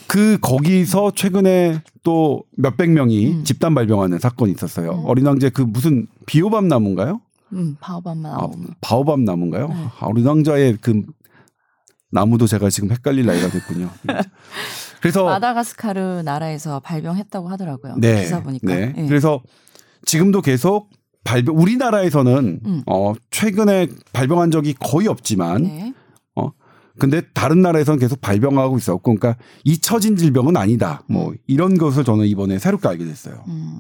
그 0.08 0.38
거기서 0.40 1.12
최근에 1.12 1.82
또 2.02 2.44
몇백 2.58 2.90
명이 2.92 3.32
음. 3.32 3.44
집단 3.44 3.76
발병하는 3.76 4.20
사건이 4.20 4.52
있었어요. 4.54 4.92
음. 4.92 5.06
어린 5.06 5.26
왕자 5.26 5.50
그 5.50 5.62
무슨 5.62 6.08
비오밤 6.26 6.68
나무인가요? 6.68 7.22
음, 7.54 7.76
바오밤만 7.80 8.32
아, 8.34 8.38
나오면. 8.38 8.68
바오밤 8.82 9.24
나무인가요? 9.26 9.68
네. 9.68 9.74
아, 10.00 10.06
어린 10.08 10.26
왕자의 10.26 10.78
그 10.82 11.04
나무도 12.12 12.48
제가 12.48 12.70
지금 12.70 12.92
헷갈릴 12.92 13.26
나이가 13.26 13.50
됐군요. 13.50 13.90
그래서 15.02 15.26
마다가스카르 15.26 16.22
나라에서 16.24 16.80
발병했다고 16.80 17.48
하더라고요. 17.50 17.96
네, 17.98 18.22
기사 18.22 18.42
보니까. 18.42 18.74
네. 18.74 18.94
예. 18.98 19.06
그래서 19.08 19.42
지금도 20.06 20.42
계속 20.42 20.90
발병 21.24 21.58
우리나라에서는 21.58 22.60
음. 22.66 22.84
어 22.86 23.14
최근에 23.32 23.88
발병한 24.12 24.52
적이 24.52 24.74
거의 24.80 25.08
없지만 25.08 25.64
네. 25.64 25.94
근데 27.00 27.22
다른 27.34 27.62
나라에서는 27.62 28.00
계속 28.00 28.22
발병하고 28.22 28.78
있었고 28.78 29.16
그러니까 29.16 29.36
잊혀진 29.64 30.16
질병은 30.16 30.56
아니다. 30.58 31.04
뭐 31.08 31.34
이런 31.48 31.78
것을 31.78 32.04
저는 32.04 32.26
이번에 32.26 32.60
새롭게 32.60 32.88
알게 32.88 33.06
됐어요. 33.06 33.44
음. 33.48 33.80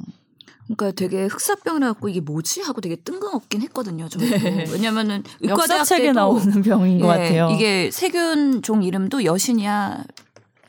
그러니까 0.65 0.91
되게 0.91 1.25
흑사병이라 1.25 1.87
갖고 1.93 2.07
이게 2.09 2.21
뭐지 2.21 2.61
하고 2.61 2.81
되게 2.81 2.95
뜬금없긴 2.95 3.61
했거든요. 3.63 4.07
저도 4.07 4.25
네. 4.25 4.65
왜냐면은 4.71 5.23
의과대학 5.41 5.81
역사책에 5.81 6.07
때도 6.07 6.19
나오는 6.19 6.61
병인 6.61 6.99
것 6.99 7.05
예, 7.05 7.09
같아요. 7.09 7.49
이게 7.53 7.91
세균 7.91 8.61
종 8.61 8.81
이름도 8.81 9.25
여신이야 9.25 10.03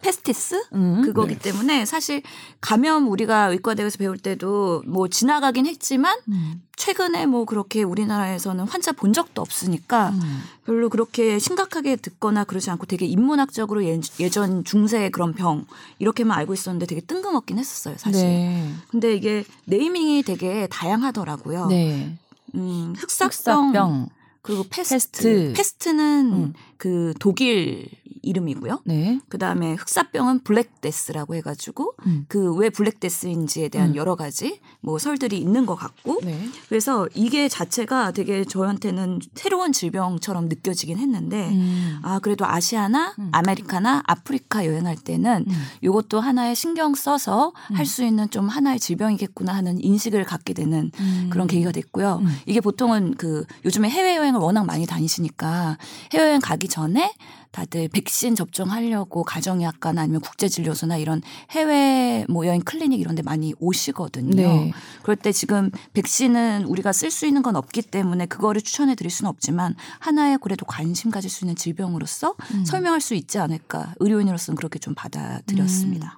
pestis 0.05 0.65
음. 0.75 1.01
그거기 1.03 1.39
때문에 1.39 1.87
사실 1.87 2.23
감염 2.61 3.09
우리가 3.11 3.47
의과대학에서 3.47 3.97
배울 3.97 4.19
때도 4.19 4.83
뭐 4.87 5.09
지나가긴 5.09 5.65
했지만 5.65 6.19
음. 6.29 6.61
최근에 6.77 7.25
뭐 7.25 7.47
그렇게 7.47 7.83
우리나라에서는 7.83 8.65
환자 8.67 8.93
본 8.93 9.15
적도 9.15 9.41
없으니까 9.41 10.11
음. 10.11 10.43
별로 10.67 10.91
그렇게 10.91 11.39
심각하게 11.39 11.97
듣거나 11.97 12.45
그러지 12.45 12.71
않고 12.71 12.85
되게 12.85 13.07
인문학적으로 13.07 13.83
예, 13.85 13.99
예전 14.21 14.63
중세의 14.65 15.11
그런 15.11 15.33
병 15.33 15.65
이렇게만 15.99 16.37
알고 16.37 16.53
있었는데 16.53 16.85
되게 16.85 17.01
뜬금없긴 17.01 17.59
했었어요 17.59 17.97
사실. 17.97 18.21
네. 18.21 18.75
근데 18.91 19.15
이게 19.15 19.45
naming이 19.65 20.23
되게 20.25 20.67
다양하더라고요. 20.71 21.69
네. 21.69 22.19
음, 22.55 22.95
흑사병, 22.99 23.69
흑사병. 23.69 24.09
그리고 24.43 24.65
페스트. 24.69 24.93
페스트. 24.93 25.53
페스트는 25.57 26.33
음. 26.35 26.53
그 26.77 27.15
독일 27.19 27.89
이름이고요. 28.25 28.81
네. 28.85 29.21
그 29.29 29.39
다음에 29.39 29.75
흑사병은 29.75 30.41
블랙데스라고 30.41 31.35
해가지고 31.37 31.95
음. 32.07 32.25
그왜 32.29 32.71
블랙데스인지에 32.71 33.69
대한 33.69 33.91
음. 33.91 33.97
여러 33.97 34.17
가지 34.17 34.61
뭐 34.81 34.99
설들이 34.99 35.39
있는 35.39 35.67
것 35.67 35.75
같고 35.75 36.21
네. 36.23 36.49
그래서 36.69 37.09
이게 37.15 37.49
자체가 37.49 38.13
되게 38.13 38.45
저한테는 38.45 39.21
새로운 39.35 39.73
질병처럼 39.73 40.49
느껴지긴 40.49 40.99
했는데 40.99 41.51
음. 41.51 41.99
아 42.03 42.19
그래도 42.19 42.47
아시아나 42.47 43.15
음. 43.19 43.29
아메리카나 43.33 44.03
아프리카 44.07 44.67
여행할 44.67 44.97
때는 44.97 45.45
음. 45.49 45.63
이것도 45.83 46.21
하나의 46.21 46.55
신경 46.55 46.95
써서 46.95 47.53
음. 47.71 47.77
할수 47.77 48.05
있는 48.05 48.31
좀 48.31 48.49
하나의 48.49 48.81
질병이겠구나 48.81 49.53
하는 49.55 49.83
인식을 49.83 50.25
갖게 50.25 50.53
되는 50.53 50.91
음. 50.99 51.29
그런 51.31 51.47
계기가 51.47 51.73
됐고요. 51.73 52.21
음. 52.23 52.27
이게 52.47 52.61
보통은 52.61 53.15
그 53.17 53.45
요즘에 53.65 53.89
해외 53.89 54.17
여행을 54.17 54.41
워낙 54.41 54.65
많이 54.67 54.87
다니시니까 54.87 55.79
해외 56.13 56.29
여행 56.29 56.41
가기 56.41 56.69
전에 56.69 57.13
다들 57.55 57.87
백신 57.87 58.35
접종하려고 58.35 59.23
가정의학과나 59.23 60.03
아니면 60.03 60.21
국제진료소나 60.23 60.97
이런 60.97 61.23
해외 61.53 62.27
뭐 62.29 62.49
여행 62.49 62.61
클리닉 62.61 63.01
이런 63.01 63.15
데 63.15 63.23
많이 63.23 63.55
오시거든요. 63.61 64.35
네. 64.35 64.73
그럴 65.03 65.15
때 65.15 65.31
지금 65.31 65.71
백신은 65.93 66.65
우리가 66.65 66.93
쓸 66.93 67.13
수 67.13 67.27
있는 67.27 67.43
건 67.43 67.55
없기 67.55 67.83
때문에 67.83 68.27
그거를 68.27 68.61
추천해 68.61 68.97
드릴 68.97 69.09
수는 69.11 69.29
없지만 69.29 69.77
하나의 70.01 70.39
그래도 70.43 70.67
관심 70.67 71.13
가질 71.13 71.31
수 71.31 71.45
있는 71.45 71.55
질병으로서 71.55 72.35
음. 72.55 72.65
설명할 72.65 73.01
수 73.01 73.15
있지 73.15 73.39
않을까 73.39 73.95
의료인으로서는 74.01 74.57
그렇게 74.57 74.81
좀 74.81 74.97
받아들였습니다. 74.97 76.17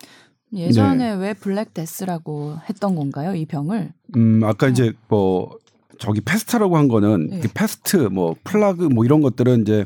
예전에 0.55 1.13
왜 1.17 1.35
블랙데스라고 1.35 2.57
했던 2.71 2.95
건가요? 2.95 3.35
이 3.35 3.45
병을? 3.45 3.93
음, 4.17 4.43
아까 4.43 4.69
이제 4.69 4.95
뭐 5.09 5.59
저기 5.99 6.23
페스트라고 6.23 6.79
한 6.79 6.89
거는 6.89 7.29
네. 7.29 7.41
그 7.41 7.49
페스트 7.53 7.97
뭐 8.11 8.37
plague 8.43 8.85
뭐 8.85 9.05
이런 9.05 9.21
것들은 9.21 9.63
이제 9.63 9.85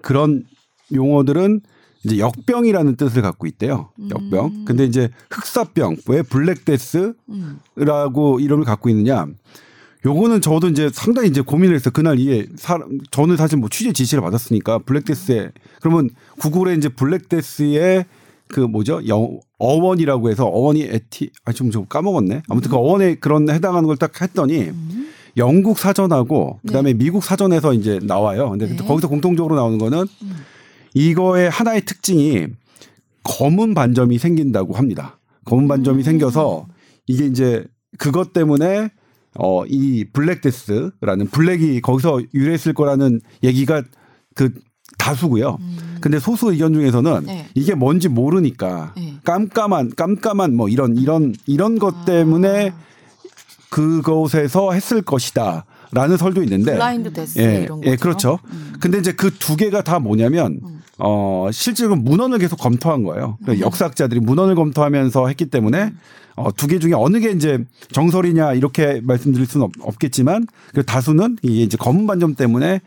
그런 0.00 0.44
용어들은 0.94 1.60
이제 2.04 2.18
역병이라는 2.18 2.96
뜻을 2.96 3.22
갖고 3.22 3.46
있대요. 3.46 3.90
역병. 4.10 4.46
음. 4.46 4.64
근데 4.64 4.84
이제 4.84 5.08
흑사병 5.30 5.96
왜 6.08 6.22
Black 6.22 6.55
Death라고 6.55 7.14
음. 7.30 8.40
이름을 8.40 8.64
갖고 8.64 8.88
있느냐? 8.90 9.26
요거는 10.04 10.40
저도 10.40 10.68
이제 10.68 10.88
상당히 10.92 11.28
이제 11.28 11.40
고민을 11.40 11.74
했어요. 11.74 11.90
그날 11.92 12.20
이게 12.20 12.46
사람 12.56 12.98
저는 13.10 13.36
사실 13.36 13.58
뭐 13.58 13.68
취재 13.68 13.92
지시를 13.92 14.22
받았으니까 14.22 14.78
Black 14.80 15.12
Death에 15.12 15.50
그러면 15.80 16.10
구글에 16.38 16.74
이제 16.74 16.88
Black 16.88 17.36
Death의 17.36 18.04
그 18.46 18.60
뭐죠? 18.60 19.00
영 19.08 19.40
어원이라고 19.58 20.30
해서 20.30 20.44
어원이 20.46 20.82
에티 20.82 21.30
아좀 21.44 21.72
좀 21.72 21.86
까먹었네. 21.86 22.42
아무튼 22.48 22.70
그 22.70 22.76
어원에 22.76 23.16
그런 23.16 23.50
해당하는 23.50 23.88
걸 23.88 23.96
딱 23.96 24.20
했더니 24.20 24.68
음. 24.68 25.08
영국 25.36 25.78
사전하고 25.78 26.60
그다음에 26.66 26.94
미국 26.94 27.24
사전에서 27.24 27.72
이제 27.72 27.98
나와요. 28.02 28.50
근데 28.50 28.68
네. 28.68 28.76
거기서 28.76 29.08
공통적으로 29.08 29.56
나오는 29.56 29.76
거는 29.78 30.06
음. 30.22 30.36
이거의 30.96 31.50
하나의 31.50 31.82
특징이 31.84 32.46
검은 33.22 33.74
반점이 33.74 34.16
생긴다고 34.18 34.72
합니다. 34.74 35.18
검은 35.44 35.68
반점이 35.68 35.98
음. 35.98 36.02
생겨서 36.02 36.66
이게 37.06 37.26
이제 37.26 37.64
그것 37.98 38.32
때문에 38.32 38.90
어 39.38 39.64
이 39.68 40.06
블랙데스라는 40.14 41.26
블랙이 41.30 41.82
거기서 41.82 42.22
유래했을 42.32 42.72
거라는 42.72 43.20
얘기가 43.44 43.82
그 44.34 44.54
다수고요. 44.96 45.58
근데 46.00 46.18
소수 46.18 46.50
의견 46.50 46.72
중에서는 46.72 47.12
음. 47.12 47.26
네. 47.26 47.46
이게 47.54 47.74
뭔지 47.74 48.08
모르니까 48.08 48.94
네. 48.96 49.16
깜깜한 49.24 49.92
깜깜한 49.96 50.56
뭐 50.56 50.70
이런 50.70 50.96
이런 50.96 51.34
이런 51.46 51.78
것 51.78 52.06
때문에 52.06 52.70
아. 52.70 52.86
그곳에서 53.68 54.72
했을 54.72 55.02
것이다라는 55.02 56.16
설도 56.16 56.42
있는데 56.44 56.72
블라인드 56.72 57.12
데스 57.12 57.38
예, 57.38 57.64
이런 57.64 57.80
거죠. 57.80 57.90
예, 57.90 57.96
그렇죠. 57.96 58.38
음. 58.50 58.72
근데 58.80 58.98
이제 58.98 59.12
그 59.12 59.30
두 59.38 59.56
개가 59.56 59.82
다 59.82 59.98
뭐냐면 59.98 60.60
어 60.98 61.48
실제로 61.52 61.94
문헌을 61.96 62.38
계속 62.38 62.56
검토한 62.56 63.02
거예요. 63.02 63.36
음. 63.40 63.44
그러니까 63.44 63.66
역사학자들이 63.66 64.20
문헌을 64.20 64.54
검토하면서 64.54 65.28
했기 65.28 65.46
때문에 65.46 65.92
어 66.36 66.50
두 66.52 66.66
개 66.68 66.78
중에 66.78 66.92
어느 66.94 67.18
게 67.20 67.30
이제 67.30 67.64
정설이냐 67.92 68.54
이렇게 68.54 69.00
말씀드릴 69.02 69.46
수는 69.46 69.68
없, 69.80 69.98
겠지만그 69.98 70.84
다수는 70.86 71.36
이게 71.42 71.62
이제 71.62 71.76
검은 71.76 72.06
반점 72.06 72.34
때문에 72.34 72.80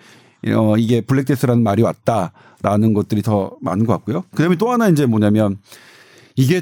어 0.55 0.78
이게 0.78 1.01
블랙데스라는 1.01 1.62
말이 1.64 1.82
왔다라는 1.84 2.93
것들이 2.93 3.22
더 3.22 3.57
많은 3.62 3.86
것 3.86 3.93
같고요. 3.93 4.24
그 4.36 4.41
다음에 4.43 4.55
또 4.55 4.72
하나 4.72 4.88
이제 4.89 5.05
뭐냐면 5.05 5.57
이게 6.36 6.62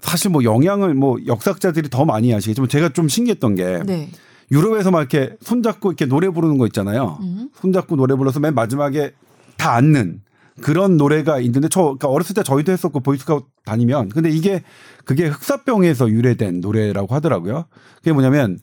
사실 0.00 0.30
뭐 0.30 0.44
영향을 0.44 0.92
뭐 0.94 1.18
역사학자들이 1.26 1.88
더 1.88 2.04
많이 2.04 2.34
아시겠지만 2.34 2.68
제가 2.68 2.90
좀 2.90 3.08
신기했던 3.08 3.54
게 3.54 3.80
네. 3.86 4.10
유럽에서 4.50 4.90
막 4.90 5.00
이렇게 5.00 5.34
손잡고 5.40 5.90
이렇게 5.90 6.04
노래 6.06 6.28
부르는 6.28 6.58
거 6.58 6.66
있잖아요. 6.66 7.18
음. 7.22 7.48
손잡고 7.54 7.96
노래 7.96 8.14
불러서 8.14 8.40
맨 8.40 8.54
마지막에 8.54 9.12
다 9.56 9.72
앉는 9.74 10.20
그런 10.60 10.96
노래가 10.96 11.40
있는데 11.40 11.68
저 11.68 11.82
그러니까 11.82 12.08
어렸을 12.08 12.34
때 12.34 12.42
저희도 12.42 12.70
했었고 12.72 13.00
보이스카우트 13.00 13.46
다니면 13.64 14.08
근데 14.10 14.30
이게 14.30 14.62
그게 15.04 15.26
흑사병에서 15.26 16.10
유래된 16.10 16.60
노래라고 16.60 17.14
하더라고요. 17.14 17.64
그게 17.96 18.12
뭐냐면 18.12 18.58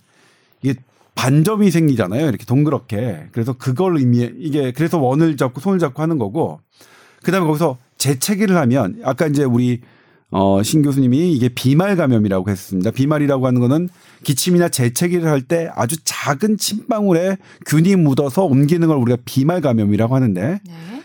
이게 0.62 0.76
반점이 1.16 1.70
생기잖아요. 1.70 2.28
이렇게 2.28 2.46
동그랗게. 2.46 3.28
그래서 3.32 3.54
그걸 3.54 3.98
의미해 3.98 4.32
이게 4.38 4.72
그래서 4.72 4.98
원을 4.98 5.36
잡고 5.38 5.60
손을 5.60 5.80
잡고 5.80 6.02
하는 6.02 6.18
거고 6.18 6.60
그다음에 7.24 7.46
거기서 7.46 7.78
재채기를 7.98 8.56
하면 8.58 9.02
아까 9.04 9.28
이제 9.28 9.44
우리 9.44 9.82
어, 10.34 10.64
신 10.64 10.82
교수님이 10.82 11.34
이게 11.34 11.50
비말 11.50 11.98
감염이라고 11.98 12.50
했습니다. 12.50 12.90
비말이라고 12.92 13.46
하는 13.48 13.60
거는 13.60 13.90
기침이나 14.24 14.70
재채기를 14.70 15.28
할 15.30 15.42
때 15.42 15.70
아주 15.76 15.98
작은 16.06 16.58
침방울에 16.58 17.38
균이 17.66 17.98
묻어서 17.98 18.46
옮기는 18.46 18.88
걸 18.88 18.96
우리가 18.96 19.18
비말 19.26 19.60
감염이라고 19.60 20.16
하는데 20.16 20.60
네. 20.66 21.01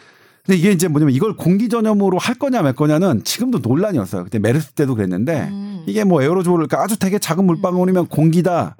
근데 0.47 0.59
이게 0.59 0.71
이제 0.71 0.87
뭐냐면 0.87 1.13
이걸 1.15 1.35
공기 1.35 1.69
전염으로 1.69 2.19
할 2.19 2.37
거냐 2.37 2.63
말 2.63 2.73
거냐는 2.73 3.25
지금도 3.25 3.59
논란이었어요. 3.59 4.25
그때 4.25 4.39
메르스 4.39 4.73
때도 4.73 4.95
그랬는데 4.95 5.49
음. 5.51 5.85
이게 5.87 6.05
뭐 6.05 6.23
에어로졸 6.23 6.53
그러니까 6.55 6.83
아주 6.83 6.99
되게 6.99 7.19
작은 7.19 7.45
물방울이면 7.45 8.07
공기다. 8.07 8.77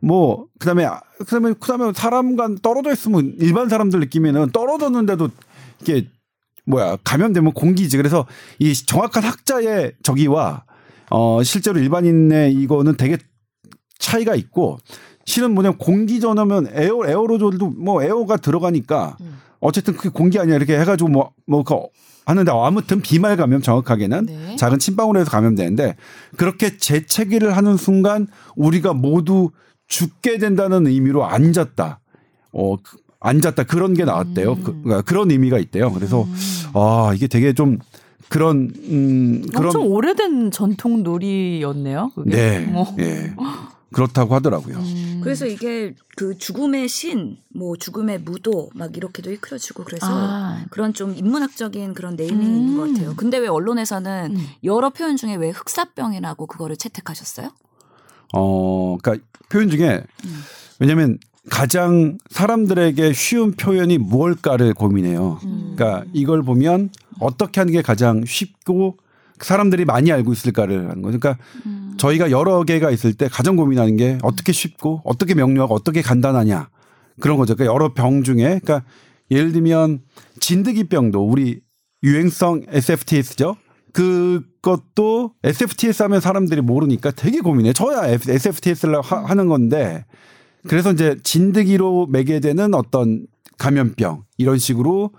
뭐 0.00 0.46
그다음에 0.58 0.88
그다음에 1.18 1.52
그다음에 1.60 1.92
사람과 1.94 2.48
떨어져 2.62 2.92
있으면 2.92 3.34
일반 3.38 3.68
사람들 3.68 4.00
느끼면은 4.00 4.50
떨어졌는데도 4.50 5.28
이게 5.82 6.08
뭐야 6.64 6.96
감염되면 7.04 7.52
공기지. 7.52 7.98
그래서 7.98 8.26
이 8.58 8.72
정확한 8.72 9.22
학자의 9.22 9.92
저기와 10.02 10.64
어 11.10 11.42
실제로 11.42 11.78
일반인의 11.80 12.54
이거는 12.54 12.96
되게 12.96 13.18
차이가 13.98 14.34
있고 14.34 14.78
실은 15.26 15.52
뭐냐면 15.52 15.76
공기 15.76 16.18
전염은 16.18 16.68
에어 16.72 17.06
에어로졸도 17.06 17.68
뭐 17.68 18.02
에어가 18.02 18.38
들어가니까 18.38 19.18
음. 19.20 19.38
어쨌든 19.60 19.94
그게 19.96 20.08
공기 20.08 20.38
아니야 20.38 20.56
이렇게 20.56 20.78
해가지고 20.78 21.10
뭐 21.10 21.32
뭐 21.46 21.62
그 21.64 21.74
하는데 22.26 22.52
아무튼 22.52 23.00
비말 23.00 23.36
감염 23.36 23.60
정확하게는 23.60 24.26
네. 24.26 24.56
작은 24.56 24.78
침방울에서 24.78 25.30
감염되는데 25.30 25.96
그렇게 26.36 26.76
재채기를 26.76 27.56
하는 27.56 27.76
순간 27.76 28.28
우리가 28.56 28.92
모두 28.92 29.50
죽게 29.88 30.38
된다는 30.38 30.86
의미로 30.86 31.24
앉았다. 31.24 31.98
어 32.52 32.76
그- 32.76 32.98
앉았다 33.20 33.64
그런 33.64 33.94
게 33.94 34.04
나왔대요. 34.04 34.54
그, 34.56 34.64
그러니까 34.82 35.02
그런 35.02 35.30
의미가 35.30 35.58
있대요. 35.58 35.90
그래서 35.92 36.22
음. 36.22 36.34
아 36.74 37.12
이게 37.14 37.26
되게 37.26 37.52
좀 37.52 37.78
그런 38.28 38.70
음 38.88 39.42
그런 39.48 39.64
엄청 39.66 39.86
오래된 39.88 40.52
전통 40.52 41.02
놀이였네요. 41.02 42.12
그게. 42.14 42.30
네, 42.30 42.60
뭐. 42.60 42.86
예 43.00 43.32
그렇다고 43.92 44.34
하더라고요. 44.34 44.78
음. 44.78 45.20
그래서 45.22 45.46
이게 45.46 45.94
그 46.16 46.38
죽음의 46.38 46.88
신, 46.88 47.38
뭐 47.54 47.76
죽음의 47.76 48.20
무도 48.20 48.70
막 48.74 48.96
이렇게도 48.96 49.30
일컬어지고 49.30 49.84
그래서 49.84 50.06
아. 50.08 50.64
그런 50.70 50.94
좀 50.94 51.14
인문학적인 51.16 51.94
그런 51.94 52.14
네이밍이 52.14 52.70
음. 52.72 52.76
것 52.76 52.88
같아요. 52.88 53.14
근데 53.16 53.38
왜 53.38 53.48
언론에서는 53.48 54.36
음. 54.36 54.46
여러 54.64 54.90
표현 54.90 55.16
중에 55.16 55.34
왜 55.34 55.50
흑사병이라고 55.50 56.46
그거를 56.46 56.76
채택하셨어요? 56.76 57.50
어 58.32 58.96
그러니까 59.02 59.26
표현 59.48 59.68
중에 59.68 60.04
음. 60.24 60.42
왜냐하면 60.78 61.18
가장 61.48 62.18
사람들에게 62.30 63.12
쉬운 63.12 63.52
표현이 63.52 63.98
무엇일까를 63.98 64.74
고민해요. 64.74 65.40
음. 65.44 65.74
그러니까 65.74 66.04
이걸 66.12 66.42
보면 66.42 66.90
어떻게 67.18 67.60
하는 67.60 67.72
게 67.72 67.82
가장 67.82 68.24
쉽고 68.24 68.98
사람들이 69.44 69.84
많이 69.84 70.12
알고 70.12 70.32
있을까를 70.32 70.90
하는 70.90 71.02
거죠. 71.02 71.18
그러니까 71.18 71.42
음. 71.66 71.94
저희가 71.98 72.30
여러 72.30 72.62
개가 72.62 72.90
있을 72.90 73.14
때 73.14 73.28
가장 73.28 73.56
고민하는 73.56 73.96
게 73.96 74.18
어떻게 74.22 74.52
쉽고 74.52 75.02
어떻게 75.04 75.34
명료하고 75.34 75.74
어떻게 75.74 76.02
간단하냐 76.02 76.68
그런 77.20 77.36
거죠. 77.36 77.54
그러니까 77.54 77.74
여러 77.74 77.92
병 77.94 78.22
중에 78.22 78.60
그러니까 78.62 78.82
예를 79.30 79.52
들면 79.52 80.00
진드기병도 80.40 81.26
우리 81.26 81.60
유행성 82.02 82.62
SFTS죠. 82.68 83.56
그것도 83.92 85.34
SFTS 85.42 86.02
하면 86.04 86.20
사람들이 86.20 86.60
모르니까 86.60 87.10
되게 87.10 87.40
고민해. 87.40 87.72
저야 87.72 88.06
SFTS를 88.06 89.00
하, 89.00 89.34
는 89.34 89.48
건데 89.48 90.04
그래서 90.68 90.92
이제 90.92 91.16
진드기로 91.22 92.06
매개되는 92.06 92.74
어떤 92.74 93.26
감염병 93.58 94.24
이런 94.38 94.58
식으로 94.58 95.10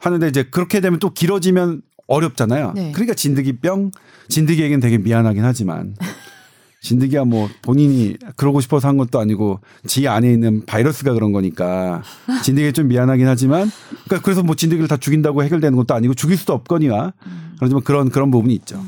하는데 0.00 0.26
이제 0.28 0.44
그렇게 0.44 0.80
되면 0.80 0.98
또 0.98 1.10
길어지면 1.10 1.82
어렵잖아요. 2.12 2.72
네. 2.74 2.92
그러니까 2.92 3.14
진드기병 3.14 3.90
진드기에겐 4.28 4.80
되게 4.80 4.98
미안하긴 4.98 5.44
하지만 5.44 5.94
진드기가 6.82 7.24
뭐 7.24 7.48
본인이 7.62 8.16
그러고 8.36 8.60
싶어서 8.60 8.88
한 8.88 8.96
것도 8.96 9.20
아니고 9.20 9.60
지 9.86 10.08
안에 10.08 10.32
있는 10.32 10.66
바이러스가 10.66 11.12
그런 11.14 11.32
거니까 11.32 12.02
진드기가 12.42 12.72
좀 12.72 12.88
미안하긴 12.88 13.26
하지만 13.26 13.70
그러니까 14.04 14.20
그래서 14.24 14.42
뭐 14.42 14.56
진드기를 14.56 14.88
다 14.88 14.96
죽인다고 14.96 15.44
해결되는 15.44 15.76
것도 15.76 15.94
아니고 15.94 16.14
죽일 16.14 16.36
수도 16.36 16.52
없거니와 16.54 17.12
그렇지만 17.56 17.82
그런 17.84 18.10
그런 18.10 18.30
부분이 18.32 18.52
있죠. 18.54 18.84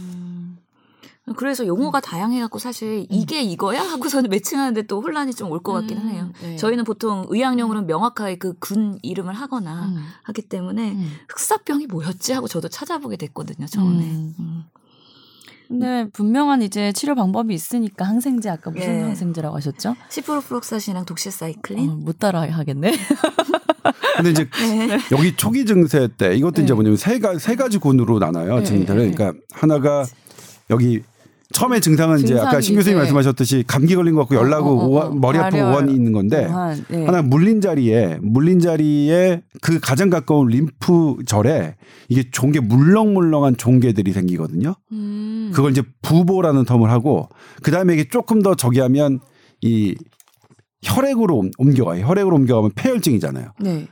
그래서 1.36 1.66
용어가 1.66 2.00
다양해갖고 2.00 2.58
사실 2.58 3.06
이게 3.08 3.40
이거야 3.42 3.80
하고서는 3.82 4.28
매칭하는데 4.28 4.82
또 4.82 5.00
혼란이 5.00 5.32
좀 5.32 5.50
올 5.50 5.62
것 5.62 5.72
같기는 5.72 6.08
해요. 6.10 6.30
네. 6.42 6.56
저희는 6.56 6.84
보통 6.84 7.24
의학용으로는 7.28 7.86
명확하게 7.86 8.36
그 8.36 8.54
군 8.60 8.98
이름을 9.02 9.32
하거나 9.34 9.86
음. 9.86 9.96
하기 10.24 10.42
때문에 10.42 10.92
음. 10.92 11.12
흑사병이 11.28 11.86
뭐였지 11.86 12.32
하고 12.34 12.46
저도 12.46 12.68
찾아보게 12.68 13.16
됐거든요 13.16 13.66
처음에. 13.66 14.04
음. 14.04 14.34
음. 14.38 14.64
근데 15.66 16.06
분명한 16.12 16.60
이제 16.60 16.92
치료 16.92 17.14
방법이 17.14 17.54
있으니까 17.54 18.04
항생제 18.04 18.50
아까 18.50 18.70
무슨 18.70 18.96
예. 18.96 19.00
항생제라고 19.00 19.56
하셨죠? 19.56 19.96
시프로프록사신이랑 20.10 21.06
독실사이클린. 21.06 21.90
어, 21.90 21.94
못 21.96 22.18
따라 22.18 22.42
하겠네. 22.42 22.92
근데 24.16 24.30
이제 24.30 24.48
네. 24.60 24.98
여기 25.10 25.34
초기 25.36 25.64
증세 25.64 26.06
때 26.18 26.34
이것도 26.36 26.62
이제 26.62 26.68
네. 26.68 26.74
뭐냐면 26.74 26.96
세, 26.98 27.18
가, 27.18 27.38
세 27.38 27.56
가지 27.56 27.78
군으로 27.78 28.18
나눠요. 28.18 28.58
네, 28.58 28.64
증세를. 28.64 29.10
네. 29.10 29.14
그러니까 29.14 29.38
하나가 29.52 30.04
여기 30.70 31.02
처음에 31.54 31.78
증상은 31.80 32.18
이제 32.18 32.34
아까 32.38 32.60
신 32.60 32.74
교수님 32.74 32.96
이제- 32.98 33.02
말씀하셨듯이 33.02 33.62
감기 33.66 33.94
걸린 33.94 34.14
것 34.14 34.22
같고 34.22 34.34
열나고 34.34 34.68
어, 34.70 34.98
어, 34.98 35.06
어. 35.06 35.10
머리 35.14 35.38
발열, 35.38 35.72
오한이 35.72 35.94
있는 35.94 36.12
건데 36.12 36.46
오한, 36.46 36.84
네. 36.88 37.06
하나 37.06 37.22
물린 37.22 37.60
자리에 37.60 38.18
물린 38.20 38.58
자리에 38.58 39.40
그 39.62 39.78
가장 39.80 40.10
가까운 40.10 40.48
림프절에 40.48 41.76
이게 42.08 42.24
종개 42.30 42.58
물렁물렁한 42.60 43.56
종개들이 43.56 44.12
생기거든요. 44.12 44.74
음. 44.92 45.52
그걸 45.54 45.70
이제 45.70 45.82
부보라는 46.02 46.64
텀을 46.64 46.86
하고 46.88 47.28
그 47.62 47.70
다음에 47.70 47.94
이게 47.94 48.08
조금 48.08 48.42
더 48.42 48.54
저기 48.56 48.80
하면 48.80 49.20
이 49.62 49.94
혈액으로 50.82 51.36
옮- 51.36 51.50
옮겨가요. 51.56 52.04
혈액으로 52.04 52.34
옮겨가면 52.36 52.72
폐혈증이잖아요. 52.74 53.52
네. 53.60 53.86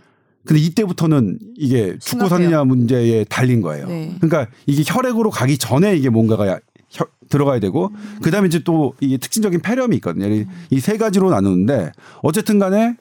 근데 0.44 0.60
이때부터는 0.60 1.38
이게 1.56 1.96
죽고. 2.00 2.28
사느냐 2.28 2.64
문제에 2.64 3.24
달린 3.24 3.62
거예요. 3.62 3.86
네. 3.86 4.16
그러니까 4.20 4.50
이게 4.66 4.82
혈액으로 4.84 5.30
가기 5.30 5.56
전에 5.56 5.94
이게 5.96 6.08
뭔가가 6.10 6.58
야- 6.94 6.98
혈- 6.98 7.08
들어가야 7.28 7.60
되고 7.60 7.88
음. 7.94 8.18
그다음에 8.22 8.46
이제 8.48 8.60
또 8.64 8.94
이게 9.00 9.16
특징적인 9.16 9.60
폐렴이 9.60 9.96
있거든요. 9.96 10.44
이세 10.70 10.98
가지로 10.98 11.30
나누는데 11.30 11.92
어쨌든 12.22 12.58
간에 12.58 12.96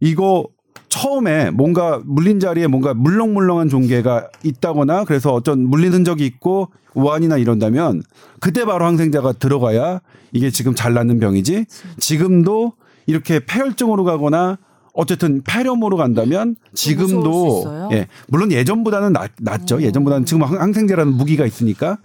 이거 0.00 0.46
처음에 0.88 1.50
뭔가 1.50 2.00
물린 2.04 2.38
자리에 2.38 2.66
뭔가 2.68 2.94
물렁물렁한 2.94 3.68
종괴가 3.68 4.28
있다거나 4.44 5.04
그래서 5.04 5.32
어떤 5.32 5.60
물린 5.68 5.92
흔적이 5.92 6.24
있고 6.26 6.70
우환이나 6.94 7.36
이런다면 7.36 8.02
그때 8.40 8.64
바로 8.64 8.84
항생제가 8.84 9.32
들어가야 9.32 10.00
이게 10.32 10.50
지금 10.50 10.74
잘 10.74 10.94
낫는 10.94 11.18
병이지 11.18 11.66
지금도 11.98 12.74
이렇게 13.06 13.40
폐혈증으로 13.44 14.04
가거나 14.04 14.58
어쨌든 14.96 15.42
폐렴으로 15.42 15.96
간다면 15.96 16.56
수 16.74 16.74
지금도? 16.74 17.88
예 17.92 18.08
물론 18.28 18.50
예전보다는 18.50 19.12
낫, 19.12 19.30
낫죠. 19.40 19.82
예전보다는 19.82 20.24
지금 20.26 20.42
항- 20.42 20.60
항생제라는 20.60 21.12
무기가 21.12 21.46
있으니까 21.46 21.98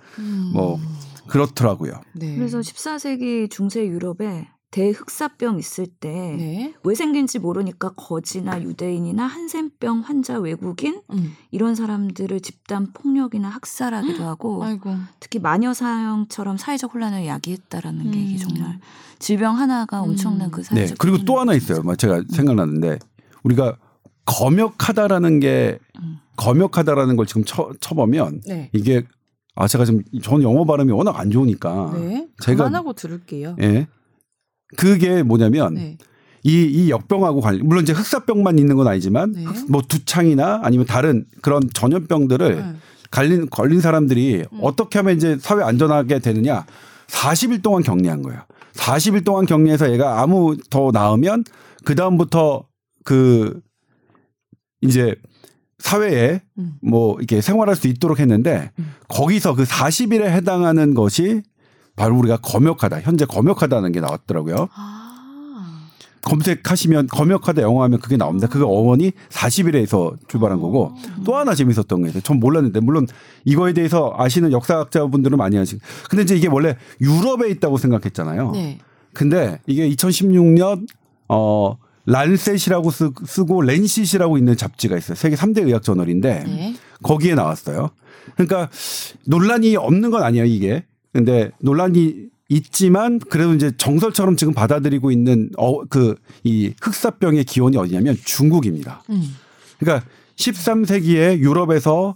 뭐 0.53 0.79
그렇더라고요. 1.27 1.93
네. 2.13 2.35
그래서 2.35 2.59
14세기 2.59 3.49
중세 3.49 3.85
유럽에 3.87 4.47
대흑사병 4.71 5.59
있을 5.59 5.85
때 5.85 6.09
네. 6.37 6.73
왜 6.83 6.95
생긴지 6.95 7.39
모르니까 7.39 7.89
거지나 7.89 8.61
유대인이나 8.61 9.25
한센병 9.25 9.99
환자 9.99 10.39
외국인 10.39 11.01
음. 11.11 11.33
이런 11.51 11.75
사람들을 11.75 12.39
집단 12.39 12.93
폭력이나 12.93 13.49
학살하기도 13.49 14.23
하고 14.23 14.63
아이고. 14.63 14.95
특히 15.19 15.39
마녀 15.39 15.73
사형처럼 15.73 16.55
사회적 16.57 16.93
혼란을 16.93 17.25
야기했다라는 17.25 18.11
게 18.11 18.19
이게 18.21 18.43
음. 18.45 18.49
정말 18.49 18.79
질병 19.19 19.57
하나가 19.59 20.01
엄청난 20.01 20.47
음. 20.47 20.51
그 20.51 20.61
네. 20.63 20.75
사회적 20.75 20.97
그리고 20.97 21.17
또 21.25 21.39
하나 21.39 21.53
있어요. 21.53 21.81
뭐 21.83 21.95
제가 21.95 22.23
생각나는데 22.31 22.97
우리가 23.43 23.75
검역하다라는 24.25 25.41
게 25.41 25.79
음. 26.01 26.17
검역하다라는 26.37 27.17
걸 27.17 27.25
지금 27.25 27.43
쳐, 27.43 27.71
쳐보면 27.81 28.41
네. 28.47 28.69
이게 28.71 29.05
아 29.55 29.67
제가 29.67 29.83
지금 29.83 30.01
저는 30.23 30.43
영어 30.43 30.63
발음이 30.63 30.93
워낙 30.93 31.19
안 31.19 31.29
좋으니까 31.29 31.91
네. 31.93 32.27
제가- 32.41 32.57
그만하고 32.57 32.93
들을게요. 32.93 33.57
예 33.61 33.87
그게 34.77 35.23
뭐냐면 35.23 35.73
네. 35.75 35.97
이, 36.43 36.63
이 36.63 36.89
역병하고 36.89 37.41
관련 37.41 37.67
물론 37.67 37.83
이제 37.83 37.93
흑사병만 37.93 38.57
있는 38.59 38.75
건 38.75 38.87
아니지만 38.87 39.31
네. 39.33 39.43
흑- 39.43 39.69
뭐 39.71 39.81
두창이나 39.87 40.61
아니면 40.63 40.85
다른 40.85 41.25
그런 41.41 41.61
전염병들을 41.73 42.55
네. 42.55 42.75
걸린 43.11 43.49
걸린 43.49 43.81
사람들이 43.81 44.45
음. 44.51 44.59
어떻게 44.61 44.99
하면 44.99 45.15
이제 45.17 45.37
사회 45.39 45.63
안전하게 45.63 46.19
되느냐 46.19 46.65
40일 47.07 47.61
동안 47.61 47.83
격리한 47.83 48.21
거예요. 48.21 48.41
40일 48.73 49.25
동안 49.25 49.45
격리해서 49.45 49.91
얘가 49.91 50.21
아무 50.21 50.55
더 50.69 50.91
나으면 50.93 51.43
그 51.83 51.93
다음부터 51.95 52.65
그 53.03 53.59
이제 54.81 55.15
사회에 55.79 56.41
음. 56.57 56.73
뭐 56.81 57.17
이렇게 57.17 57.41
생활할 57.41 57.75
수 57.75 57.87
있도록 57.87 58.19
했는데 58.19 58.71
음. 58.79 58.93
거기서 59.09 59.55
그 59.55 59.63
40일에 59.63 60.23
해당하는 60.29 60.93
것이 60.93 61.41
바로 62.01 62.17
우리가 62.17 62.37
검역하다 62.37 63.01
현재 63.01 63.25
검역하다는 63.25 63.91
게 63.91 63.99
나왔더라고요. 63.99 64.69
아. 64.73 65.87
검색하시면 66.23 67.07
검역하다 67.07 67.61
영어하면 67.61 67.99
그게 67.99 68.17
나옵니다. 68.17 68.47
그게 68.47 68.63
어원이 68.63 69.11
40일에서 69.29 70.17
출발한 70.27 70.59
거고 70.59 70.93
또 71.23 71.35
하나 71.35 71.53
재밌었던 71.53 72.01
게 72.01 72.09
있어요. 72.09 72.23
전 72.23 72.39
몰랐는데 72.39 72.79
물론 72.79 73.05
이거에 73.45 73.73
대해서 73.73 74.15
아시는 74.17 74.51
역사학자분들은 74.51 75.37
많이 75.37 75.57
하시고 75.57 75.79
근데 76.09 76.23
이제 76.23 76.35
이게 76.35 76.47
원래 76.47 76.75
유럽에 77.01 77.51
있다고 77.51 77.77
생각했잖아요. 77.77 78.51
네. 78.51 78.79
근데 79.13 79.59
이게 79.67 79.87
2016년 79.89 80.87
어 81.29 81.77
란셋이라고 82.07 82.89
쓰, 82.89 83.11
쓰고 83.27 83.61
렌시시라고 83.61 84.39
있는 84.39 84.57
잡지가 84.57 84.97
있어요. 84.97 85.13
세계 85.13 85.35
3대 85.35 85.65
의학 85.67 85.83
저널인데 85.83 86.43
네. 86.45 86.75
거기에 87.03 87.35
나왔어요. 87.35 87.91
그러니까 88.35 88.69
논란이 89.27 89.75
없는 89.75 90.09
건 90.09 90.23
아니에요, 90.23 90.45
이게. 90.45 90.85
근데 91.13 91.51
논란이 91.61 92.27
있지만 92.49 93.19
그래도 93.19 93.53
이제 93.53 93.71
정설처럼 93.77 94.35
지금 94.35 94.53
받아들이고 94.53 95.11
있는 95.11 95.49
어 95.57 95.85
그 95.85 96.15
이 96.43 96.73
흑사병의 96.81 97.43
기원이 97.45 97.77
어디냐면 97.77 98.17
중국입니다. 98.25 99.03
음. 99.09 99.21
그러니까 99.79 100.05
13세기에 100.35 101.39
유럽에서 101.39 102.15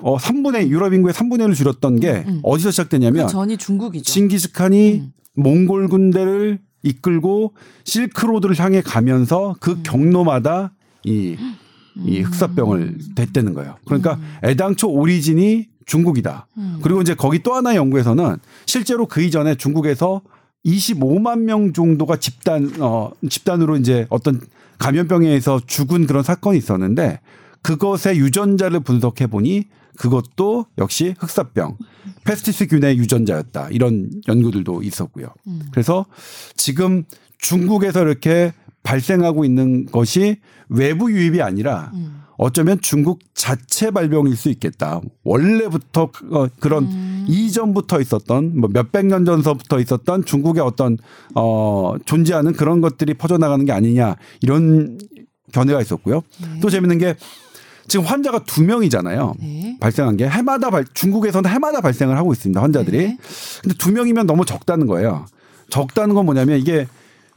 어 0.00 0.16
3분의 0.16 0.68
유럽 0.68 0.92
인구의 0.94 1.12
3분의 1.12 1.48
1을 1.48 1.54
줄였던 1.54 2.00
게 2.00 2.24
음. 2.26 2.40
어디서 2.42 2.68
그 2.68 2.70
시작되냐면 2.72 3.28
전이 3.28 3.56
중국이죠. 3.56 4.04
징기스칸이 4.12 4.92
음. 4.94 5.12
몽골 5.34 5.88
군대를 5.88 6.60
이끌고 6.82 7.54
실크로드를 7.84 8.58
향해 8.58 8.80
가면서 8.80 9.54
그 9.60 9.72
음. 9.72 9.82
경로마다 9.82 10.72
이, 11.04 11.36
이 12.04 12.20
흑사병을 12.20 12.98
댔다는 13.16 13.54
거예요. 13.54 13.76
그러니까 13.84 14.14
음. 14.14 14.22
애당초 14.44 14.88
오리진이 14.88 15.66
중국이다. 15.88 16.46
음. 16.58 16.78
그리고 16.82 17.00
이제 17.00 17.14
거기 17.14 17.42
또 17.42 17.54
하나 17.54 17.74
연구에서는 17.74 18.36
실제로 18.66 19.06
그 19.06 19.22
이전에 19.22 19.56
중국에서 19.56 20.20
25만 20.64 21.40
명 21.40 21.72
정도가 21.72 22.16
집단 22.16 22.70
어 22.78 23.10
집단으로 23.28 23.76
이제 23.76 24.06
어떤 24.10 24.40
감염병에 24.78 25.26
의해서 25.26 25.60
죽은 25.66 26.06
그런 26.06 26.22
사건이 26.22 26.58
있었는데 26.58 27.20
그것의 27.62 28.18
유전자를 28.18 28.80
분석해 28.80 29.26
보니 29.26 29.64
그것도 29.96 30.66
역시 30.76 31.14
흑사병, 31.18 31.76
페스티스균의 32.24 32.98
유전자였다. 32.98 33.70
이런 33.70 34.10
연구들도 34.28 34.82
있었고요. 34.82 35.26
음. 35.48 35.62
그래서 35.72 36.06
지금 36.54 37.04
중국에서 37.38 38.02
이렇게 38.02 38.52
발생하고 38.84 39.44
있는 39.44 39.86
것이 39.86 40.36
외부 40.68 41.10
유입이 41.10 41.42
아니라 41.42 41.90
음. 41.94 42.17
어쩌면 42.38 42.80
중국 42.80 43.18
자체 43.34 43.90
발병일 43.90 44.36
수 44.36 44.48
있겠다. 44.48 45.00
원래부터 45.24 46.10
그- 46.12 46.34
어, 46.36 46.48
그런 46.60 46.84
음. 46.84 47.26
이전부터 47.28 48.00
있었던 48.00 48.58
뭐 48.58 48.70
몇백 48.72 49.06
년 49.06 49.24
전서부터 49.24 49.80
있었던 49.80 50.24
중국의 50.24 50.62
어떤 50.62 50.96
어 51.34 51.94
존재하는 52.06 52.52
그런 52.52 52.80
것들이 52.80 53.14
퍼져나가는 53.14 53.62
게 53.64 53.72
아니냐 53.72 54.16
이런 54.40 54.98
견해가 55.52 55.82
있었고요. 55.82 56.22
네. 56.40 56.60
또 56.60 56.70
재밌는 56.70 56.98
게 56.98 57.16
지금 57.88 58.04
환자가 58.06 58.44
두 58.44 58.62
명이잖아요. 58.62 59.34
네. 59.40 59.76
발생한 59.80 60.16
게 60.16 60.28
해마다 60.28 60.70
발, 60.70 60.84
중국에서는 60.94 61.50
해마다 61.50 61.80
발생을 61.80 62.16
하고 62.16 62.32
있습니다. 62.32 62.62
환자들이. 62.62 62.98
네. 62.98 63.18
근데 63.62 63.74
두 63.78 63.90
명이면 63.92 64.26
너무 64.26 64.44
적다는 64.44 64.86
거예요. 64.86 65.26
적다는 65.70 66.14
건 66.14 66.24
뭐냐면 66.24 66.58
이게 66.60 66.86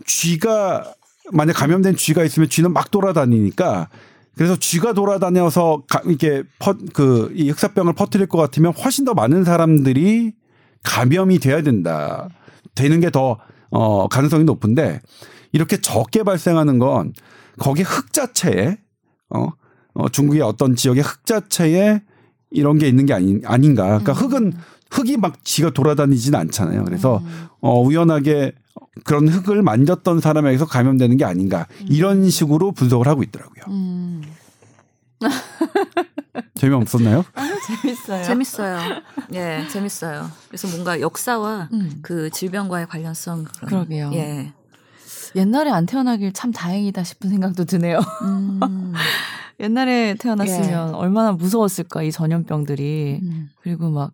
쥐가 0.05 0.93
만약 1.31 1.53
감염된 1.53 1.95
쥐가 1.95 2.23
있으면 2.23 2.49
쥐는 2.49 2.71
막 2.73 2.91
돌아다니니까 2.91 3.89
그래서 4.35 4.55
쥐가 4.55 4.93
돌아다녀서 4.93 5.83
가, 5.89 6.01
이게 6.07 6.43
그 6.93 7.31
이 7.35 7.49
흑사병을 7.49 7.93
퍼뜨릴 7.93 8.27
것 8.27 8.37
같으면 8.37 8.73
훨씬 8.73 9.05
더 9.05 9.13
많은 9.13 9.43
사람들이 9.43 10.33
감염이 10.83 11.39
돼야 11.39 11.61
된다. 11.61 12.29
되는 12.75 12.99
게 12.99 13.09
더 13.09 13.37
어, 13.71 14.07
가능성이 14.07 14.43
높은데 14.43 15.01
이렇게 15.51 15.77
적게 15.77 16.23
발생하는 16.23 16.77
건 16.79 17.13
거기 17.57 17.81
흙 17.83 18.13
자체에 18.13 18.77
어, 19.29 19.47
어 19.93 20.09
중국의 20.09 20.41
어떤 20.41 20.75
지역의 20.75 21.03
흙 21.03 21.25
자체에 21.25 22.01
이런 22.51 22.77
게 22.77 22.87
있는 22.87 23.05
게 23.05 23.13
아닌 23.13 23.41
아닌가. 23.45 23.85
그러니까 23.85 24.13
흙은 24.13 24.53
흙이 24.91 25.17
막 25.17 25.43
지가 25.43 25.71
돌아다니지는 25.71 26.37
않잖아요. 26.39 26.83
그래서 26.83 27.21
어 27.61 27.79
우연하게 27.81 28.53
그런 29.03 29.27
흙을 29.27 29.61
만졌던 29.63 30.19
사람에게서 30.19 30.65
감염되는 30.65 31.17
게 31.17 31.25
아닌가. 31.25 31.65
이런 31.87 32.29
식으로 32.29 32.71
분석을 32.73 33.07
하고 33.07 33.23
있더라고요. 33.23 33.63
음. 33.69 34.21
재미없었나요? 36.55 37.23
재밌어요. 37.81 38.23
재밌어요. 38.23 38.79
예, 39.33 39.65
재밌어요. 39.71 40.29
그래서 40.47 40.67
뭔가 40.67 40.99
역사와 40.99 41.69
음. 41.73 41.99
그 42.01 42.29
질병과의 42.29 42.87
관련성 42.87 43.45
그런. 43.45 43.69
그러게요. 43.69 44.11
예. 44.13 44.53
옛날에 45.35 45.71
안 45.71 45.85
태어나길 45.85 46.33
참 46.33 46.51
다행이다 46.51 47.03
싶은 47.03 47.29
생각도 47.29 47.65
드네요. 47.65 47.99
음. 48.23 48.93
옛날에 49.59 50.15
태어났으면 50.19 50.89
예. 50.89 50.93
얼마나 50.95 51.31
무서웠을까 51.31 52.03
이 52.03 52.11
전염병들이. 52.11 53.19
음. 53.21 53.49
그리고 53.61 53.89
막 53.89 54.11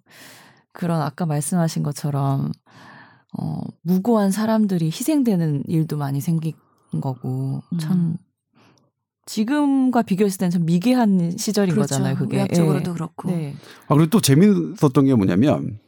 그런 0.78 1.02
아까 1.02 1.26
말씀하신 1.26 1.82
것처럼 1.82 2.52
어 3.36 3.62
무고한 3.82 4.30
사람들이 4.30 4.86
희생되는 4.86 5.64
일도 5.68 5.98
많이 5.98 6.22
생긴 6.22 6.54
거고 7.02 7.64
음. 7.74 7.78
참 7.80 8.18
지금과 9.26 10.04
비교했을 10.04 10.38
때는 10.38 10.52
참 10.52 10.66
미개한 10.66 11.36
시절인 11.36 11.74
그렇죠. 11.74 11.96
거잖아요. 11.96 12.16
그게 12.16 12.38
의학적으로도 12.38 12.92
예. 12.92 12.94
그렇고. 12.94 13.32
네. 13.32 13.56
아, 13.88 13.96
그리고 13.96 14.12
또 14.12 14.22
재밌었던 14.22 15.06
게 15.06 15.16
뭐냐면 15.16 15.80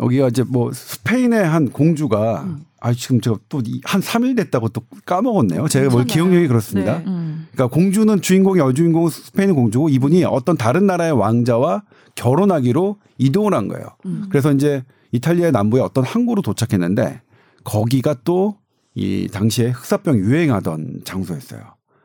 여기가 0.00 0.28
이제 0.28 0.42
뭐 0.42 0.72
스페인의 0.72 1.44
한 1.44 1.70
공주가 1.70 2.42
음. 2.42 2.64
아 2.80 2.92
지금 2.92 3.20
제가 3.20 3.38
또한 3.48 3.64
3일 3.82 4.36
됐다고 4.36 4.68
또 4.70 4.82
까먹었네요. 5.06 5.68
제가 5.68 5.90
뭘. 5.90 6.04
기억력이 6.04 6.48
그렇습니다. 6.48 6.98
네. 6.98 7.04
음. 7.06 7.46
그러니까 7.52 7.74
공주는 7.74 8.20
주인공이 8.20 8.58
여주인공은 8.58 9.08
스페인의 9.10 9.54
공주고 9.54 9.88
이분이 9.88 10.24
어떤 10.24 10.56
다른 10.56 10.86
나라의 10.86 11.12
왕자와 11.12 11.84
결혼하기로 12.16 12.96
이동을 13.18 13.54
한 13.54 13.68
거예요. 13.68 13.86
음. 14.06 14.26
그래서 14.30 14.52
이제 14.52 14.82
이탈리아 15.12 15.50
남부의 15.50 15.82
어떤 15.82 16.04
항구로 16.04 16.42
도착했는데 16.42 17.22
거기가 17.62 18.14
또 18.24 18.64
이 18.94 19.28
당시에 19.32 19.70
흑사병 19.70 20.18
유행하던 20.18 21.00
장소였어요. 21.04 21.60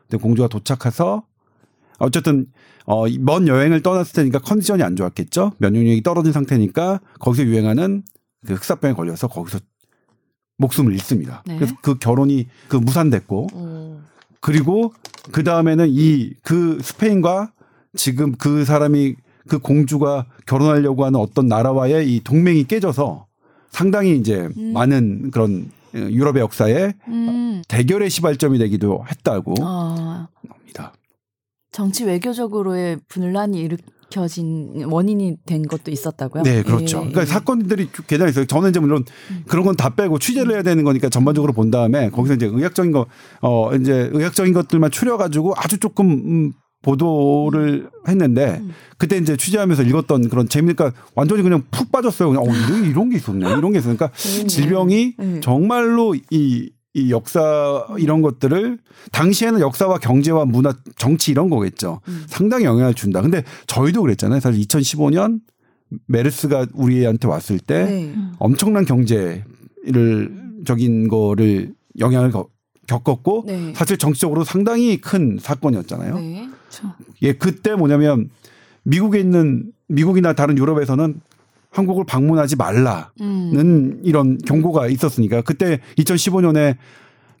근데 0.08 0.20
공주가 0.20 0.48
도착해서 0.48 1.22
어쨌든 2.00 2.46
어, 2.86 3.04
먼 3.20 3.46
여행을 3.46 3.82
떠났을 3.82 4.14
테니까 4.14 4.40
컨디션이 4.40 4.82
안 4.82 4.96
좋았겠죠. 4.96 5.52
면역력이 5.58 6.02
떨어진 6.02 6.32
상태니까 6.32 7.00
거기서 7.20 7.44
유행하는 7.44 8.02
그 8.46 8.54
흑사병에 8.54 8.94
걸려서 8.94 9.28
거기서 9.28 9.60
목숨을 10.58 10.92
잃습니다. 10.92 11.42
네. 11.46 11.56
그래서 11.56 11.74
그 11.82 11.98
결혼이 11.98 12.46
그 12.68 12.76
무산됐고 12.76 13.46
어. 13.52 14.02
그리고 14.40 14.92
그 15.30 15.44
다음에는 15.44 15.86
이 15.90 16.32
그 16.42 16.78
스페인과 16.82 17.52
지금 17.96 18.32
그 18.32 18.64
사람이 18.64 19.14
그 19.48 19.58
공주가 19.58 20.26
결혼하려고 20.46 21.04
하는 21.04 21.18
어떤 21.18 21.46
나라와의 21.48 22.14
이 22.14 22.20
동맹이 22.20 22.64
깨져서 22.64 23.26
상당히 23.70 24.16
이제 24.16 24.48
음. 24.56 24.72
많은 24.72 25.30
그런 25.30 25.70
유럽의 25.94 26.40
역사에 26.42 26.92
음. 27.08 27.62
대결의 27.68 28.10
시발점이 28.10 28.58
되기도 28.58 29.04
했다고 29.08 29.54
어, 29.60 30.28
합니다. 30.48 30.92
정치 31.72 32.04
외교적으로의 32.04 32.98
분란이 33.08 33.60
일으켜진 33.60 34.84
원인이 34.90 35.36
된 35.46 35.62
것도 35.66 35.90
있었다고요? 35.90 36.42
네, 36.42 36.62
그렇죠. 36.62 36.96
예, 36.98 37.00
그러니까 37.00 37.20
예. 37.22 37.26
사건들이 37.26 37.88
개나 38.08 38.26
있어요. 38.28 38.44
저는 38.44 38.70
이제 38.70 38.80
물론 38.80 39.04
음. 39.30 39.44
그런 39.46 39.64
건 39.64 39.76
다 39.76 39.94
빼고 39.94 40.18
취재를 40.18 40.52
해야 40.54 40.62
되는 40.62 40.82
거니까 40.84 41.08
전반적으로 41.08 41.52
본 41.52 41.70
다음에 41.70 42.10
거기서 42.10 42.34
이제 42.34 42.46
의학적인 42.46 42.92
거, 42.92 43.06
어, 43.40 43.74
이제 43.76 44.10
의학적인 44.12 44.52
것들만 44.52 44.90
추려가지고 44.90 45.54
아주 45.56 45.78
조금, 45.78 46.10
음, 46.10 46.52
보도를 46.82 47.90
했는데 48.08 48.58
음. 48.62 48.72
그때 48.96 49.18
이제 49.18 49.36
취재하면서 49.36 49.82
읽었던 49.82 50.28
그런 50.30 50.48
재미니까 50.48 50.92
완전히 51.14 51.42
그냥 51.42 51.62
푹 51.70 51.92
빠졌어요. 51.92 52.30
그냥 52.30 52.42
어, 52.42 52.46
이런, 52.46 52.84
이런 52.90 53.10
게 53.10 53.16
있었네. 53.16 53.46
이런 53.58 53.72
게 53.72 53.78
있으니까 53.78 54.10
재밌네. 54.16 54.46
질병이 54.46 55.14
네. 55.18 55.40
정말로 55.40 56.14
이, 56.30 56.70
이 56.92 57.10
역사 57.12 57.86
이런 57.98 58.20
것들을 58.20 58.78
당시에는 59.12 59.60
역사와 59.60 59.98
경제와 59.98 60.44
문화, 60.44 60.74
정치 60.96 61.30
이런 61.30 61.48
거겠죠. 61.48 62.00
음. 62.08 62.24
상당히 62.26 62.64
영향을 62.64 62.94
준다. 62.94 63.22
근데 63.22 63.44
저희도 63.68 64.02
그랬잖아요. 64.02 64.40
사실 64.40 64.60
2015년 64.66 65.40
메르스가 66.06 66.66
우리한테 66.74 67.28
왔을 67.28 67.58
때 67.60 67.84
네. 67.84 68.14
엄청난 68.38 68.84
경제를 68.84 70.50
적인 70.66 71.08
거를 71.08 71.74
영향을 71.98 72.30
거- 72.32 72.48
겪었고 72.86 73.44
네. 73.46 73.72
사실 73.76 73.96
정치적으로 73.96 74.42
상당히 74.44 75.00
큰 75.00 75.38
사건이었잖아요. 75.40 76.14
네. 76.18 76.48
그렇죠. 76.68 76.94
예, 77.22 77.32
그때 77.34 77.74
뭐냐면 77.74 78.30
미국에 78.82 79.20
있는 79.20 79.70
미국이나 79.86 80.32
다른 80.32 80.58
유럽에서는 80.58 81.20
한국을 81.70 82.04
방문하지 82.04 82.56
말라는 82.56 83.04
음. 83.20 84.00
이런 84.02 84.38
경고가 84.38 84.88
있었으니까 84.88 85.42
그때 85.42 85.80
2015년에 85.98 86.76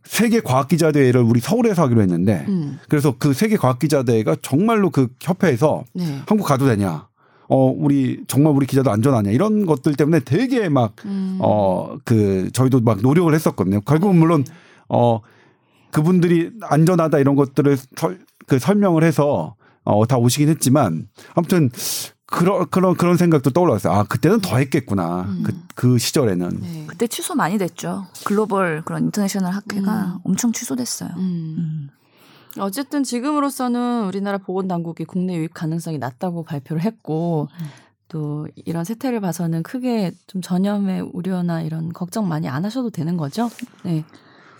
세계 0.04 0.40
과학 0.40 0.68
기자 0.68 0.92
대회를 0.92 1.20
우리 1.20 1.40
서울에서 1.40 1.82
하기로 1.82 2.00
했는데 2.00 2.44
음. 2.48 2.78
그래서 2.88 3.14
그 3.18 3.32
세계 3.32 3.56
과학 3.56 3.78
기자 3.78 4.02
대회가 4.02 4.36
정말로 4.40 4.90
그 4.90 5.08
협회에서 5.20 5.84
네. 5.94 6.20
한국 6.26 6.44
가도 6.44 6.66
되냐? 6.66 7.10
어, 7.52 7.66
우리 7.76 8.22
정말 8.28 8.52
우리 8.54 8.64
기자도 8.64 8.92
안전하냐? 8.92 9.32
이런 9.32 9.66
것들 9.66 9.96
때문에 9.96 10.20
되게 10.20 10.68
막 10.68 10.94
음. 11.04 11.38
어, 11.40 11.96
그, 12.04 12.48
저희도 12.52 12.80
막 12.80 13.00
노력을 13.02 13.34
했었거든요. 13.34 13.80
결국은 13.80 14.16
물론, 14.16 14.44
어, 14.88 15.20
그분들이 15.90 16.52
안전하다 16.62 17.18
이런 17.18 17.34
것들을 17.34 17.76
설, 17.96 18.20
그 18.46 18.60
설명을 18.60 19.02
해서, 19.02 19.56
어, 19.82 20.06
다 20.06 20.16
오시긴 20.16 20.48
했지만, 20.48 21.08
아무튼, 21.34 21.70
그런, 22.30 22.66
그런, 22.70 22.94
그런 22.94 23.16
생각도 23.16 23.50
떠올랐어요. 23.50 23.92
아, 23.92 24.04
그때는 24.04 24.40
더 24.40 24.56
했겠구나. 24.56 25.22
음. 25.22 25.42
그, 25.44 25.52
그 25.74 25.98
시절에는. 25.98 26.60
네. 26.60 26.84
그때 26.86 27.06
취소 27.08 27.34
많이 27.34 27.58
됐죠. 27.58 28.06
글로벌 28.24 28.82
그런 28.84 29.04
international 29.04 29.52
학회가 29.52 30.04
음. 30.04 30.18
엄청 30.22 30.52
취소됐어요. 30.52 31.10
음. 31.16 31.56
음. 31.58 31.90
어쨌든 32.58 33.02
지금으로서는 33.02 34.04
우리나라 34.06 34.38
보건 34.38 34.68
당국이 34.68 35.04
국내 35.04 35.36
유입 35.36 35.54
가능성이 35.54 35.98
낮다고 35.98 36.44
발표를 36.44 36.82
했고 36.82 37.48
음. 37.60 37.66
또 38.08 38.48
이런 38.54 38.84
세태를 38.84 39.20
봐서는 39.20 39.62
크게 39.62 40.12
좀 40.26 40.40
전염의 40.40 41.10
우려나 41.12 41.62
이런 41.62 41.92
걱정 41.92 42.28
많이 42.28 42.48
안 42.48 42.64
하셔도 42.64 42.90
되는 42.90 43.16
거죠. 43.16 43.50
네. 43.82 44.04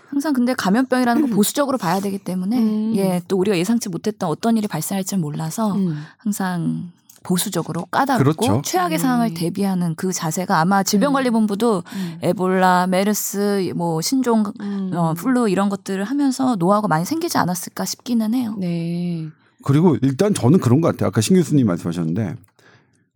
항상 0.07 0.33
근데 0.33 0.53
감염병이라는 0.53 1.29
거 1.29 1.35
보수적으로 1.35 1.77
봐야 1.77 2.01
되기 2.01 2.17
때문에 2.17 2.57
음. 2.59 2.93
예, 2.97 3.21
또 3.29 3.37
우리가 3.37 3.57
예상치 3.57 3.87
못했던 3.87 4.29
어떤 4.29 4.57
일이 4.57 4.67
발생할지 4.67 5.15
몰라서 5.15 5.73
음. 5.73 6.03
항상 6.17 6.91
보수적으로 7.23 7.85
까다롭고 7.85 8.45
그렇죠. 8.45 8.61
최악의 8.63 8.97
음. 8.97 8.99
상황을 8.99 9.33
대비하는 9.33 9.95
그 9.95 10.11
자세가 10.11 10.59
아마 10.59 10.83
질병관리본부도 10.83 11.83
음. 11.85 12.17
에볼라, 12.21 12.87
메르스, 12.87 13.71
뭐 13.75 14.01
신종 14.01 14.43
음. 14.59 14.91
어, 14.93 15.13
플루 15.13 15.47
이런 15.49 15.69
것들을 15.69 16.03
하면서 16.03 16.55
노하우가 16.55 16.87
많이 16.87 17.05
생기지 17.05 17.37
않았을까 17.37 17.85
싶기는 17.85 18.33
해요. 18.33 18.55
네. 18.57 19.27
그리고 19.63 19.95
일단 20.01 20.33
저는 20.33 20.59
그런 20.59 20.81
것 20.81 20.89
같아요. 20.89 21.09
아까 21.09 21.21
신 21.21 21.35
교수님 21.35 21.67
말씀하셨는데, 21.67 22.35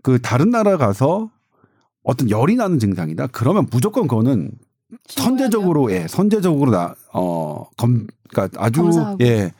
그 0.03 0.21
다른 0.21 0.51
나라 0.51 0.77
가서 0.77 1.31
어떤 2.03 2.29
열이 2.29 2.55
나는 2.55 2.77
증상이다? 2.77 3.27
그러면 3.31 3.65
무조건 3.71 4.07
그거는 4.07 4.51
선제적으로 5.07 5.91
예 5.91 6.07
선제적으로 6.07 6.69
나 6.71 6.93
어 7.13 7.65
검 7.77 8.05
그러니까 8.29 8.63
아주 8.63 8.83
검사하고. 8.83 9.17
예 9.21 9.51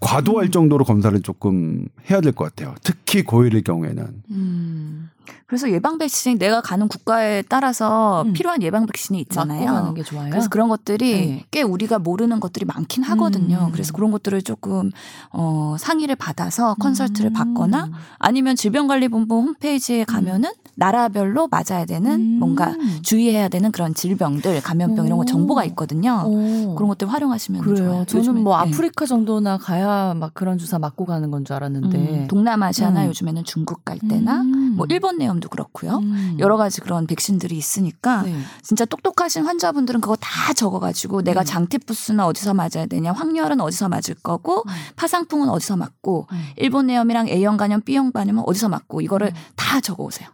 과도할 0.00 0.50
정도로 0.50 0.84
검사를 0.84 1.18
조금 1.22 1.86
해야 2.10 2.20
될 2.20 2.32
것 2.32 2.44
같아요. 2.44 2.74
특히 2.82 3.22
고일일 3.22 3.62
경우에는 3.64 4.22
음. 4.30 5.01
그래서 5.52 5.70
예방 5.70 5.98
백신 5.98 6.38
내가 6.38 6.62
가는 6.62 6.88
국가에 6.88 7.42
따라서 7.42 8.22
음. 8.22 8.32
필요한 8.32 8.62
예방 8.62 8.86
백신이 8.86 9.20
있잖아요. 9.20 9.92
그래서 10.30 10.48
그런 10.48 10.70
것들이 10.70 11.12
네. 11.12 11.44
꽤 11.50 11.60
우리가 11.60 11.98
모르는 11.98 12.40
것들이 12.40 12.64
많긴 12.64 13.02
하거든요. 13.02 13.66
음. 13.66 13.70
그래서 13.70 13.92
그런 13.92 14.10
것들을 14.12 14.40
조금 14.40 14.90
어 15.30 15.76
상의를 15.78 16.16
받아서 16.16 16.72
컨설트를 16.76 17.32
음. 17.32 17.34
받거나 17.34 17.90
아니면 18.18 18.56
질병관리본부 18.56 19.34
홈페이지에 19.42 20.04
가면은 20.04 20.52
나라별로 20.74 21.48
맞아야 21.48 21.84
되는 21.84 22.12
음. 22.12 22.38
뭔가 22.38 22.74
주의해야 23.02 23.50
되는 23.50 23.70
그런 23.72 23.92
질병들, 23.92 24.62
감염병 24.62 25.04
이런 25.04 25.18
거 25.18 25.22
오. 25.22 25.26
정보가 25.26 25.66
있거든요. 25.66 26.22
오. 26.24 26.74
그런 26.76 26.88
것들 26.88 27.08
활용하시면 27.12 27.60
그래요. 27.60 28.06
좋아요. 28.08 28.24
저는. 28.24 28.42
뭐 28.42 28.56
네. 28.56 28.70
아프리카 28.70 29.04
정도나 29.04 29.58
가야 29.58 30.14
막 30.14 30.32
그런 30.32 30.56
주사 30.56 30.78
맞고 30.78 31.04
가는 31.04 31.30
건 31.30 31.44
줄 31.44 31.56
알았는데. 31.56 31.98
음, 31.98 32.26
동남아시아나 32.28 33.02
음. 33.02 33.08
요즘에는 33.08 33.44
중국 33.44 33.84
갈 33.84 33.98
때나 33.98 34.40
음. 34.40 34.74
뭐 34.76 34.86
일본 34.88 35.18
내염 35.18 35.41
도 35.42 35.48
그렇고요. 35.48 35.98
음. 35.98 36.36
여러 36.38 36.56
가지 36.56 36.80
그런 36.80 37.06
백신들이 37.06 37.56
있으니까 37.56 38.22
네. 38.22 38.34
진짜 38.62 38.84
똑똑하신 38.84 39.44
환자분들은 39.44 40.00
그거 40.00 40.16
다 40.16 40.52
적어가지고 40.54 41.22
내가 41.22 41.40
음. 41.40 41.44
장티푸스는 41.44 42.20
어디서 42.24 42.54
맞아야 42.54 42.86
되냐, 42.88 43.12
확열은 43.12 43.60
어디서 43.60 43.88
맞을 43.88 44.14
거고, 44.22 44.62
음. 44.66 44.72
파상풍은 44.96 45.48
어디서 45.48 45.76
맞고, 45.76 46.28
음. 46.32 46.44
일본 46.56 46.86
내염이랑 46.86 47.28
A형 47.28 47.56
간염, 47.56 47.82
B형 47.82 48.12
간염은 48.12 48.44
어디서 48.46 48.68
맞고 48.68 49.00
이거를 49.02 49.28
음. 49.28 49.40
다 49.56 49.80
적어오세요. 49.80 50.28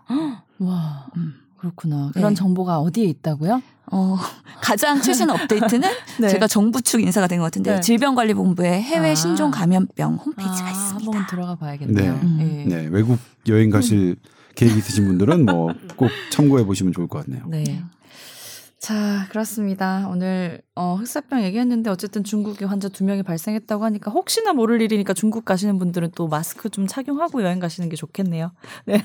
와. 0.58 1.06
음. 1.16 1.34
그렇구나. 1.58 2.10
그런 2.14 2.34
네. 2.34 2.38
정보가 2.38 2.78
어디에 2.78 3.04
있다고요? 3.06 3.60
어, 3.90 4.16
가장 4.62 5.00
최신 5.00 5.28
업데이트는 5.30 5.88
네. 6.20 6.28
제가 6.28 6.46
정부 6.46 6.80
측 6.82 7.00
인사가 7.00 7.26
된 7.26 7.38
것 7.40 7.44
같은데 7.46 7.74
네. 7.76 7.80
질병관리본부의 7.80 8.82
해외 8.82 9.10
아. 9.10 9.14
신종 9.14 9.50
감염병 9.50 10.14
홈페이지가 10.16 10.66
아, 10.68 10.70
있습니다. 10.70 11.10
한번 11.10 11.26
들어가 11.26 11.54
봐야겠네요. 11.56 12.12
음. 12.22 12.36
네. 12.38 12.64
네 12.82 12.88
외국 12.92 13.18
여행 13.48 13.70
가실 13.70 14.16
계획 14.58 14.76
있으신 14.76 15.06
분들은 15.06 15.46
뭐 15.46 15.68
꼭 15.96 16.10
참고해 16.30 16.64
보시면 16.64 16.92
좋을 16.92 17.06
것 17.08 17.24
같네요. 17.24 17.44
네. 17.48 17.64
자, 18.80 19.26
그렇습니다. 19.30 20.08
오늘 20.08 20.62
어, 20.76 20.94
흑사병 20.94 21.42
얘기했는데 21.42 21.90
어쨌든 21.90 22.22
중국에 22.22 22.64
환자 22.64 22.88
두 22.88 23.02
명이 23.04 23.24
발생했다고 23.24 23.84
하니까 23.84 24.12
혹시나 24.12 24.52
모를 24.52 24.80
일이니까 24.80 25.14
중국 25.14 25.44
가시는 25.44 25.80
분들은 25.80 26.12
또 26.14 26.28
마스크 26.28 26.68
좀 26.70 26.86
착용하고 26.86 27.42
여행 27.42 27.58
가시는 27.58 27.88
게 27.88 27.96
좋겠네요. 27.96 28.52
네. 28.86 29.04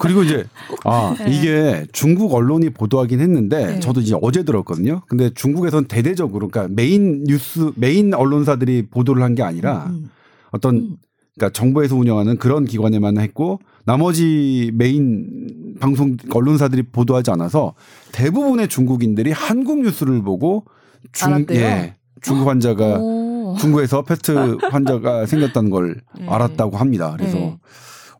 그리고 0.00 0.22
이제 0.22 0.46
아 0.84 1.14
네. 1.18 1.30
이게 1.30 1.86
중국 1.92 2.32
언론이 2.32 2.70
보도하긴 2.70 3.20
했는데 3.20 3.66
네. 3.66 3.80
저도 3.80 4.00
이제 4.00 4.16
어제 4.22 4.44
들었거든요. 4.44 5.02
근데 5.08 5.28
중국에선 5.34 5.84
대대적으로 5.86 6.48
그러니까 6.48 6.74
메인 6.74 7.24
뉴스 7.24 7.72
메인 7.76 8.14
언론사들이 8.14 8.88
보도를 8.88 9.22
한 9.22 9.34
게 9.34 9.42
아니라 9.42 9.86
음. 9.90 10.10
어떤 10.52 10.76
음. 10.76 10.96
그러니까 11.36 11.52
정부에서 11.52 11.96
운영하는 11.96 12.38
그런 12.38 12.64
기관에만 12.64 13.18
했고 13.18 13.60
나머지 13.86 14.72
메인 14.74 15.76
방송 15.80 16.16
언론사들이 16.34 16.82
보도하지 16.90 17.30
않아서 17.30 17.74
대부분의 18.12 18.68
중국인들이 18.68 19.30
한국 19.30 19.82
뉴스를 19.82 20.22
보고 20.22 20.64
중 21.12 21.32
알았대요? 21.32 21.60
예, 21.60 21.94
중국 22.20 22.48
환자가 22.48 22.98
오. 22.98 23.56
중국에서 23.58 24.02
페스트 24.02 24.58
환자가 24.70 25.26
생겼다는 25.26 25.70
걸 25.70 26.00
네. 26.18 26.26
알았다고 26.28 26.76
합니다. 26.76 27.14
그래서 27.16 27.36
네. 27.36 27.58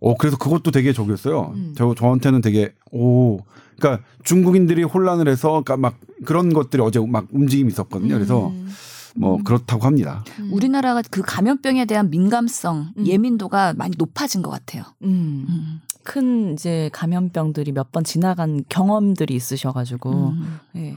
어 0.00 0.16
그래서 0.16 0.36
그것도 0.36 0.70
되게 0.70 0.92
저기였어요. 0.92 1.52
음. 1.56 1.74
저 1.76 1.94
저한테는 1.94 2.42
되게 2.42 2.72
오 2.92 3.38
그러니까 3.76 4.04
중국인들이 4.22 4.84
혼란을 4.84 5.26
해서 5.26 5.62
그러니까 5.64 5.76
막 5.76 5.96
그런 6.24 6.52
것들이 6.52 6.80
어제 6.80 7.00
막 7.04 7.26
움직임이 7.32 7.68
있었거든요. 7.72 8.14
그래서 8.14 8.48
음. 8.48 8.68
뭐 9.16 9.38
그렇다고 9.42 9.84
합니다. 9.84 10.24
음. 10.38 10.50
우리나라가 10.52 11.02
그 11.10 11.22
감염병에 11.22 11.86
대한 11.86 12.10
민감성, 12.10 12.92
음. 12.96 13.06
예민도가 13.06 13.74
많이 13.76 13.94
높아진 13.96 14.42
것 14.42 14.50
같아요. 14.50 14.84
음. 15.02 15.46
음. 15.48 15.80
큰 16.04 16.52
이제 16.52 16.90
감염병들이 16.92 17.72
몇 17.72 17.90
번 17.92 18.04
지나간 18.04 18.64
경험들이 18.68 19.34
있으셔가지고 19.34 20.28
음. 20.30 20.58
네. 20.72 20.96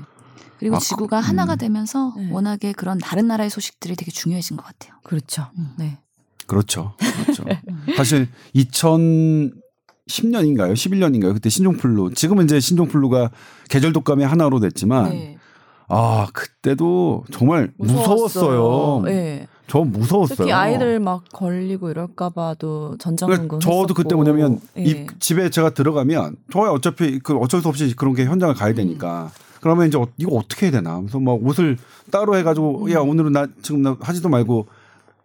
그리고 0.60 0.76
아, 0.76 0.80
지구가 0.80 1.20
음. 1.20 1.24
하나가 1.24 1.56
되면서 1.56 2.14
네. 2.18 2.30
워낙에 2.32 2.74
그런 2.74 2.98
다른 2.98 3.28
나라의 3.28 3.50
소식들이 3.50 3.96
되게 3.96 4.12
중요해진 4.12 4.58
것 4.58 4.66
같아요. 4.66 4.94
그렇죠. 5.04 5.48
음. 5.58 5.70
네. 5.78 5.98
그렇죠. 6.48 6.94
그렇죠. 7.24 7.44
사실 7.96 8.28
2010년인가요? 8.56 10.74
11년인가요? 10.74 11.34
그때 11.34 11.50
신종플루. 11.50 12.14
지금은 12.16 12.46
이제 12.46 12.60
신종플루가 12.60 13.30
계절 13.70 13.94
독감의 13.94 14.28
하나로 14.28 14.60
됐지만 14.60 15.10
네. 15.12 15.38
아 15.90 16.28
그때도 16.34 17.26
정말 17.32 17.72
무서웠어요. 17.78 19.02
네. 19.06 19.48
저 19.68 19.80
무서웠어요. 19.80 20.36
특히 20.38 20.52
아이들 20.52 21.00
막 21.00 21.24
걸리고 21.32 21.90
이럴까봐도 21.92 22.98
전전긍긍. 22.98 23.48
그러니까 23.48 23.60
저도 23.72 23.94
그때. 23.94 24.16
뭐냐면 24.16 24.60
예. 24.78 24.84
입- 24.84 25.20
집에 25.20 25.50
제가 25.50 25.72
들어가면 25.72 26.38
저야 26.52 26.72
어차피 26.72 27.20
그 27.20 27.36
어쩔 27.38 27.62
수 27.62 27.68
없이 27.68 27.96
그런 27.96 28.14
게 28.16 28.26
현장을 28.26 28.54
가야 28.56 28.74
되니까 28.74 29.30
그러면 29.62 29.88
이제 29.88 29.98
어- 29.98 30.08
이거 30.18 30.36
어떻게 30.36 30.68
해야 30.68 30.72
되나? 30.72 31.00
그래서 31.00 31.20
막 31.20 31.34
옷을 31.44 31.78
따로 32.12 32.36
해가지고 32.36 32.86
음. 32.86 32.92
야 32.92 33.00
오늘은 33.00 33.32
나 33.32 33.48
지금 33.62 33.82
나 33.84 33.96
하지도 34.00 34.30
말고 34.30 34.68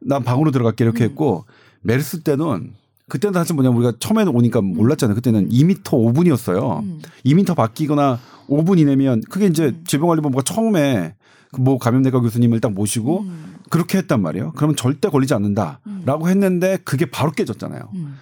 난 0.01 0.23
방으로 0.25 0.51
들어갈게 0.51 0.85
음. 0.85 0.89
이렇게 0.89 1.05
했고 1.05 1.45
메르스 1.83 2.23
때는 2.23 2.73
그때는 3.09 3.35
사실 3.35 3.55
뭐냐면 3.55 3.79
우리가 3.79 3.95
처음에 3.99 4.25
오니까 4.25 4.61
몰랐잖아요. 4.61 5.15
그때는 5.15 5.49
2m 5.51 5.83
5분이었어요. 5.83 6.83
음. 6.83 7.01
2m 7.25 7.55
바뀌거나 7.55 8.19
5분 8.49 8.79
이내면 8.79 9.23
그게 9.29 9.47
이제 9.47 9.75
질병관리본부가 9.87 10.43
처음에 10.43 11.15
그뭐 11.53 11.79
감염내과 11.79 12.21
교수님을 12.21 12.61
딱 12.61 12.73
모시고 12.73 13.21
음. 13.21 13.57
그렇게 13.71 13.99
했단 13.99 14.23
말이에요. 14.23 14.53
그러면 14.57 14.77
절대 14.77 15.09
걸리지 15.09 15.35
않는다라고 15.35 16.29
했는데 16.29 16.79
그게 16.85 17.07
바로 17.07 17.31
깨졌잖아요. 17.33 17.91
음. 17.95 18.19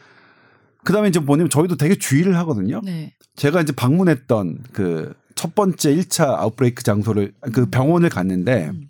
그다음에 0.84 1.08
이제 1.08 1.20
뭐냐면 1.20 1.48
저희도 1.48 1.76
되게 1.76 1.94
주의를 1.94 2.36
하거든요. 2.38 2.80
네. 2.84 3.14
제가 3.36 3.60
이제 3.60 3.72
방문했던 3.72 4.58
그 4.72 5.14
첫 5.34 5.56
번째 5.56 5.94
1차 5.96 6.38
아웃브레이크 6.38 6.82
장소를 6.82 7.32
그 7.52 7.66
병원을 7.66 8.08
갔는데 8.08 8.68
음. 8.68 8.88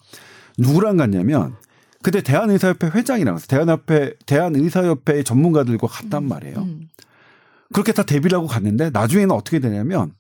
누구랑 0.59 0.99
갔냐면 0.99 1.55
그때 2.03 2.23
대한의사협회 2.23 2.89
회장이랑 2.89 3.35
갔어요. 3.35 3.47
대한협회 3.49 4.15
대한의사협회 4.27 5.23
전문가들과 5.23 5.87
갔단 5.87 6.27
말이에요. 6.27 6.59
음. 6.59 6.89
그렇게 7.73 7.93
다 7.93 8.03
대비를 8.03 8.37
하고 8.37 8.47
갔는데 8.47 8.91
나중에는 8.91 9.35
어떻게 9.35 9.59
되냐면 9.59 10.13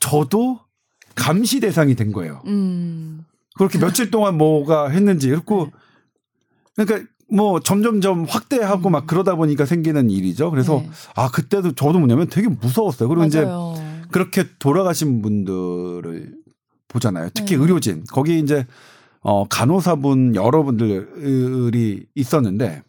저도 0.00 0.60
감시 1.14 1.60
대상이 1.60 1.94
된 1.94 2.12
거예요. 2.12 2.42
음. 2.46 3.24
그렇게 3.56 3.78
며칠 3.78 4.10
동안 4.10 4.38
뭐가 4.38 4.88
했는지 4.88 5.28
그렇고 5.28 5.70
그러니까 6.76 7.08
뭐 7.30 7.60
점점점 7.60 8.24
확대하고 8.24 8.88
막 8.88 9.06
그러다 9.06 9.34
보니까 9.34 9.66
생기는 9.66 10.10
일이죠. 10.10 10.50
그래서 10.50 10.80
네. 10.80 10.90
아 11.14 11.30
그때도 11.30 11.74
저도 11.74 11.98
뭐냐면 11.98 12.28
되게 12.28 12.48
무서웠어요. 12.48 13.08
그리고 13.08 13.24
이제 13.24 13.44
맞아요. 13.44 13.74
그렇게 14.10 14.46
돌아가신 14.58 15.20
분들을 15.20 16.34
보잖아요. 16.88 17.28
특히 17.34 17.56
네. 17.56 17.62
의료진 17.62 18.04
거기 18.10 18.38
이제 18.38 18.66
어 19.20 19.46
간호사분 19.48 20.34
여러분들이 20.34 22.06
있었는데 22.14 22.82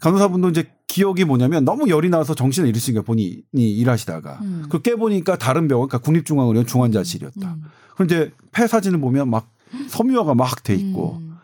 간호사분도 0.00 0.50
이제 0.50 0.70
기억이 0.88 1.24
뭐냐면 1.24 1.64
너무 1.64 1.88
열이 1.88 2.10
나서 2.10 2.34
정신을 2.34 2.68
잃으신 2.68 2.94
거예요. 2.94 3.02
본인이 3.02 3.42
일하시다가 3.52 4.38
음. 4.42 4.66
그 4.68 4.82
깨보니까 4.82 5.36
다른 5.36 5.68
병원, 5.68 5.88
그러니까 5.88 6.04
국립중앙의료원 6.04 6.66
중환자실이었다. 6.66 7.54
음. 7.54 8.04
이제 8.04 8.32
폐 8.52 8.66
사진을 8.66 9.00
보면 9.00 9.28
막 9.30 9.48
섬유화가 9.88 10.34
막 10.34 10.62
돼 10.62 10.74
있고, 10.74 11.16
음. 11.20 11.36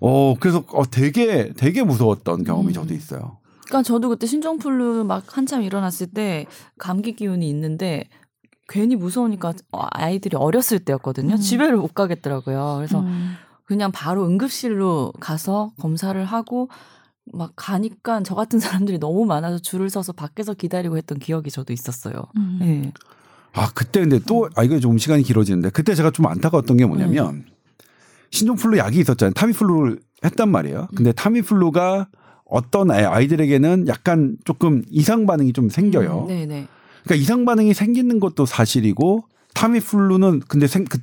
어 0.00 0.36
그래서 0.38 0.64
어 0.72 0.84
되게 0.88 1.52
되게 1.56 1.82
무서웠던 1.82 2.44
경험이 2.44 2.68
음. 2.68 2.72
저도 2.72 2.94
있어요. 2.94 3.38
그러니까 3.66 3.82
저도 3.82 4.08
그때 4.08 4.26
신종플루 4.26 5.04
막 5.04 5.24
한참 5.36 5.62
일어났을 5.62 6.06
때 6.06 6.46
감기 6.78 7.14
기운이 7.14 7.48
있는데 7.50 8.08
괜히 8.68 8.96
무서우니까 8.96 9.54
어, 9.72 9.86
아이들이 9.90 10.36
어렸을 10.36 10.78
때였거든요. 10.80 11.34
음. 11.34 11.40
집에를 11.40 11.76
못 11.76 11.94
가겠더라고요. 11.94 12.74
그래서 12.76 13.00
음. 13.00 13.34
그냥 13.64 13.90
바로 13.92 14.26
응급실로 14.26 15.12
가서 15.20 15.72
검사를 15.78 16.22
하고 16.24 16.68
막 17.32 17.52
가니까 17.56 18.22
저 18.24 18.34
같은 18.34 18.58
사람들이 18.58 18.98
너무 18.98 19.24
많아서 19.26 19.58
줄을 19.58 19.90
서서 19.90 20.12
밖에서 20.12 20.54
기다리고 20.54 20.96
했던 20.96 21.18
기억이 21.18 21.50
저도 21.50 21.72
있었어요. 21.72 22.14
음. 22.36 22.58
네. 22.60 22.92
아 23.54 23.68
그때 23.74 24.00
근데 24.00 24.18
또 24.20 24.48
아 24.56 24.62
이거 24.62 24.78
좀 24.80 24.98
시간이 24.98 25.22
길어지는데 25.22 25.70
그때 25.70 25.94
제가 25.94 26.10
좀 26.10 26.26
안타까웠던 26.26 26.76
게 26.76 26.86
뭐냐면 26.86 27.44
신종플루 28.30 28.78
약이 28.78 28.98
있었잖아요. 29.00 29.32
타미플루를 29.34 29.98
했단 30.24 30.50
말이에요. 30.50 30.88
근데 30.94 31.12
타미플루가 31.12 32.08
어떤 32.44 32.90
아이- 32.90 33.04
아이들에게는 33.04 33.88
약간 33.88 34.36
조금 34.44 34.82
이상 34.90 35.26
반응이 35.26 35.52
좀 35.52 35.68
생겨요. 35.68 36.26
네네. 36.28 36.66
그러니까 37.08 37.14
이상 37.16 37.46
반응이 37.46 37.72
생기는 37.72 38.20
것도 38.20 38.44
사실이고 38.44 39.24
타미플루는 39.54 40.42
근데 40.46 40.66
생, 40.66 40.84
그, 40.84 40.98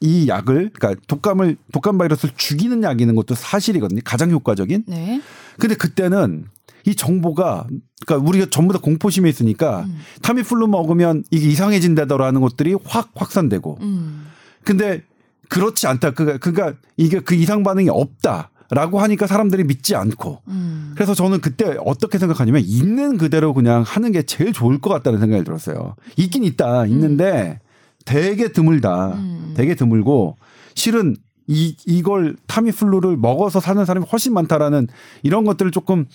이 0.00 0.26
약을 0.26 0.70
그러니까 0.72 1.00
독감을 1.06 1.56
독감 1.72 1.98
바이러스를 1.98 2.34
죽이는 2.36 2.82
약이는 2.82 3.14
것도 3.14 3.34
사실이거든요. 3.34 4.00
가장 4.02 4.30
효과적인. 4.30 4.84
네. 4.88 5.20
근데 5.58 5.74
그때는 5.74 6.46
이 6.86 6.94
정보가 6.94 7.66
그러니까 8.06 8.28
우리가 8.28 8.46
전부 8.50 8.72
다 8.72 8.80
공포심에 8.80 9.28
있으니까 9.28 9.82
음. 9.82 9.98
타미플루 10.22 10.66
먹으면 10.66 11.22
이게 11.30 11.48
이상해진다더라는 11.48 12.40
것들이 12.40 12.74
확 12.84 13.10
확산되고 13.14 13.78
음. 13.82 14.26
근데 14.64 15.02
그렇지 15.50 15.86
않다. 15.86 16.12
그가 16.12 16.38
그러니까 16.38 16.78
이게 16.96 17.20
그 17.20 17.34
이상 17.34 17.62
반응이 17.62 17.90
없다 17.90 18.50
라고 18.74 19.00
하니까 19.00 19.26
사람들이 19.26 19.64
믿지 19.64 19.94
않고 19.94 20.40
음. 20.48 20.92
그래서 20.94 21.14
저는 21.14 21.42
그때 21.42 21.76
어떻게 21.84 22.16
생각하냐면 22.16 22.62
있는 22.64 23.18
그대로 23.18 23.52
그냥 23.52 23.82
하는 23.82 24.12
게 24.12 24.22
제일 24.22 24.54
좋을 24.54 24.80
것 24.80 24.88
같다는 24.88 25.20
생각이 25.20 25.44
들었어요. 25.44 25.94
있긴 26.16 26.42
있다. 26.42 26.86
있는데 26.86 27.60
되게 28.06 28.50
드물다. 28.50 29.08
음. 29.14 29.52
되게 29.54 29.74
드물고 29.74 30.38
실은 30.74 31.16
이 31.46 31.76
이걸 31.84 32.34
타미플루를 32.46 33.18
먹어서 33.18 33.60
사는 33.60 33.84
사람이 33.84 34.06
훨씬 34.10 34.32
많다라는 34.32 34.88
이런 35.22 35.44
것들을 35.44 35.70
조금 35.70 36.06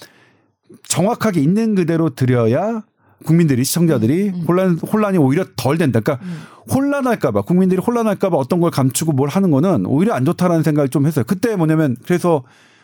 정확하게 0.88 1.42
있는 1.42 1.76
그대로 1.76 2.10
드려야 2.10 2.82
국민들이 3.24 3.64
시청자들이 3.64 4.30
혼란 4.48 4.80
혼란이 4.80 5.20
오히려 5.20 5.46
덜 5.56 5.78
된다. 5.78 6.00
그러니까 6.00 6.26
혼란할까봐 6.74 7.42
국민들이 7.44 7.80
혼란할까봐 7.82 8.36
어떤 8.38 8.60
걸 8.60 8.72
감추고 8.72 9.14
뭘 9.14 9.30
하는 9.30 9.52
거는 9.52 9.86
오히려 9.86 10.14
안 10.14 10.26
좋다라는 10.26 10.64
생각을 10.64 10.90
좀 10.90 11.06
했어요. 11.06 11.26
그때 11.28 11.56
뭐냐면 11.56 11.96
그래서 12.06 12.44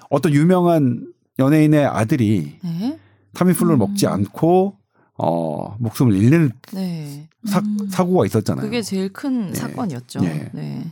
어떤 0.09 0.33
유명한 0.33 1.07
연예인의 1.39 1.85
아들이 1.85 2.59
네. 2.63 2.99
타미플루를 3.33 3.77
먹지 3.77 4.07
않고 4.07 4.77
어 5.17 5.75
목숨을 5.79 6.15
잃는 6.15 6.51
네. 6.73 7.27
사, 7.45 7.61
사고가 7.89 8.25
있었잖아요. 8.25 8.63
그게 8.63 8.81
제일 8.81 9.11
큰 9.11 9.47
네. 9.47 9.53
사건이었죠. 9.55 10.21
네. 10.21 10.49
네. 10.53 10.85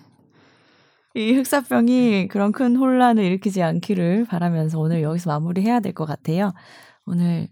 이 1.14 1.34
흑사병이 1.34 2.30
그런 2.30 2.52
큰 2.52 2.76
혼란을 2.76 3.24
일으키지 3.24 3.62
않기를 3.62 4.26
바라면서 4.26 4.80
오늘 4.80 5.02
여기서 5.02 5.30
마무리해야 5.30 5.80
될 5.82 5.94
것 5.94 6.06
같아요. 6.06 6.54
오늘 7.06 7.48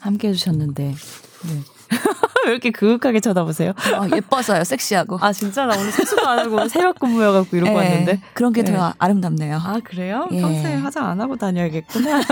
함께 0.00 0.28
해주셨는데 0.28 0.84
네. 0.84 1.60
왜 2.46 2.52
이렇게 2.52 2.70
그윽하게 2.70 3.20
쳐다보세요? 3.20 3.72
아, 3.94 4.06
예뻐서요, 4.14 4.64
섹시하고. 4.64 5.18
아 5.20 5.32
진짜 5.32 5.66
나 5.66 5.76
오늘 5.76 5.90
세수도 5.90 6.26
안 6.26 6.38
하고 6.38 6.66
새벽 6.68 6.98
근무여갖고 6.98 7.56
이러고 7.56 7.72
예, 7.72 7.76
왔는데 7.76 8.20
그런 8.34 8.52
게 8.52 8.62
네. 8.62 8.72
더 8.72 8.92
아름답네요. 8.98 9.56
아 9.62 9.78
그래요? 9.82 10.28
예. 10.32 10.40
평소에 10.40 10.74
화장 10.76 11.06
안 11.06 11.20
하고 11.20 11.36
다녀야겠구나. 11.36 12.20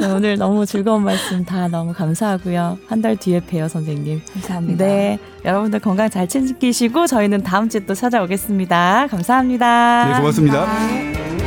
네, 0.00 0.06
오늘 0.06 0.36
너무 0.38 0.64
즐거운 0.64 1.02
말씀 1.04 1.44
다 1.44 1.66
너무 1.68 1.92
감사하고요. 1.92 2.78
한 2.88 2.98
달 3.02 3.16
뒤에 3.16 3.40
봬요 3.40 3.68
선생님. 3.68 4.22
감사합니다. 4.34 4.84
네, 4.84 5.18
여러분들 5.44 5.78
건강 5.80 6.08
잘 6.10 6.28
챙기시고 6.28 7.06
저희는 7.06 7.42
다음 7.44 7.68
주에 7.68 7.80
또 7.86 7.94
찾아오겠습니다. 7.94 9.06
감사합니다. 9.10 10.08
네, 10.12 10.18
고맙습니다. 10.18 10.62
아. 10.62 11.37